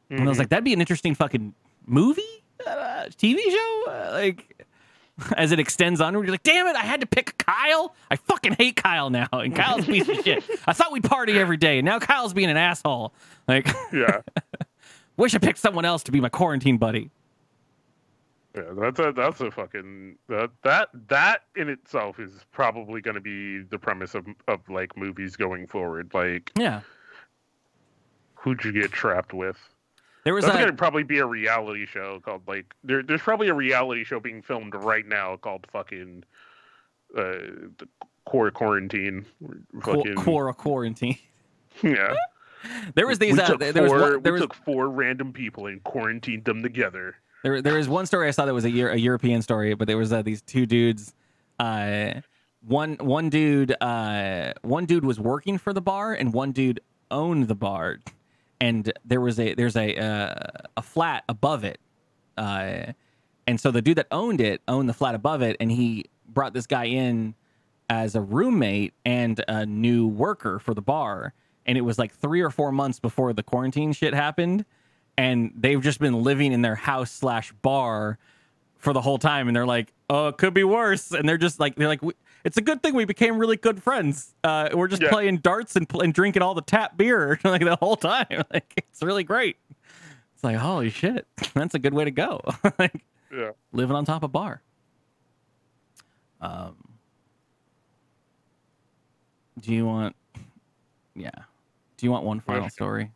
[0.09, 1.53] And I was like, that'd be an interesting fucking
[1.85, 2.23] movie,
[2.65, 4.55] uh, TV show, uh, like.
[5.37, 7.95] As it extends onward, you're like, damn it, I had to pick Kyle.
[8.11, 9.27] I fucking hate Kyle now.
[9.31, 10.43] And Kyle's a piece of shit.
[10.67, 11.79] I thought we'd party every day.
[11.79, 13.13] And now Kyle's being an asshole.
[13.47, 14.21] Like, yeah.
[15.17, 17.09] wish I picked someone else to be my quarantine buddy.
[18.55, 23.21] Yeah, that's a that's a fucking that that that in itself is probably going to
[23.21, 26.09] be the premise of of like movies going forward.
[26.15, 26.81] Like, Yeah.
[28.33, 29.57] who'd you get trapped with?
[30.25, 33.01] There was That's a going to probably be a reality show called like there.
[33.03, 36.23] There's probably a reality show being filmed right now called fucking
[37.17, 37.87] uh the
[38.25, 39.25] core quarantine.
[39.81, 41.17] qu- Fucking Quora quarantine.
[41.83, 42.13] yeah.
[42.95, 43.35] There was these.
[43.35, 45.81] we Uh, took there was four, one, we there was took four random people and
[45.83, 47.15] quarantined them together.
[47.43, 49.87] There, there is one story I saw that was a, Euro- a European story, but
[49.87, 51.13] there was uh, these two dudes.
[51.57, 52.15] Uh,
[52.67, 57.47] one one dude, uh, one dude was working for the bar, and one dude owned
[57.47, 57.99] the bar,
[58.61, 60.33] and there was a there's a uh,
[60.77, 61.79] a flat above it,
[62.37, 62.93] uh,
[63.47, 66.53] and so the dude that owned it owned the flat above it, and he brought
[66.53, 67.35] this guy in
[67.89, 71.33] as a roommate and a new worker for the bar,
[71.65, 74.65] and it was like three or four months before the quarantine shit happened
[75.19, 78.17] and they've just been living in their house slash bar
[78.77, 79.49] for the whole time.
[79.49, 81.11] And they're like oh it could be worse.
[81.11, 82.13] And they're just like they're like "We-
[82.43, 84.33] it's a good thing we became really good friends.
[84.43, 85.09] Uh, we're just Yeah.
[85.09, 88.27] playing darts and, and drinking all the tap beer like the whole time.
[88.53, 89.57] Like it's really great.
[90.35, 92.41] It's like holy shit that's a good way to go.
[92.77, 93.51] Like Yeah.
[93.73, 94.61] living on top of bar.
[96.41, 96.75] Um
[99.59, 100.15] do you want
[101.15, 101.31] yeah
[101.97, 103.11] do you want one final story?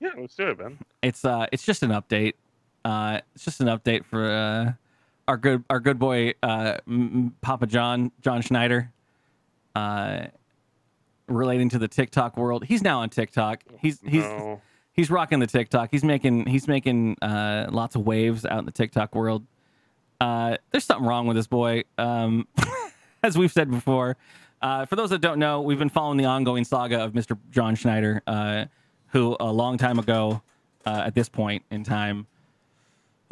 [0.00, 0.78] Yeah, let's do it, man.
[1.02, 2.34] it's uh it's just an update.
[2.84, 4.72] Uh it's just an update for uh
[5.28, 6.78] our good our good boy uh
[7.40, 8.92] papa john john schneider
[9.74, 10.26] uh
[11.26, 14.60] relating to the tiktok world he's now on tiktok he's he's No.
[14.92, 18.72] he's rocking the tiktok he's making he's making uh lots of waves out in the
[18.72, 19.44] tiktok world
[20.20, 22.46] uh there's something wrong with this boy um
[23.22, 24.16] as we've said before
[24.62, 27.36] uh, for those that don't know, we've been following the ongoing saga of Mr.
[27.50, 28.64] John Schneider, uh,
[29.08, 30.40] who a long time ago,
[30.86, 32.26] uh, at this point in time,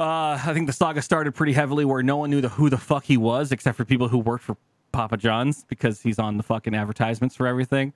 [0.02, 2.78] uh, I think the saga started pretty heavily where no one knew the who the
[2.78, 4.56] fuck he was except for people who worked for
[4.92, 7.92] Papa John's because he's on the fucking advertisements for everything.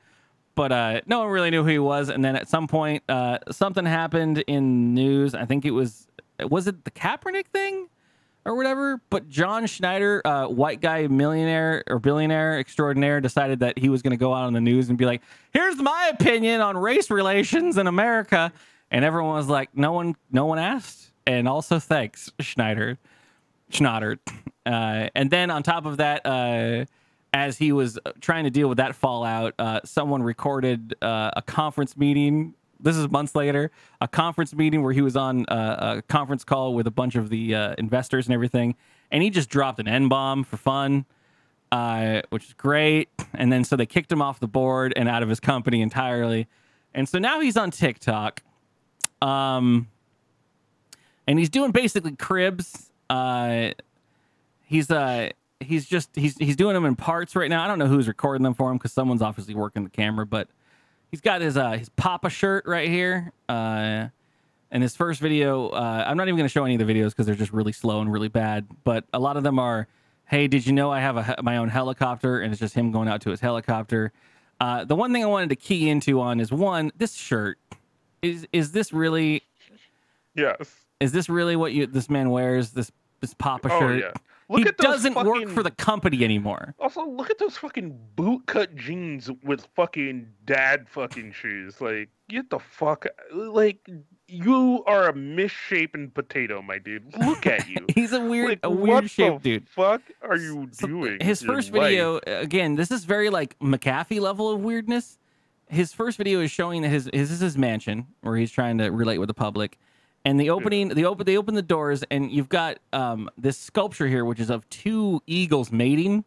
[0.55, 2.09] But uh, no one really knew who he was.
[2.09, 5.35] And then at some point, uh, something happened in news.
[5.35, 6.09] I think it was
[6.49, 7.89] was it the Kaepernick thing?
[8.47, 9.01] or whatever.
[9.11, 14.13] But John Schneider, uh, white guy millionaire or billionaire extraordinaire, decided that he was going
[14.13, 15.21] to go out on the news and be like,
[15.53, 18.53] "Here's my opinion on race relations in America,"
[18.91, 22.99] and everyone was like, "No one, no one asked." And also, thanks, Schneider,
[23.73, 24.19] Schnoddert.
[24.65, 26.85] Uh, and then on top of that, uh,
[27.33, 31.97] as he was trying to deal with that fallout, uh, someone recorded uh, a conference
[31.97, 32.55] meeting.
[32.79, 33.71] This is months later,
[34.01, 37.29] a conference meeting where he was on uh, a conference call with a bunch of
[37.29, 38.77] the uh, investors and everything,
[39.11, 41.07] and he just dropped an N bomb for fun,
[42.29, 43.09] which is great.
[43.35, 46.49] And then so they kicked him off the board and out of his company entirely,
[46.95, 48.43] and so now he's on TikTok,
[49.23, 49.89] um,
[51.27, 52.91] and he's doing basically cribs.
[53.09, 53.71] Uh,
[54.65, 55.31] he's uh
[55.61, 57.65] he's just he's he's doing them in parts right now.
[57.65, 60.49] I don't know who's recording them for him because someone's obviously working the camera, but
[61.11, 63.33] he's got his uh his Papa shirt right here.
[63.49, 64.09] Uh
[64.73, 67.11] and his first video, uh, I'm not even going to show any of the videos
[67.11, 68.67] because they're just really slow and really bad.
[68.83, 69.87] But a lot of them are,
[70.25, 73.09] "Hey, did you know I have a, my own helicopter?" And it's just him going
[73.09, 74.13] out to his helicopter.
[74.61, 77.59] Uh, the one thing I wanted to key into on is one, this shirt
[78.23, 79.45] is is this really
[80.35, 80.86] Yes.
[81.01, 82.91] Is this really what you this man wears this
[83.21, 84.01] this Papa Oh, shirt?
[84.01, 84.13] yeah.
[84.49, 86.73] Look he at those doesn't work for the company anymore.
[86.79, 91.81] Also, look at those fucking bootcut jeans with fucking dad fucking shoes.
[91.81, 93.07] Like, get the fuck.
[93.35, 93.91] Like,
[94.29, 97.13] you are a misshapen potato, my dude.
[97.19, 97.79] Look at you.
[97.97, 99.69] He's a weird like, a what weird the shaped dude.
[99.69, 101.19] Fuck, are you So, doing?
[101.21, 101.89] His first life?
[101.89, 105.19] video, again, this is very like McAfee level of weirdness.
[105.69, 108.79] His first video is showing that his, his this is his mansion where he's trying
[108.79, 109.77] to relate with the public.
[110.27, 114.09] And the opening, the open, they open the doors, and you've got um, this sculpture
[114.09, 116.25] here, which is of two eagles mating.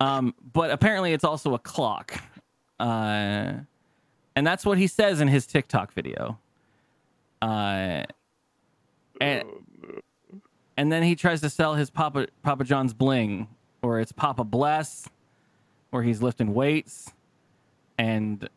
[0.00, 2.14] Um, but apparently, it's also a clock,
[2.80, 3.52] uh,
[4.34, 6.38] and that's what he says in his TikTok video.
[7.42, 8.04] Uh,
[9.20, 9.44] and
[10.78, 13.48] and then he tries to sell his Papa Papa John's bling,
[13.82, 15.06] or it's Papa Bless,
[15.90, 17.12] where he's lifting weights,
[17.98, 18.48] and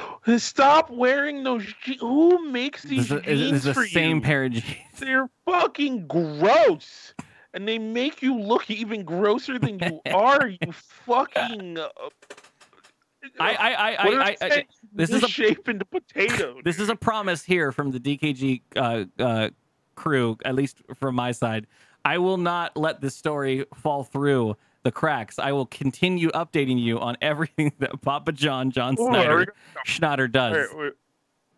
[0.38, 1.64] Stop wearing those.
[1.82, 4.22] Je- Who makes this these is, jeans this is for the same you?
[4.22, 4.66] pair of jeans.
[4.98, 7.14] They're fucking gross,
[7.54, 10.48] and they make you look even grosser than you are.
[10.48, 11.78] You fucking.
[11.78, 11.88] Uh,
[13.38, 16.60] I I I, I, I, I this is a misshapen potato.
[16.64, 19.50] this is a promise here from the DKG uh, uh,
[19.94, 21.66] crew, at least from my side.
[22.04, 25.38] I will not let this story fall through the cracks.
[25.38, 29.54] I will continue updating you on everything that Papa John John Oh, are Snyder
[29.86, 30.68] Schnatter does.
[30.72, 30.92] Wait, wait.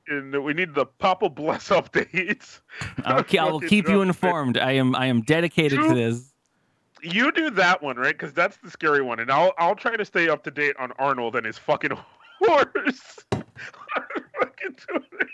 [0.06, 2.60] fucking we need the Papa Bless updates.
[3.04, 4.58] I'll, I will keep you informed.
[4.58, 6.30] I am I am dedicated to this.
[7.02, 8.14] You do that one, right?
[8.14, 10.92] Because that's the scary one, and I'll I'll try to stay up to date on
[10.98, 11.90] Arnold and his fucking
[12.40, 13.18] horse.
[13.30, 15.28] Fucking doing it.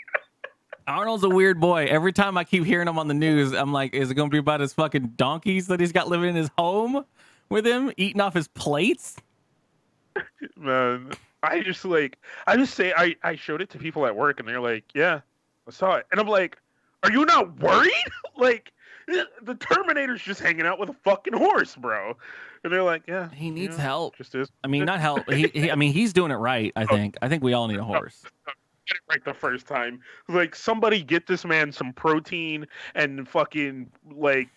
[0.88, 1.86] Arnold's a weird boy.
[1.86, 4.32] Every time I keep hearing him on the news, I'm like, is it going to
[4.32, 7.04] be about his fucking donkeys that he's got living in his home
[7.50, 9.16] with him, eating off his plates?
[10.56, 11.10] man.
[11.42, 14.48] I just like I just say I I showed it to people at work and
[14.48, 15.20] they're like, yeah,
[15.66, 16.58] I saw it, and I'm like,
[17.02, 17.92] are you not worried?
[18.36, 18.72] like
[19.08, 22.16] eh, the Terminator's just hanging out with a fucking horse, bro.
[22.62, 24.16] And they're like, yeah, He needs yeah, help.
[24.16, 24.50] Just is.
[24.62, 25.30] I mean, not help.
[25.30, 26.72] He, he, I mean, he's doing it right.
[26.76, 26.94] I oh.
[26.94, 27.16] think.
[27.22, 28.22] I think we all need a horse.
[28.86, 30.00] get it right the first time.
[30.28, 34.50] Like somebody get this man some protein and fucking like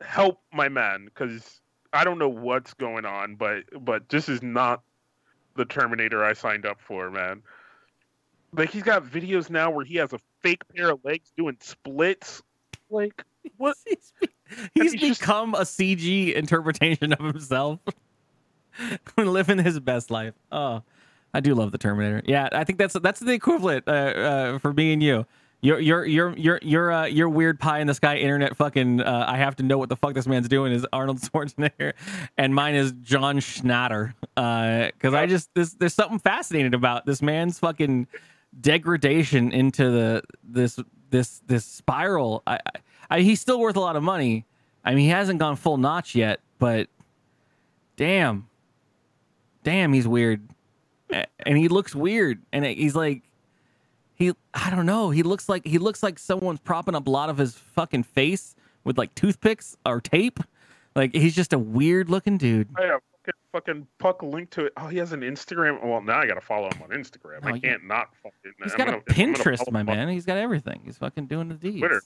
[0.00, 1.61] help my man because
[1.92, 4.82] I don't know what's going on, but but this is not
[5.56, 7.42] the Terminator I signed up for, man.
[8.54, 12.42] Like he's got videos now where he has a fake pair of legs doing splits.
[12.90, 13.24] Like
[13.56, 13.76] what?
[13.86, 14.12] He's,
[14.74, 17.80] he's he's just- become a CG interpretation of himself,
[19.16, 20.34] living his best life.
[20.50, 20.82] Oh,
[21.34, 22.22] I do love the Terminator.
[22.26, 25.26] Yeah, I think that's that's the equivalent uh, uh, for me and you.
[25.64, 29.00] Your your your your your uh, your weird pie in the sky internet fucking.
[29.00, 31.92] Uh, I have to know what the fuck this man's doing is Arnold Schwarzenegger,
[32.36, 34.14] and mine is John Schnatter.
[34.34, 38.08] Because I just this there's something fascinating about this man's fucking
[38.60, 40.80] degradation into the this
[41.10, 42.42] this this spiral.
[42.44, 42.70] I, I,
[43.08, 44.44] I he's still worth a lot of money.
[44.84, 46.88] I mean, he hasn't gone full notch yet, but
[47.96, 48.48] damn,
[49.62, 50.42] damn, he's weird,
[51.08, 53.22] and he looks weird, and he's like,
[54.22, 57.28] he, I don't know, he looks like he looks like someone's propping up a lot
[57.28, 58.54] of his fucking face
[58.84, 60.38] with like toothpicks or tape.
[60.94, 62.68] Like he's just a weird looking dude.
[62.76, 64.72] I have fucking, fucking puck link to it.
[64.76, 65.82] Oh, he has an Instagram.
[65.84, 67.42] Well, now I gotta follow him on Instagram.
[67.42, 68.52] No, I can't not fucking.
[68.62, 70.08] He's I'm got gonna- a Pinterest, my man.
[70.08, 70.80] He's got everything.
[70.84, 71.80] He's fucking doing the deeds.
[71.80, 72.02] Twitter.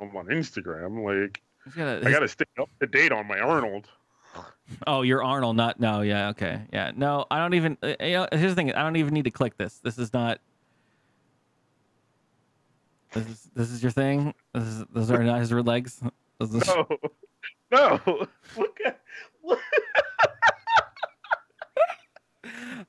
[0.00, 1.04] I'm on Instagram.
[1.04, 3.88] Like He's got a, I his- gotta stay up to date on my Arnold.
[4.86, 6.00] Oh, you're Arnold, not no.
[6.00, 6.92] Yeah, okay, yeah.
[6.96, 7.76] No, I don't even.
[7.82, 8.72] Uh, you know, here's the thing.
[8.72, 9.80] I don't even need to click this.
[9.84, 10.40] This is not.
[13.14, 14.32] This is this is your thing.
[14.54, 16.00] This is those are not his real legs.
[16.40, 16.86] This is- No,
[17.70, 18.00] no.
[18.56, 19.00] Look at.
[19.44, 19.58] Look.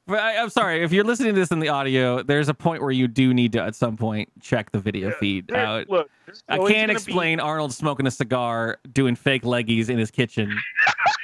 [0.06, 2.24] But I, I'm sorry if you're listening to this in the audio.
[2.24, 5.48] There's a point where you do need to at some point check the video feed
[5.48, 5.90] There- out.
[5.90, 6.10] look,
[6.50, 10.58] I can't gonna be- explain Arnold smoking a cigar, doing fake leggies in his kitchen.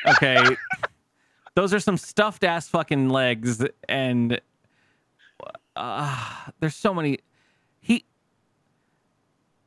[0.07, 0.41] Okay,
[1.55, 4.39] those are some stuffed ass fucking legs, and
[5.75, 6.25] uh,
[6.59, 7.19] there's so many.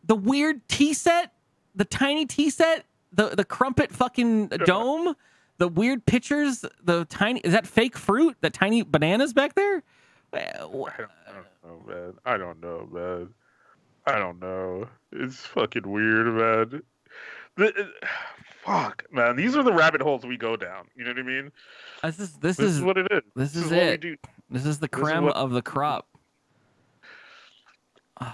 [0.03, 1.33] He, the weird tea set,
[1.75, 5.15] the tiny tea set, the the crumpet fucking dome,
[5.59, 9.83] the weird pictures, the tiny is that fake fruit, the tiny bananas back there.
[10.33, 10.67] Uh, I don't,
[11.63, 12.13] know, man.
[12.25, 13.29] I don't know, man.
[14.07, 14.89] I don't know.
[15.13, 16.27] It's fucking weird,
[16.73, 16.83] man.
[17.57, 17.93] The,
[18.65, 19.37] fuck, man.
[19.37, 20.87] These are the rabbit holes we go down.
[20.97, 21.53] You know what I mean?
[22.03, 23.21] This is this, This is, is what it is.
[23.37, 24.01] this is what we it.
[24.01, 24.17] do.
[24.51, 26.09] this is the this is creme what- of the crop.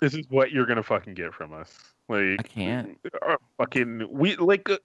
[0.00, 1.72] This is what you're gonna fucking get from us.
[2.08, 2.98] Like I can't.
[3.22, 4.78] uh, fucking we like uh,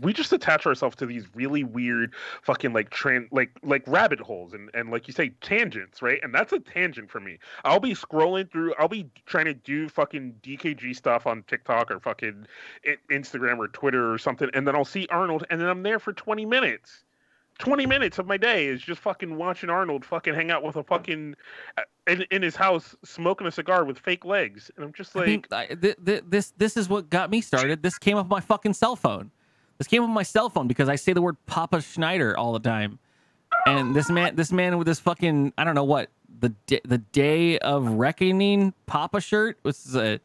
[0.00, 2.12] we just attach ourselves to these really weird
[2.42, 6.34] fucking like tran like like rabbit holes and and like you say tangents right and
[6.34, 10.34] that's a tangent for me i'll be scrolling through i'll be trying to do fucking
[10.42, 12.46] dkg stuff on tiktok or fucking
[13.10, 16.12] instagram or twitter or something and then i'll see arnold and then i'm there for
[16.12, 17.04] 20 minutes
[17.62, 20.82] 20 minutes of my day is just fucking watching arnold fucking hang out with a
[20.82, 21.36] fucking
[21.78, 25.20] uh, in, in his house smoking a cigar with fake legs and i'm just I
[25.20, 27.80] like mean, I, th- th- this this is what got me started.
[27.84, 29.30] This came up my fucking cell phone.
[29.78, 32.58] This came up my cell phone because I say the word Papa Schneider all the
[32.58, 32.98] time.
[33.64, 36.10] And this man, this man with this fucking I don't know what
[36.40, 40.18] the d- the day of reckoning Papa shirt was a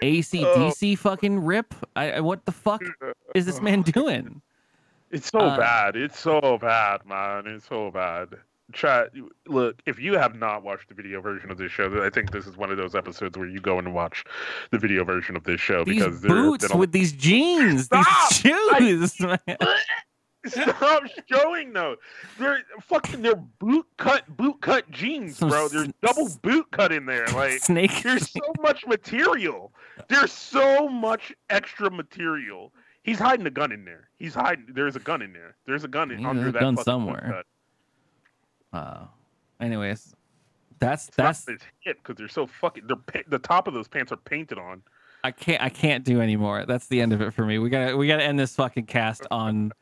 [0.00, 1.74] ACDC fucking rip.
[1.96, 2.82] I, I what the fuck
[3.34, 4.42] is this man doing?
[5.12, 5.94] It's so Uh, bad.
[5.94, 7.46] It's so bad, man.
[7.46, 8.30] It's so bad.
[8.72, 9.10] Chat.
[9.46, 12.46] Look, if you have not watched the video version of this show, I think this
[12.46, 14.24] is one of those episodes where you go and watch
[14.70, 18.06] the video version of this show These because boots with these jeans, Stop!
[18.30, 18.38] these
[18.78, 19.20] shoes.
[19.20, 19.38] man.
[20.46, 21.96] Stop showing though.
[22.38, 23.22] They're fucking.
[23.22, 25.68] They're boot cut, boot cut jeans, bro.
[25.68, 27.26] There's double boot cut in there.
[27.34, 28.02] Like Snake.
[28.02, 29.72] there's so much material.
[30.08, 32.72] There's so much extra material.
[33.02, 34.08] He's hiding a gun in there.
[34.18, 34.66] He's hiding.
[34.68, 35.56] There's a gun in there.
[35.66, 37.42] There's a gun in, under a that gun somewhere.
[38.72, 39.04] Uh,
[39.60, 40.14] anyways,
[40.78, 42.84] that's It's that's his hit because they're so fucking.
[42.86, 44.82] They're the top of those pants are painted on.
[45.24, 46.64] I can't I can't do anymore.
[46.66, 47.58] That's the end of it for me.
[47.58, 49.72] We gotta we gotta end this fucking cast on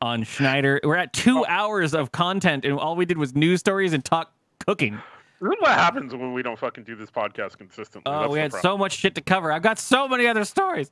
[0.00, 0.80] on Schneider.
[0.84, 4.32] We're at two hours of content and all we did was news stories and talk
[4.64, 4.98] cooking.
[5.40, 8.10] This is what happens when we don't fucking do this podcast consistently.
[8.10, 8.72] Oh, That's we had problem.
[8.72, 9.52] so much shit to cover.
[9.52, 10.90] I've got so many other stories.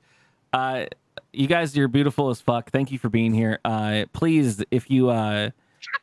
[0.53, 0.85] Uh,
[1.33, 2.71] you guys, you're beautiful as fuck.
[2.71, 3.59] Thank you for being here.
[3.65, 5.51] Uh, please, if you uh,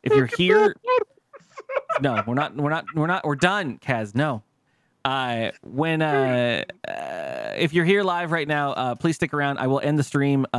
[0.03, 0.75] if you're here,
[2.01, 2.55] no, we're not.
[2.55, 2.85] We're not.
[2.95, 3.25] We're not.
[3.25, 4.15] We're done, Kaz.
[4.15, 4.43] No.
[5.03, 9.57] Uh, when uh, uh, if you're here live right now, uh, please stick around.
[9.57, 10.57] I will end the stream, uh,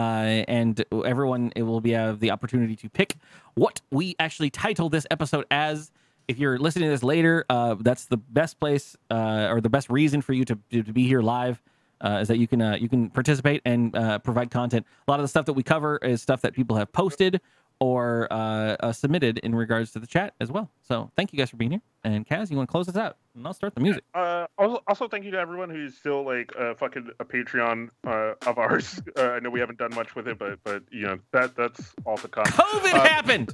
[0.49, 3.17] and everyone it will be have the opportunity to pick
[3.55, 5.91] what we actually title this episode as.
[6.29, 9.91] If you're listening to this later, uh, that's the best place uh, or the best
[9.91, 11.61] reason for you to to, to be here live.
[12.03, 14.85] Uh, is that you can uh, you can participate and uh, provide content.
[15.07, 17.41] A lot of the stuff that we cover is stuff that people have posted
[17.81, 20.71] or uh, uh, submitted in regards to the chat as well.
[20.83, 21.81] So thank you guys for being here.
[22.05, 23.17] And Kaz, you want to close us out?
[23.35, 24.05] And I'll start the music.
[24.15, 28.59] Uh, also, also, thank you to everyone who's still like fucking a Patreon uh, of
[28.59, 29.01] ours.
[29.19, 31.95] Uh, I know we haven't done much with it, but but you know that that's
[32.07, 32.45] all to come.
[32.45, 33.53] COVID Um, happened.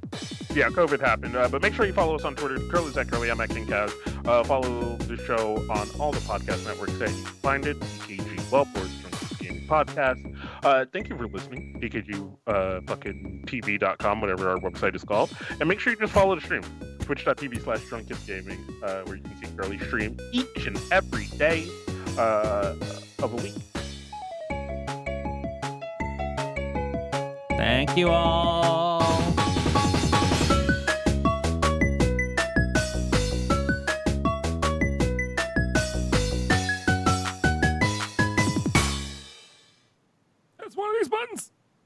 [0.59, 1.36] Yeah, COVID happened.
[1.36, 2.59] Uh, but make sure you follow us on Twitter.
[2.68, 3.30] Curly's at Curly.
[3.30, 3.93] I'm at King Kaz.
[4.26, 7.78] Uh, follow the show on all the podcast networks that you find it.
[7.78, 10.36] DKG Wellport Gaming Podcast.
[10.64, 11.78] Uh, thank you for listening.
[11.80, 15.30] DKG uh, fucking TV.com, whatever our website is called.
[15.60, 16.62] And make sure you just follow the stream.
[17.01, 21.26] Twitch.tv slash Drunk Kids Gaming, uh, where you can see Curly stream each and every
[21.39, 21.68] day
[22.18, 22.74] uh,
[23.22, 23.55] of a week.
[27.56, 28.88] Thank you all.